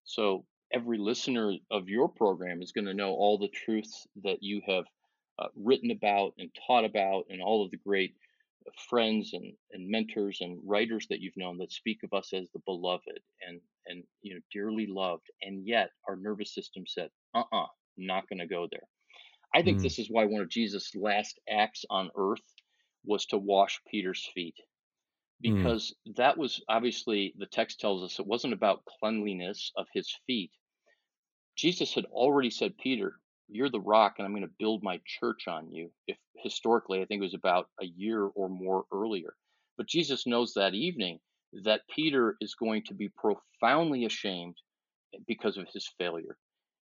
So 0.04 0.44
every 0.72 0.98
listener 0.98 1.54
of 1.70 1.88
your 1.88 2.08
program 2.08 2.62
is 2.62 2.72
going 2.72 2.86
to 2.86 2.94
know 2.94 3.10
all 3.10 3.38
the 3.38 3.48
truths 3.48 4.06
that 4.22 4.42
you 4.42 4.62
have 4.66 4.84
uh, 5.38 5.48
written 5.56 5.90
about 5.90 6.34
and 6.38 6.50
taught 6.66 6.84
about 6.84 7.24
and 7.30 7.42
all 7.42 7.64
of 7.64 7.70
the 7.70 7.76
great 7.78 8.14
friends 8.88 9.32
and, 9.32 9.52
and 9.72 9.88
mentors 9.88 10.38
and 10.40 10.58
writers 10.64 11.06
that 11.08 11.20
you've 11.20 11.36
known 11.36 11.58
that 11.58 11.72
speak 11.72 12.00
of 12.02 12.12
us 12.12 12.32
as 12.32 12.48
the 12.52 12.60
beloved 12.66 13.20
and 13.46 13.60
and 13.86 14.04
you 14.22 14.34
know 14.34 14.40
dearly 14.52 14.86
loved 14.86 15.26
and 15.42 15.66
yet 15.66 15.90
our 16.08 16.16
nervous 16.16 16.54
system 16.54 16.84
said 16.86 17.08
uh-uh 17.34 17.66
not 17.96 18.28
going 18.28 18.38
to 18.38 18.46
go 18.46 18.68
there 18.70 18.82
i 19.54 19.62
think 19.62 19.78
mm. 19.78 19.82
this 19.82 19.98
is 19.98 20.08
why 20.10 20.24
one 20.26 20.42
of 20.42 20.48
jesus 20.48 20.94
last 20.94 21.40
acts 21.50 21.84
on 21.90 22.10
earth 22.16 22.42
was 23.04 23.26
to 23.26 23.38
wash 23.38 23.80
peter's 23.90 24.28
feet 24.34 24.56
mm. 25.44 25.56
because 25.56 25.94
mm. 26.08 26.16
that 26.16 26.36
was 26.36 26.62
obviously 26.68 27.34
the 27.38 27.46
text 27.46 27.80
tells 27.80 28.02
us 28.02 28.18
it 28.18 28.26
wasn't 28.26 28.52
about 28.52 28.84
cleanliness 28.84 29.72
of 29.76 29.86
his 29.92 30.14
feet 30.26 30.50
jesus 31.56 31.94
had 31.94 32.04
already 32.06 32.50
said 32.50 32.76
peter 32.78 33.14
you're 33.52 33.70
the 33.70 33.80
rock 33.80 34.14
and 34.18 34.26
I'm 34.26 34.32
going 34.32 34.42
to 34.42 34.54
build 34.58 34.82
my 34.82 35.00
church 35.04 35.48
on 35.48 35.72
you. 35.72 35.90
If 36.06 36.16
historically, 36.36 37.00
I 37.02 37.04
think 37.04 37.20
it 37.20 37.24
was 37.24 37.34
about 37.34 37.68
a 37.80 37.86
year 37.86 38.24
or 38.24 38.48
more 38.48 38.84
earlier. 38.92 39.34
But 39.76 39.88
Jesus 39.88 40.26
knows 40.26 40.54
that 40.54 40.74
evening 40.74 41.18
that 41.64 41.82
Peter 41.94 42.36
is 42.40 42.54
going 42.54 42.84
to 42.84 42.94
be 42.94 43.08
profoundly 43.08 44.04
ashamed 44.04 44.56
because 45.26 45.56
of 45.56 45.66
his 45.72 45.88
failure. 45.98 46.36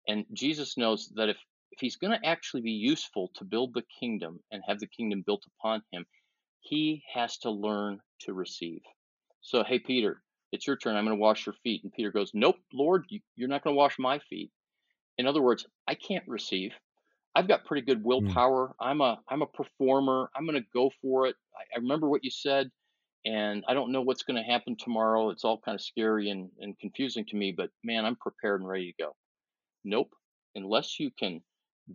And 0.07 0.25
Jesus 0.33 0.77
knows 0.77 1.11
that 1.17 1.29
if, 1.29 1.37
if 1.73 1.81
he's 1.81 1.97
going 1.97 2.19
to 2.19 2.27
actually 2.27 2.63
be 2.63 2.73
useful 2.73 3.31
to 3.37 3.45
build 3.45 3.75
the 3.75 3.85
kingdom 4.01 4.41
and 4.51 4.63
have 4.67 4.81
the 4.81 4.87
kingdom 4.87 5.23
built 5.27 5.45
upon 5.59 5.83
him, 5.93 6.07
he 6.61 7.03
has 7.13 7.39
to 7.39 7.51
learn 7.51 8.01
to 8.21 8.33
receive. 8.33 8.81
So, 9.41 9.63
hey, 9.65 9.79
Peter, 9.79 10.23
it's 10.53 10.67
your 10.67 10.77
turn. 10.77 10.97
I'm 10.97 11.05
going 11.05 11.17
to 11.17 11.21
wash 11.21 11.47
your 11.47 11.55
feet. 11.63 11.83
And 11.85 11.93
Peter 11.93 12.11
goes, 12.11 12.31
Nope, 12.35 12.57
Lord, 12.73 13.05
you're 13.37 13.49
not 13.49 13.63
going 13.63 13.75
to 13.75 13.79
wash 13.79 13.99
my 13.99 14.19
feet. 14.19 14.51
In 15.19 15.27
other 15.27 15.43
words, 15.43 15.67
I 15.87 15.95
can't 15.95 16.27
receive. 16.27 16.73
I've 17.35 17.49
got 17.49 17.65
pretty 17.65 17.87
good 17.87 18.01
mm. 18.01 18.05
willpower. 18.05 18.75
I'm 18.81 19.01
a 19.01 19.21
I'm 19.29 19.43
a 19.43 19.47
performer. 19.47 20.31
I'm 20.35 20.47
going 20.47 20.61
to 20.61 20.69
go 20.73 20.91
for 21.03 21.27
it. 21.27 21.37
I, 21.57 21.77
I, 21.77 21.79
remember 21.79 22.09
what 22.09 22.25
you 22.25 22.31
said, 22.31 22.71
and 23.25 23.65
I 23.69 23.75
don't 23.75 23.93
know 23.93 24.03
what's 24.03 24.23
going 24.23 24.43
to 24.43 24.51
happen 24.51 24.77
tomorrow. 24.77 25.31
It's 25.31 25.45
all 25.45 25.61
kind 25.65 25.75
of 25.75 25.83
scary 25.83 26.31
and, 26.31 26.51
and 26.61 26.79
confusing 26.79 27.25
to 27.27 27.37
me. 27.37 27.53
But 27.57 27.71
man, 27.85 28.05
I'm 28.05 28.17
prepared 28.17 28.61
and 28.61 28.69
ready 28.69 28.93
to 28.93 29.05
go. 29.05 29.17
Nope. 29.85 30.11
Unless 30.55 30.99
you 30.99 31.11
can 31.17 31.41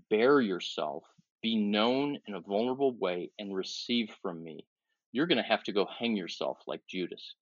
bare 0.10 0.42
yourself, 0.42 1.04
be 1.42 1.56
known 1.56 2.18
in 2.28 2.36
a 2.36 2.42
vulnerable 2.42 2.94
way, 2.98 3.32
and 3.38 3.56
receive 3.56 4.10
from 4.22 4.44
me, 4.44 4.66
you're 5.12 5.28
going 5.28 5.38
to 5.38 5.44
have 5.44 5.64
to 5.64 5.74
go 5.74 5.86
hang 5.86 6.16
yourself 6.16 6.58
like 6.68 6.82
Judas. 6.90 7.36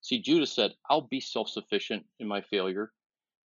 See, 0.00 0.20
Judas 0.20 0.52
said, 0.52 0.74
"I'll 0.90 1.08
be 1.08 1.20
self-sufficient 1.20 2.04
in 2.18 2.28
my 2.28 2.42
failure." 2.42 2.92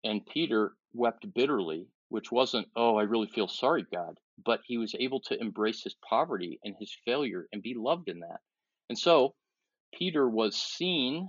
And 0.04 0.24
Peter 0.24 0.76
wept 0.94 1.32
bitterly, 1.34 1.88
which 2.08 2.32
wasn't, 2.32 2.68
oh, 2.76 2.96
I 2.96 3.02
really 3.02 3.26
feel 3.26 3.48
sorry, 3.48 3.84
God, 3.92 4.18
but 4.44 4.60
he 4.64 4.78
was 4.78 4.94
able 4.98 5.20
to 5.20 5.38
embrace 5.38 5.82
his 5.82 5.94
poverty 6.08 6.58
and 6.64 6.74
his 6.78 6.96
failure 7.04 7.48
and 7.52 7.62
be 7.62 7.74
loved 7.74 8.08
in 8.08 8.20
that. 8.20 8.40
And 8.88 8.98
so 8.98 9.34
Peter 9.92 10.28
was 10.28 10.56
seen, 10.56 11.28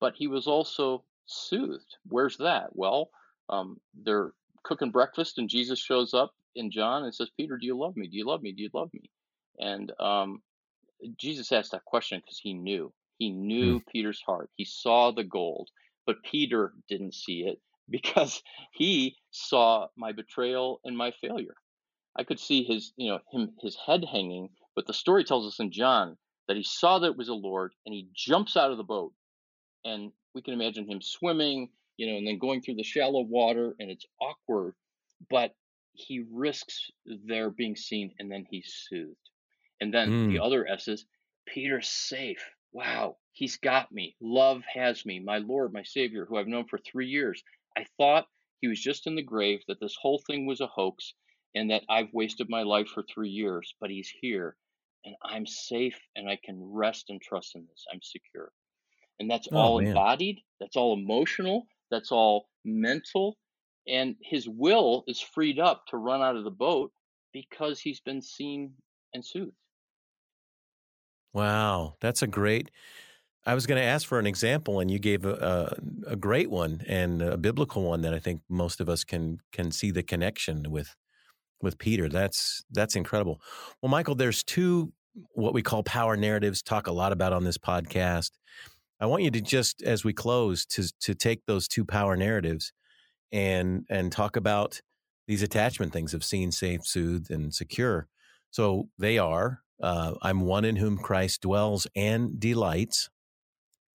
but 0.00 0.14
he 0.16 0.28
was 0.28 0.46
also 0.46 1.04
soothed. 1.26 1.96
Where's 2.06 2.36
that? 2.38 2.68
Well, 2.72 3.10
um, 3.48 3.80
they're 3.94 4.32
cooking 4.62 4.90
breakfast, 4.90 5.36
and 5.38 5.50
Jesus 5.50 5.78
shows 5.78 6.14
up 6.14 6.32
in 6.54 6.70
John 6.70 7.04
and 7.04 7.14
says, 7.14 7.30
Peter, 7.36 7.56
do 7.56 7.66
you 7.66 7.78
love 7.78 7.96
me? 7.96 8.08
Do 8.08 8.16
you 8.16 8.26
love 8.26 8.42
me? 8.42 8.52
Do 8.52 8.62
you 8.62 8.70
love 8.72 8.90
me? 8.92 9.10
And 9.58 9.92
um, 10.00 10.42
Jesus 11.18 11.52
asked 11.52 11.72
that 11.72 11.84
question 11.84 12.20
because 12.20 12.38
he 12.38 12.54
knew. 12.54 12.92
He 13.18 13.30
knew 13.30 13.80
mm. 13.80 13.86
Peter's 13.90 14.20
heart. 14.20 14.50
He 14.56 14.64
saw 14.64 15.12
the 15.12 15.24
gold, 15.24 15.70
but 16.06 16.22
Peter 16.24 16.72
didn't 16.88 17.14
see 17.14 17.44
it 17.46 17.60
because 17.90 18.42
he 18.72 19.16
saw 19.30 19.88
my 19.96 20.12
betrayal 20.12 20.80
and 20.84 20.96
my 20.96 21.12
failure. 21.20 21.54
I 22.16 22.24
could 22.24 22.38
see 22.38 22.62
his, 22.62 22.92
you 22.96 23.10
know, 23.10 23.18
him 23.32 23.52
his 23.60 23.76
head 23.76 24.04
hanging, 24.04 24.50
but 24.76 24.86
the 24.86 24.92
story 24.92 25.24
tells 25.24 25.46
us 25.46 25.58
in 25.58 25.72
John 25.72 26.16
that 26.46 26.56
he 26.56 26.62
saw 26.62 26.98
that 26.98 27.08
it 27.08 27.16
was 27.16 27.28
a 27.28 27.34
Lord 27.34 27.72
and 27.84 27.94
he 27.94 28.08
jumps 28.14 28.56
out 28.56 28.70
of 28.70 28.76
the 28.76 28.84
boat. 28.84 29.12
And 29.84 30.12
we 30.34 30.42
can 30.42 30.54
imagine 30.54 30.88
him 30.88 31.00
swimming, 31.02 31.70
you 31.96 32.06
know, 32.06 32.16
and 32.16 32.26
then 32.26 32.38
going 32.38 32.62
through 32.62 32.76
the 32.76 32.84
shallow 32.84 33.22
water 33.22 33.74
and 33.78 33.90
it's 33.90 34.06
awkward, 34.20 34.74
but 35.28 35.54
he 35.94 36.24
risks 36.30 36.90
their 37.06 37.50
being 37.50 37.76
seen 37.76 38.12
and 38.18 38.30
then 38.30 38.44
he's 38.50 38.86
soothed. 38.88 39.16
And 39.80 39.92
then 39.92 40.08
mm. 40.08 40.28
the 40.28 40.40
other 40.40 40.66
S 40.66 40.88
S's, 40.88 41.06
Peter's 41.46 41.88
safe. 41.88 42.44
Wow, 42.72 43.16
he's 43.32 43.56
got 43.56 43.92
me. 43.92 44.16
Love 44.20 44.62
has 44.72 45.06
me. 45.06 45.20
My 45.20 45.38
Lord, 45.38 45.72
my 45.72 45.84
Savior, 45.84 46.26
who 46.26 46.36
I've 46.36 46.48
known 46.48 46.66
for 46.66 46.78
three 46.78 47.06
years. 47.08 47.42
I 47.76 47.86
thought 47.96 48.26
he 48.60 48.68
was 48.68 48.80
just 48.80 49.06
in 49.06 49.14
the 49.14 49.22
grave, 49.22 49.60
that 49.68 49.78
this 49.80 49.96
whole 50.00 50.22
thing 50.26 50.46
was 50.46 50.60
a 50.60 50.66
hoax, 50.66 51.14
and 51.54 51.70
that 51.70 51.82
I've 51.88 52.12
wasted 52.12 52.48
my 52.48 52.62
life 52.62 52.88
for 52.88 53.02
three 53.02 53.28
years, 53.28 53.74
but 53.80 53.90
he's 53.90 54.12
here, 54.20 54.56
and 55.04 55.14
I'm 55.22 55.46
safe, 55.46 55.98
and 56.16 56.28
I 56.28 56.38
can 56.42 56.58
rest 56.60 57.10
and 57.10 57.20
trust 57.20 57.54
in 57.54 57.66
this. 57.68 57.84
I'm 57.92 58.00
secure. 58.02 58.50
And 59.20 59.30
that's 59.30 59.48
oh, 59.52 59.56
all 59.56 59.80
man. 59.80 59.88
embodied, 59.88 60.40
that's 60.60 60.76
all 60.76 60.94
emotional, 60.94 61.66
that's 61.90 62.10
all 62.10 62.48
mental, 62.64 63.36
and 63.86 64.16
his 64.20 64.48
will 64.48 65.04
is 65.06 65.20
freed 65.20 65.58
up 65.58 65.86
to 65.88 65.96
run 65.96 66.22
out 66.22 66.36
of 66.36 66.44
the 66.44 66.50
boat 66.50 66.92
because 67.32 67.80
he's 67.80 68.00
been 68.00 68.22
seen 68.22 68.72
and 69.12 69.24
soothed. 69.24 69.52
Wow, 71.32 71.94
that's 72.00 72.22
a 72.22 72.26
great 72.26 72.70
I 73.46 73.54
was 73.54 73.66
going 73.66 73.80
to 73.80 73.86
ask 73.86 74.06
for 74.06 74.18
an 74.18 74.26
example, 74.26 74.80
and 74.80 74.90
you 74.90 74.98
gave 74.98 75.26
a, 75.26 75.74
a, 76.06 76.12
a, 76.12 76.16
great 76.16 76.50
one 76.50 76.82
and 76.86 77.20
a 77.20 77.36
biblical 77.36 77.82
one 77.82 78.00
that 78.00 78.14
I 78.14 78.18
think 78.18 78.40
most 78.48 78.80
of 78.80 78.88
us 78.88 79.04
can 79.04 79.38
can 79.52 79.70
see 79.70 79.90
the 79.90 80.02
connection 80.02 80.70
with 80.70 80.96
with 81.60 81.78
Peter. 81.78 82.08
That's 82.08 82.64
that's 82.70 82.96
incredible. 82.96 83.40
Well, 83.82 83.90
Michael, 83.90 84.14
there's 84.14 84.42
two 84.42 84.92
what 85.32 85.52
we 85.52 85.62
call 85.62 85.82
power 85.82 86.16
narratives. 86.16 86.62
Talk 86.62 86.86
a 86.86 86.92
lot 86.92 87.12
about 87.12 87.32
on 87.32 87.44
this 87.44 87.58
podcast. 87.58 88.30
I 88.98 89.06
want 89.06 89.24
you 89.24 89.30
to 89.32 89.40
just 89.42 89.82
as 89.82 90.04
we 90.04 90.14
close 90.14 90.64
to 90.66 90.90
to 91.00 91.14
take 91.14 91.44
those 91.44 91.68
two 91.68 91.84
power 91.84 92.16
narratives 92.16 92.72
and 93.34 93.84
and 93.90 94.10
talk 94.10 94.36
about 94.36 94.80
these 95.26 95.42
attachment 95.42 95.92
things 95.92 96.14
of 96.14 96.24
seen, 96.24 96.52
safe, 96.52 96.86
soothed, 96.86 97.30
and 97.30 97.52
secure. 97.52 98.08
So 98.50 98.88
they 98.98 99.18
are 99.18 99.64
uh, 99.82 100.14
I'm 100.22 100.40
one 100.40 100.64
in 100.64 100.76
whom 100.76 100.96
Christ 100.96 101.42
dwells 101.42 101.86
and 101.94 102.38
delights. 102.38 103.10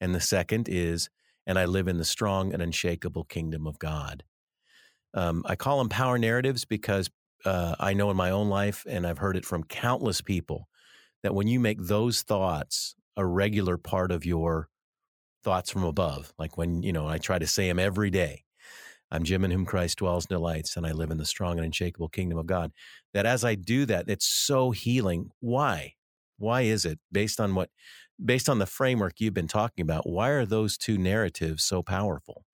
And 0.02 0.14
the 0.14 0.22
second 0.22 0.68
is, 0.70 1.10
and 1.46 1.58
I 1.58 1.66
live 1.66 1.88
in 1.88 1.98
the 1.98 2.06
strong 2.06 2.54
and 2.54 2.62
unshakable 2.62 3.26
kingdom 3.26 3.66
of 3.66 3.80
God. 3.80 4.24
Um, 5.14 5.44
I 5.46 5.56
call 5.56 5.80
them 5.80 5.90
power 5.90 6.18
narratives 6.18 6.66
because 6.66 7.10
uh, 7.46 7.76
I 7.80 7.94
know 7.94 8.12
in 8.12 8.18
my 8.18 8.32
own 8.32 8.50
life, 8.50 8.86
and 8.88 9.08
I've 9.08 9.18
heard 9.18 9.36
it 9.36 9.46
from 9.46 9.64
countless 9.64 10.22
people, 10.22 10.68
that 11.24 11.34
when 11.34 11.48
you 11.48 11.60
make 11.60 11.80
those 11.82 12.22
thoughts 12.22 12.96
a 13.18 13.26
regular 13.26 13.78
part 13.78 14.12
of 14.12 14.26
your 14.26 14.70
thoughts 15.44 15.72
from 15.72 15.84
above, 15.84 16.34
like 16.38 16.58
when, 16.58 16.84
you 16.84 16.94
know, 16.94 17.08
I 17.08 17.18
try 17.18 17.40
to 17.40 17.48
say 17.48 17.68
them 17.68 17.80
every 17.80 18.10
day, 18.10 18.44
I'm 19.12 19.24
Jim 19.24 19.44
in 19.44 19.52
whom 19.52 19.66
Christ 19.66 19.98
dwells 19.98 20.26
and 20.26 20.38
delights, 20.38 20.78
and 20.78 20.86
I 20.86 20.92
live 20.92 21.10
in 21.10 21.18
the 21.18 21.26
strong 21.26 21.58
and 21.58 21.66
unshakable 21.66 22.10
kingdom 22.10 22.38
of 22.38 22.46
God. 22.46 22.72
That 23.14 23.26
as 23.26 23.44
I 23.44 23.56
do 23.56 23.86
that, 23.88 24.08
it's 24.08 24.28
so 24.28 24.70
healing. 24.70 25.32
Why? 25.40 25.94
Why 26.38 26.62
is 26.62 26.86
it 26.86 27.00
based 27.12 27.40
on 27.40 27.56
what, 27.56 27.70
based 28.24 28.48
on 28.48 28.60
the 28.60 28.68
framework 28.68 29.20
you've 29.20 29.34
been 29.34 29.48
talking 29.48 29.82
about? 29.82 30.08
Why 30.08 30.30
are 30.30 30.46
those 30.46 30.78
two 30.78 30.98
narratives 30.98 31.64
so 31.64 31.82
powerful? 31.82 32.46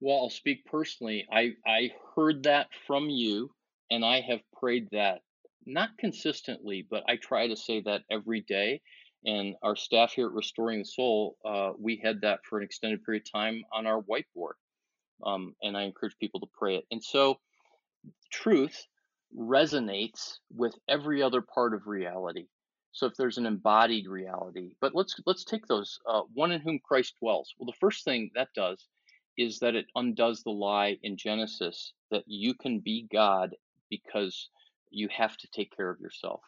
Well, 0.00 0.18
I'll 0.18 0.30
speak 0.30 0.66
personally. 0.66 1.26
I, 1.32 1.54
I 1.66 1.92
heard 2.14 2.42
that 2.42 2.68
from 2.86 3.08
you, 3.08 3.50
and 3.90 4.04
I 4.04 4.20
have 4.20 4.40
prayed 4.52 4.88
that 4.92 5.22
not 5.64 5.96
consistently, 5.98 6.86
but 6.88 7.04
I 7.08 7.16
try 7.16 7.48
to 7.48 7.56
say 7.56 7.80
that 7.86 8.02
every 8.10 8.42
day. 8.42 8.82
And 9.24 9.56
our 9.62 9.74
staff 9.74 10.12
here 10.12 10.26
at 10.26 10.32
Restoring 10.32 10.80
the 10.80 10.84
Soul, 10.84 11.36
uh, 11.44 11.72
we 11.78 11.96
had 12.04 12.20
that 12.20 12.40
for 12.44 12.58
an 12.58 12.64
extended 12.64 13.02
period 13.02 13.22
of 13.26 13.32
time 13.32 13.62
on 13.72 13.86
our 13.86 14.02
whiteboard 14.02 14.52
um, 15.24 15.54
and 15.62 15.76
I 15.76 15.82
encourage 15.82 16.16
people 16.18 16.40
to 16.40 16.46
pray 16.58 16.76
it. 16.76 16.84
And 16.90 17.02
so, 17.02 17.38
truth 18.30 18.86
resonates 19.36 20.38
with 20.54 20.74
every 20.88 21.22
other 21.22 21.42
part 21.42 21.74
of 21.74 21.86
reality. 21.86 22.46
So 22.92 23.06
if 23.06 23.14
there's 23.16 23.36
an 23.36 23.46
embodied 23.46 24.08
reality, 24.08 24.74
but 24.80 24.94
let's 24.94 25.14
let's 25.26 25.44
take 25.44 25.66
those 25.66 25.98
uh, 26.08 26.22
one 26.32 26.52
in 26.52 26.62
whom 26.62 26.78
Christ 26.78 27.14
dwells. 27.20 27.54
Well, 27.58 27.66
the 27.66 27.78
first 27.78 28.04
thing 28.04 28.30
that 28.34 28.48
does 28.54 28.88
is 29.36 29.58
that 29.58 29.74
it 29.74 29.86
undoes 29.94 30.42
the 30.42 30.50
lie 30.50 30.96
in 31.02 31.16
Genesis 31.18 31.92
that 32.10 32.24
you 32.26 32.54
can 32.54 32.80
be 32.80 33.06
God 33.12 33.54
because 33.90 34.48
you 34.90 35.08
have 35.14 35.36
to 35.36 35.48
take 35.48 35.76
care 35.76 35.90
of 35.90 36.00
yourself. 36.00 36.40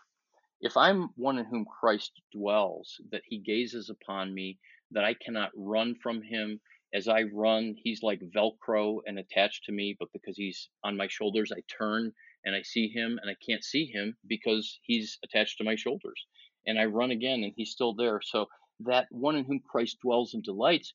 If 0.60 0.76
I'm 0.76 1.10
one 1.16 1.38
in 1.38 1.44
whom 1.44 1.66
Christ 1.66 2.12
dwells, 2.32 3.00
that 3.12 3.22
he 3.26 3.38
gazes 3.38 3.90
upon 3.90 4.32
me, 4.32 4.58
that 4.90 5.04
I 5.04 5.14
cannot 5.14 5.50
run 5.54 5.94
from 6.02 6.22
him, 6.22 6.60
as 6.94 7.08
I 7.08 7.24
run, 7.24 7.74
he's 7.82 8.02
like 8.02 8.20
Velcro 8.20 9.00
and 9.06 9.18
attached 9.18 9.64
to 9.64 9.72
me, 9.72 9.96
but 9.98 10.08
because 10.12 10.36
he's 10.36 10.68
on 10.84 10.96
my 10.96 11.06
shoulders, 11.08 11.52
I 11.52 11.60
turn 11.68 12.12
and 12.44 12.54
I 12.54 12.62
see 12.62 12.88
him 12.88 13.18
and 13.20 13.30
I 13.30 13.36
can't 13.46 13.64
see 13.64 13.86
him 13.86 14.16
because 14.26 14.78
he's 14.82 15.18
attached 15.24 15.58
to 15.58 15.64
my 15.64 15.76
shoulders. 15.76 16.26
And 16.66 16.78
I 16.78 16.86
run 16.86 17.10
again 17.10 17.44
and 17.44 17.52
he's 17.56 17.72
still 17.72 17.94
there. 17.94 18.20
So 18.22 18.46
that 18.80 19.06
one 19.10 19.36
in 19.36 19.44
whom 19.44 19.60
Christ 19.60 19.98
dwells 20.02 20.34
and 20.34 20.42
delights 20.42 20.94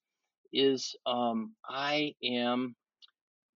is 0.51 0.95
um, 1.05 1.55
I 1.67 2.15
am 2.23 2.75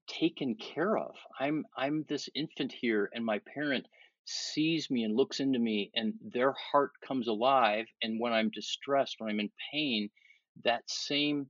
taken 0.07 0.55
care 0.55 0.97
of. 0.97 1.15
I'm 1.39 1.65
I'm 1.75 2.05
this 2.07 2.29
infant 2.35 2.71
here 2.71 3.09
and 3.13 3.25
my 3.25 3.39
parent 3.53 3.87
sees 4.25 4.89
me 4.89 5.03
and 5.03 5.15
looks 5.15 5.39
into 5.39 5.59
me 5.59 5.91
and 5.95 6.13
their 6.21 6.53
heart 6.53 6.91
comes 7.05 7.27
alive 7.27 7.85
and 8.01 8.19
when 8.19 8.33
I'm 8.33 8.51
distressed, 8.51 9.15
when 9.19 9.29
I'm 9.29 9.39
in 9.39 9.51
pain, 9.71 10.09
that 10.63 10.83
same 10.89 11.49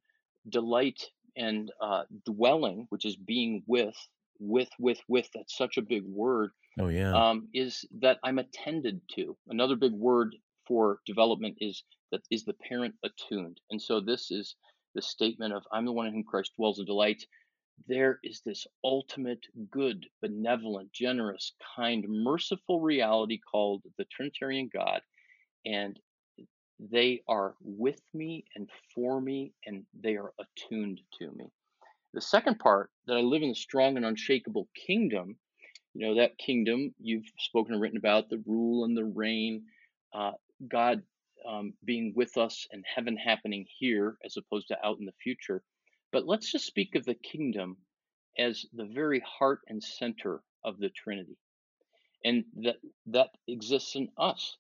delight 0.50 1.02
and 1.36 1.72
uh, 1.82 2.04
dwelling, 2.26 2.88
which 2.89 3.06
is 3.06 3.16
being 3.16 3.64
with, 3.68 3.95
with, 4.39 4.70
with, 4.80 5.00
with. 5.08 5.30
That's 5.34 5.58
such 5.58 5.78
a 5.78 5.82
big 5.82 6.04
word. 6.06 6.52
Oh 6.80 6.89
yeah. 6.89 7.14
Um, 7.14 7.48
is 7.54 7.86
that 8.00 8.20
I'm 8.24 8.39
attended 8.39 9.02
to. 9.16 9.36
Another 9.48 9.76
big 9.76 9.93
word 9.93 10.36
for 10.68 11.00
development 11.06 11.58
is 11.60 11.84
that 12.12 12.22
is 12.32 12.43
the 12.43 12.54
parent 12.54 12.95
attuned. 13.04 13.60
And 13.72 13.82
so 13.82 14.00
this 14.00 14.32
is 14.32 14.56
the 14.95 15.02
statement 15.02 15.54
of 15.54 15.64
I'm 15.72 15.86
the 15.86 15.91
one 15.91 16.08
in 16.08 16.14
whom 16.14 16.24
Christ 16.24 16.54
dwells 16.58 16.80
and 16.80 16.88
delights. 16.88 17.26
There 17.88 18.20
is 18.24 18.41
this 18.43 18.66
ultimate 18.84 19.45
good, 19.70 20.08
benevolent, 20.22 20.91
generous, 20.91 21.54
kind, 21.76 22.06
merciful 22.10 22.82
reality 22.82 23.39
called 23.39 23.84
the 23.98 24.06
Trinitarian 24.06 24.70
God. 24.74 25.02
And 25.66 26.00
they 26.80 27.21
are 27.28 27.55
with 27.61 28.01
me 28.13 28.45
and 28.55 28.69
for 28.93 29.19
me, 29.19 29.53
and 29.65 29.86
they 29.99 30.15
are 30.15 30.34
attuned 30.39 31.01
to 31.19 31.32
me. 31.32 31.45
The 32.13 32.21
second 32.21 32.59
part, 32.59 32.91
that 33.07 33.17
I 33.17 33.21
live 33.21 33.43
in 33.43 33.49
a 33.49 33.55
strong 33.55 33.97
and 33.97 34.05
unshakable 34.05 34.67
kingdom, 34.75 35.38
you 35.93 36.05
know, 36.05 36.15
that 36.15 36.38
kingdom 36.38 36.93
you've 36.99 37.25
spoken 37.39 37.73
and 37.73 37.82
written 37.82 37.97
about, 37.97 38.30
the 38.30 38.43
rule 38.45 38.86
and 38.86 38.95
the 38.95 39.05
reign, 39.05 39.63
uh, 40.13 40.32
God 40.67 41.01
um, 41.47 41.73
being 41.84 42.13
with 42.15 42.38
us 42.38 42.67
and 42.71 42.84
heaven 42.86 43.17
happening 43.17 43.65
here 43.80 44.17
as 44.25 44.38
opposed 44.38 44.67
to 44.69 44.86
out 44.86 44.99
in 44.99 45.05
the 45.05 45.13
future. 45.23 45.63
But 46.11 46.28
let's 46.28 46.51
just 46.51 46.65
speak 46.65 46.95
of 46.95 47.05
the 47.05 47.15
kingdom 47.15 47.78
as 48.38 48.65
the 48.73 48.86
very 48.86 49.21
heart 49.21 49.61
and 49.67 49.84
center 49.84 50.41
of 50.63 50.80
the 50.80 50.89
Trinity. 50.89 51.38
And 52.23 52.45
that 52.63 52.78
that 53.07 53.30
exists 53.47 53.95
in 53.95 54.09
us, 54.17 54.57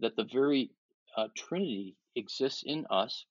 that 0.00 0.16
the 0.16 0.28
very 0.30 0.70
uh, 1.16 1.28
Trinity 1.36 1.96
exists 2.16 2.62
in 2.64 2.86
us, 2.90 3.24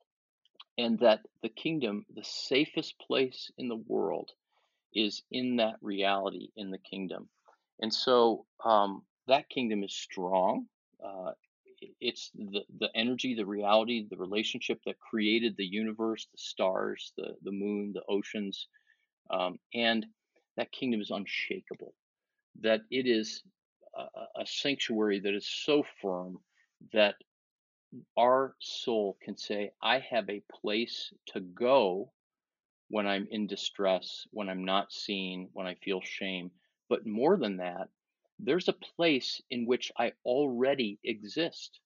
and 0.77 0.99
that 0.99 1.21
the 1.43 1.49
kingdom, 1.49 2.05
the 2.15 2.23
safest 2.23 2.95
place 2.99 3.51
in 3.57 3.67
the 3.67 3.75
world, 3.87 4.31
is 4.93 5.23
in 5.31 5.57
that 5.57 5.75
reality 5.81 6.49
in 6.55 6.71
the 6.71 6.77
kingdom. 6.77 7.29
And 7.81 7.93
so 7.93 8.45
um, 8.65 9.03
that 9.27 9.49
kingdom 9.49 9.83
is 9.83 9.93
strong. 9.93 10.65
Uh, 11.03 11.31
it's 12.01 12.31
the, 12.35 12.61
the 12.79 12.89
energy, 12.95 13.35
the 13.35 13.45
reality, 13.45 14.05
the 14.09 14.17
relationship 14.17 14.79
that 14.85 14.99
created 14.99 15.55
the 15.57 15.65
universe, 15.65 16.27
the 16.31 16.37
stars, 16.37 17.13
the, 17.17 17.35
the 17.43 17.51
moon, 17.51 17.93
the 17.93 18.03
oceans. 18.09 18.67
Um, 19.29 19.59
and 19.73 20.05
that 20.57 20.71
kingdom 20.71 21.01
is 21.01 21.11
unshakable, 21.11 21.93
that 22.61 22.81
it 22.91 23.07
is 23.07 23.43
a, 23.97 24.41
a 24.41 24.45
sanctuary 24.45 25.19
that 25.19 25.33
is 25.33 25.47
so 25.47 25.83
firm 26.01 26.39
that 26.93 27.15
our 28.17 28.55
soul 28.59 29.17
can 29.21 29.37
say, 29.37 29.71
I 29.81 29.99
have 29.99 30.29
a 30.29 30.43
place 30.61 31.11
to 31.27 31.39
go 31.39 32.11
when 32.89 33.07
I'm 33.07 33.27
in 33.31 33.47
distress, 33.47 34.25
when 34.31 34.49
I'm 34.49 34.65
not 34.65 34.91
seen, 34.91 35.49
when 35.53 35.67
I 35.67 35.75
feel 35.75 36.01
shame. 36.01 36.51
But 36.89 37.05
more 37.05 37.37
than 37.37 37.57
that, 37.57 37.89
there's 38.39 38.67
a 38.67 38.73
place 38.73 39.41
in 39.49 39.65
which 39.65 39.91
I 39.97 40.13
already 40.25 40.99
exist. 41.03 41.79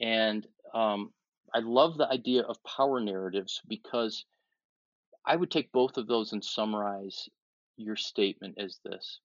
And 0.00 0.46
um, 0.74 1.12
I 1.54 1.60
love 1.60 1.96
the 1.96 2.10
idea 2.10 2.42
of 2.42 2.62
power 2.64 3.00
narratives 3.00 3.62
because 3.68 4.24
I 5.24 5.36
would 5.36 5.50
take 5.50 5.72
both 5.72 5.96
of 5.96 6.06
those 6.06 6.32
and 6.32 6.44
summarize 6.44 7.28
your 7.76 7.96
statement 7.96 8.56
as 8.58 8.78
this 8.84 9.20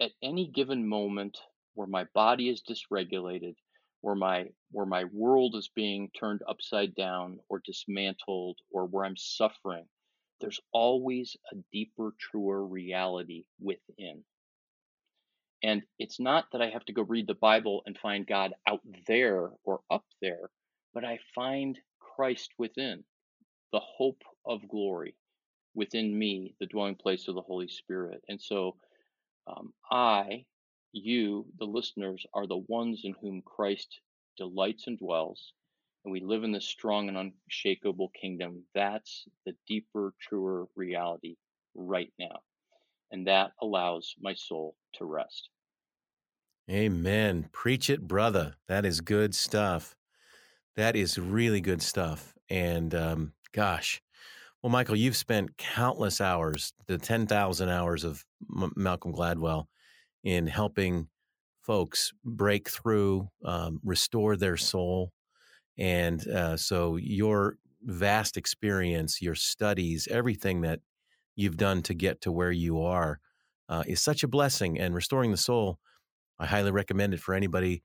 At 0.00 0.12
any 0.22 0.48
given 0.48 0.86
moment 0.86 1.38
where 1.74 1.86
my 1.86 2.04
body 2.14 2.48
is 2.48 2.62
dysregulated, 2.62 3.54
where 4.00 4.14
my 4.14 4.46
where 4.70 4.86
my 4.86 5.04
world 5.04 5.54
is 5.56 5.70
being 5.74 6.10
turned 6.18 6.42
upside 6.48 6.94
down 6.94 7.38
or 7.48 7.60
dismantled 7.64 8.58
or 8.70 8.86
where 8.86 9.04
I'm 9.04 9.16
suffering, 9.16 9.86
there's 10.40 10.60
always 10.72 11.36
a 11.52 11.56
deeper, 11.72 12.12
truer 12.18 12.64
reality 12.64 13.44
within. 13.60 14.24
And 15.62 15.82
it's 15.98 16.20
not 16.20 16.46
that 16.52 16.62
I 16.62 16.70
have 16.70 16.84
to 16.86 16.92
go 16.92 17.02
read 17.02 17.26
the 17.26 17.34
Bible 17.34 17.82
and 17.86 17.98
find 17.98 18.26
God 18.26 18.54
out 18.68 18.82
there 19.06 19.50
or 19.64 19.80
up 19.90 20.04
there, 20.20 20.50
but 20.94 21.04
I 21.04 21.18
find 21.34 21.78
Christ 21.98 22.52
within, 22.58 23.04
the 23.72 23.80
hope 23.80 24.22
of 24.44 24.68
glory 24.68 25.14
within 25.74 26.16
me, 26.16 26.54
the 26.60 26.66
dwelling 26.66 26.96
place 26.96 27.28
of 27.28 27.34
the 27.34 27.42
Holy 27.42 27.68
Spirit. 27.68 28.22
And 28.28 28.40
so 28.40 28.76
um, 29.46 29.72
I 29.90 30.44
you, 30.96 31.46
the 31.58 31.64
listeners, 31.66 32.24
are 32.34 32.46
the 32.46 32.64
ones 32.68 33.02
in 33.04 33.14
whom 33.20 33.42
Christ 33.42 34.00
delights 34.36 34.86
and 34.86 34.98
dwells, 34.98 35.52
and 36.04 36.12
we 36.12 36.20
live 36.20 36.44
in 36.44 36.52
this 36.52 36.68
strong 36.68 37.08
and 37.08 37.16
unshakable 37.16 38.10
kingdom. 38.20 38.62
That's 38.74 39.26
the 39.44 39.54
deeper, 39.66 40.14
truer 40.20 40.66
reality 40.76 41.36
right 41.74 42.12
now. 42.18 42.38
And 43.10 43.26
that 43.26 43.52
allows 43.60 44.14
my 44.20 44.34
soul 44.34 44.76
to 44.94 45.04
rest. 45.04 45.48
Amen. 46.70 47.48
Preach 47.52 47.88
it, 47.90 48.06
brother. 48.06 48.54
That 48.66 48.84
is 48.84 49.00
good 49.00 49.34
stuff. 49.34 49.96
That 50.74 50.96
is 50.96 51.18
really 51.18 51.60
good 51.60 51.82
stuff. 51.82 52.34
And 52.50 52.94
um, 52.94 53.32
gosh, 53.52 54.02
well, 54.62 54.70
Michael, 54.70 54.96
you've 54.96 55.16
spent 55.16 55.56
countless 55.56 56.20
hours, 56.20 56.72
the 56.86 56.98
10,000 56.98 57.68
hours 57.68 58.04
of 58.04 58.24
M- 58.54 58.72
Malcolm 58.74 59.12
Gladwell 59.12 59.66
in 60.26 60.48
helping 60.48 61.08
folks 61.62 62.12
break 62.24 62.68
through, 62.68 63.28
um, 63.44 63.80
restore 63.84 64.36
their 64.36 64.56
soul. 64.56 65.12
And 65.78 66.26
uh, 66.28 66.56
so 66.56 66.96
your 66.96 67.58
vast 67.84 68.36
experience, 68.36 69.22
your 69.22 69.36
studies, 69.36 70.08
everything 70.10 70.62
that 70.62 70.80
you've 71.36 71.56
done 71.56 71.82
to 71.82 71.94
get 71.94 72.20
to 72.22 72.32
where 72.32 72.50
you 72.50 72.82
are 72.82 73.20
uh, 73.68 73.84
is 73.86 74.02
such 74.02 74.24
a 74.24 74.28
blessing. 74.28 74.80
And 74.80 74.96
restoring 74.96 75.30
the 75.30 75.36
soul 75.36 75.78
I 76.38 76.46
highly 76.46 76.70
recommend 76.70 77.14
it 77.14 77.20
for 77.20 77.34
anybody 77.34 77.82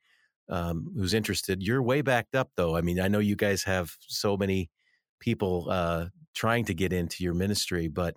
um, 0.49 0.91
who's 0.95 1.13
interested. 1.13 1.63
You're 1.63 1.81
way 1.83 2.01
backed 2.01 2.35
up, 2.35 2.49
though. 2.57 2.75
I 2.75 2.81
mean, 2.81 2.99
I 2.99 3.07
know 3.07 3.19
you 3.19 3.35
guys 3.35 3.63
have 3.63 3.95
so 4.07 4.35
many 4.35 4.69
people 5.19 5.67
uh, 5.69 6.07
trying 6.33 6.65
to 6.65 6.73
get 6.73 6.91
into 6.91 7.23
your 7.23 7.33
ministry, 7.33 7.87
but 7.87 8.15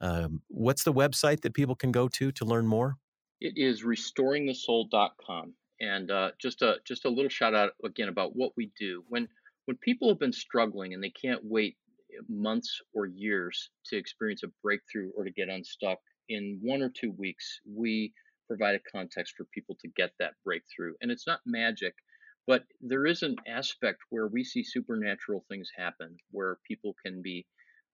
um, 0.00 0.42
what's 0.48 0.84
the 0.84 0.92
website 0.92 1.42
that 1.42 1.54
people 1.54 1.74
can 1.74 1.92
go 1.92 2.08
to 2.08 2.32
to 2.32 2.44
learn 2.44 2.66
more? 2.66 2.96
It 3.40 3.54
is 3.56 3.84
restoringthesoul.com. 3.84 5.54
And 5.80 6.10
uh, 6.10 6.30
just 6.40 6.62
a 6.62 6.76
just 6.84 7.04
a 7.04 7.08
little 7.10 7.28
shout 7.28 7.54
out 7.54 7.72
again 7.84 8.08
about 8.08 8.36
what 8.36 8.52
we 8.56 8.70
do 8.78 9.04
when 9.08 9.28
when 9.66 9.76
people 9.78 10.08
have 10.08 10.18
been 10.20 10.32
struggling 10.32 10.94
and 10.94 11.02
they 11.02 11.10
can't 11.10 11.40
wait 11.44 11.76
months 12.28 12.80
or 12.92 13.06
years 13.06 13.70
to 13.86 13.96
experience 13.96 14.42
a 14.44 14.48
breakthrough 14.62 15.10
or 15.16 15.24
to 15.24 15.30
get 15.32 15.48
unstuck 15.48 15.98
in 16.28 16.60
one 16.62 16.82
or 16.82 16.90
two 16.90 17.10
weeks 17.12 17.60
we 17.66 18.12
provide 18.46 18.74
a 18.74 18.90
context 18.92 19.34
for 19.36 19.44
people 19.52 19.76
to 19.80 19.88
get 19.96 20.12
that 20.18 20.34
breakthrough 20.44 20.94
and 21.00 21.10
it's 21.10 21.26
not 21.26 21.40
magic 21.44 21.94
but 22.46 22.64
there 22.80 23.06
is 23.06 23.22
an 23.22 23.36
aspect 23.48 23.98
where 24.10 24.28
we 24.28 24.44
see 24.44 24.62
supernatural 24.62 25.44
things 25.48 25.70
happen 25.76 26.16
where 26.30 26.58
people 26.66 26.94
can 27.04 27.22
be 27.22 27.46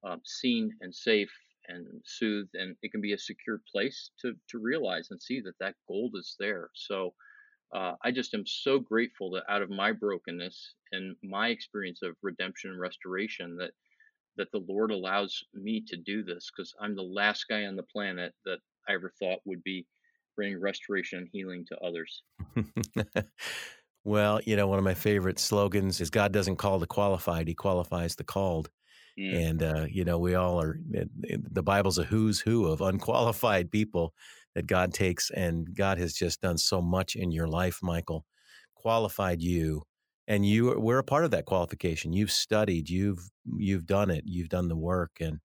um, 0.04 0.20
seen 0.24 0.70
and 0.80 0.94
safe 0.94 1.30
and 1.68 1.86
soothed 2.04 2.54
and 2.54 2.76
it 2.82 2.90
can 2.90 3.00
be 3.00 3.12
a 3.12 3.18
secure 3.18 3.60
place 3.70 4.10
to 4.20 4.34
to 4.48 4.58
realize 4.58 5.08
and 5.10 5.20
see 5.20 5.40
that 5.40 5.58
that 5.60 5.74
gold 5.86 6.14
is 6.16 6.36
there 6.38 6.70
so 6.74 7.14
uh, 7.72 7.94
I 8.02 8.10
just 8.10 8.34
am 8.34 8.44
so 8.46 8.80
grateful 8.80 9.30
that 9.30 9.44
out 9.48 9.62
of 9.62 9.70
my 9.70 9.92
brokenness 9.92 10.74
and 10.90 11.14
my 11.22 11.48
experience 11.48 12.00
of 12.02 12.16
redemption 12.20 12.70
and 12.70 12.80
restoration 12.80 13.56
that 13.58 13.70
that 14.36 14.50
the 14.52 14.64
Lord 14.68 14.90
allows 14.90 15.44
me 15.54 15.84
to 15.88 15.96
do 15.96 16.22
this 16.22 16.50
because 16.50 16.74
I'm 16.80 16.96
the 16.96 17.02
last 17.02 17.46
guy 17.48 17.66
on 17.66 17.76
the 17.76 17.82
planet 17.82 18.32
that 18.44 18.58
I 18.88 18.94
ever 18.94 19.12
thought 19.18 19.40
would 19.44 19.62
be 19.62 19.86
bringing 20.36 20.60
restoration 20.60 21.18
and 21.18 21.28
healing 21.30 21.66
to 21.68 21.78
others. 21.78 22.22
well, 24.04 24.40
you 24.46 24.56
know, 24.56 24.66
one 24.66 24.78
of 24.78 24.84
my 24.84 24.94
favorite 24.94 25.38
slogans 25.38 26.00
is 26.00 26.10
God 26.10 26.32
doesn't 26.32 26.56
call 26.56 26.78
the 26.78 26.86
qualified, 26.86 27.48
he 27.48 27.54
qualifies 27.54 28.16
the 28.16 28.24
called. 28.24 28.70
Mm. 29.20 29.48
And, 29.48 29.62
uh, 29.62 29.86
you 29.90 30.04
know, 30.04 30.18
we 30.18 30.34
all 30.34 30.60
are, 30.60 30.78
the 30.86 31.62
Bible's 31.62 31.98
a 31.98 32.04
who's 32.04 32.40
who 32.40 32.66
of 32.66 32.80
unqualified 32.80 33.70
people 33.70 34.14
that 34.54 34.66
God 34.66 34.94
takes. 34.94 35.30
And 35.30 35.74
God 35.74 35.98
has 35.98 36.14
just 36.14 36.40
done 36.40 36.58
so 36.58 36.80
much 36.80 37.16
in 37.16 37.30
your 37.30 37.46
life, 37.46 37.80
Michael, 37.82 38.24
qualified 38.74 39.42
you. 39.42 39.82
And 40.26 40.46
you 40.46 40.78
we're 40.78 40.98
a 40.98 41.04
part 41.04 41.24
of 41.24 41.32
that 41.32 41.46
qualification. 41.46 42.12
You've 42.12 42.30
studied, 42.30 42.88
you've 42.88 43.30
you've 43.56 43.84
done 43.84 44.10
it, 44.10 44.22
you've 44.26 44.48
done 44.48 44.68
the 44.68 44.76
work, 44.76 45.10
and 45.20 45.40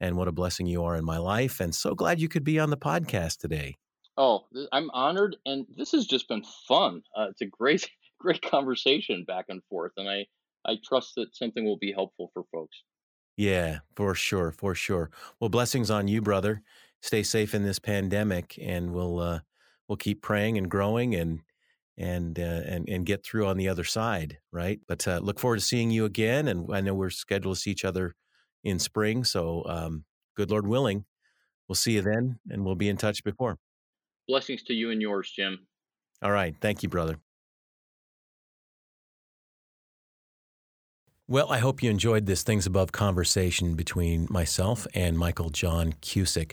and 0.00 0.16
what 0.16 0.28
a 0.28 0.32
blessing 0.32 0.66
you 0.66 0.84
are 0.84 0.96
in 0.96 1.04
my 1.04 1.16
life. 1.16 1.60
And 1.60 1.74
so 1.74 1.94
glad 1.94 2.20
you 2.20 2.28
could 2.28 2.44
be 2.44 2.58
on 2.58 2.68
the 2.68 2.76
podcast 2.76 3.38
today. 3.38 3.76
Oh, 4.16 4.46
I'm 4.72 4.90
honored, 4.90 5.36
and 5.46 5.64
this 5.76 5.92
has 5.92 6.04
just 6.04 6.28
been 6.28 6.42
fun. 6.66 7.02
Uh, 7.16 7.28
it's 7.30 7.40
a 7.40 7.46
great, 7.46 7.88
great 8.20 8.42
conversation 8.42 9.24
back 9.24 9.46
and 9.48 9.62
forth, 9.70 9.92
and 9.96 10.08
I, 10.08 10.26
I 10.66 10.76
trust 10.84 11.14
that 11.16 11.36
something 11.36 11.64
will 11.64 11.78
be 11.78 11.92
helpful 11.92 12.30
for 12.34 12.42
folks. 12.52 12.82
Yeah, 13.38 13.78
for 13.94 14.16
sure, 14.16 14.50
for 14.50 14.74
sure. 14.74 15.12
Well, 15.38 15.48
blessings 15.48 15.92
on 15.92 16.08
you, 16.08 16.20
brother. 16.20 16.60
Stay 17.02 17.22
safe 17.22 17.54
in 17.54 17.62
this 17.62 17.78
pandemic, 17.78 18.58
and 18.60 18.92
we'll 18.92 19.20
uh, 19.20 19.40
we'll 19.86 19.96
keep 19.96 20.22
praying 20.22 20.58
and 20.58 20.68
growing 20.68 21.14
and 21.14 21.42
and 21.96 22.36
uh, 22.36 22.62
and 22.66 22.88
and 22.88 23.06
get 23.06 23.24
through 23.24 23.46
on 23.46 23.56
the 23.56 23.68
other 23.68 23.84
side, 23.84 24.38
right? 24.50 24.80
But 24.88 25.06
uh, 25.06 25.20
look 25.22 25.38
forward 25.38 25.60
to 25.60 25.64
seeing 25.64 25.92
you 25.92 26.04
again, 26.04 26.48
and 26.48 26.66
I 26.74 26.80
know 26.80 26.94
we're 26.94 27.10
scheduled 27.10 27.54
to 27.54 27.60
see 27.60 27.70
each 27.70 27.84
other 27.84 28.16
in 28.64 28.80
spring. 28.80 29.22
So, 29.22 29.64
um, 29.66 30.04
good 30.36 30.50
Lord 30.50 30.66
willing, 30.66 31.04
we'll 31.68 31.76
see 31.76 31.92
you 31.92 32.02
then, 32.02 32.40
and 32.50 32.64
we'll 32.64 32.74
be 32.74 32.88
in 32.88 32.96
touch 32.96 33.22
before. 33.22 33.56
Blessings 34.26 34.64
to 34.64 34.74
you 34.74 34.90
and 34.90 35.00
yours, 35.00 35.30
Jim. 35.30 35.68
All 36.22 36.32
right, 36.32 36.56
thank 36.60 36.82
you, 36.82 36.88
brother. 36.88 37.20
Well, 41.30 41.52
I 41.52 41.58
hope 41.58 41.82
you 41.82 41.90
enjoyed 41.90 42.24
this 42.24 42.42
Things 42.42 42.64
Above 42.64 42.90
conversation 42.90 43.74
between 43.74 44.28
myself 44.30 44.86
and 44.94 45.18
Michael 45.18 45.50
John 45.50 45.92
Cusick. 46.00 46.52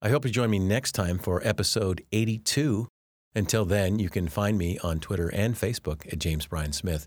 I 0.00 0.08
hope 0.08 0.24
you 0.24 0.30
join 0.30 0.48
me 0.48 0.58
next 0.58 0.92
time 0.92 1.18
for 1.18 1.46
episode 1.46 2.02
82. 2.10 2.88
Until 3.34 3.66
then, 3.66 3.98
you 3.98 4.08
can 4.08 4.28
find 4.28 4.56
me 4.56 4.78
on 4.78 4.98
Twitter 4.98 5.28
and 5.28 5.54
Facebook 5.54 6.10
at 6.10 6.20
James 6.20 6.46
Bryan 6.46 6.72
Smith. 6.72 7.06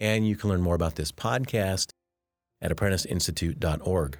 And 0.00 0.26
you 0.26 0.36
can 0.36 0.48
learn 0.48 0.62
more 0.62 0.74
about 0.74 0.94
this 0.94 1.12
podcast 1.12 1.90
at 2.62 2.74
apprenticeinstitute.org. 2.74 4.18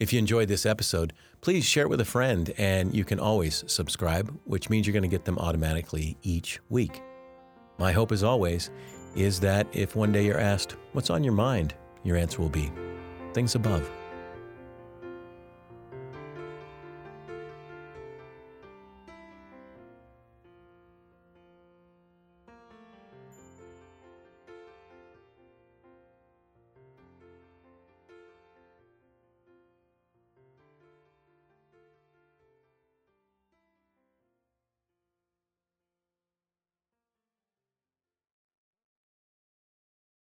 If 0.00 0.12
you 0.12 0.18
enjoyed 0.18 0.48
this 0.48 0.66
episode, 0.66 1.12
please 1.42 1.64
share 1.64 1.84
it 1.84 1.90
with 1.90 2.00
a 2.00 2.04
friend, 2.04 2.52
and 2.58 2.92
you 2.92 3.04
can 3.04 3.20
always 3.20 3.62
subscribe, 3.68 4.36
which 4.46 4.68
means 4.68 4.88
you're 4.88 4.94
going 4.94 5.08
to 5.08 5.08
get 5.08 5.26
them 5.26 5.38
automatically 5.38 6.16
each 6.24 6.58
week. 6.70 7.00
My 7.78 7.92
hope, 7.92 8.10
as 8.10 8.24
always, 8.24 8.68
is 9.14 9.40
that 9.40 9.66
if 9.72 9.96
one 9.96 10.12
day 10.12 10.24
you're 10.24 10.38
asked, 10.40 10.76
What's 10.92 11.10
on 11.10 11.24
your 11.24 11.34
mind? 11.34 11.74
your 12.04 12.16
answer 12.16 12.42
will 12.42 12.48
be 12.48 12.72
things 13.32 13.54
above. 13.54 13.88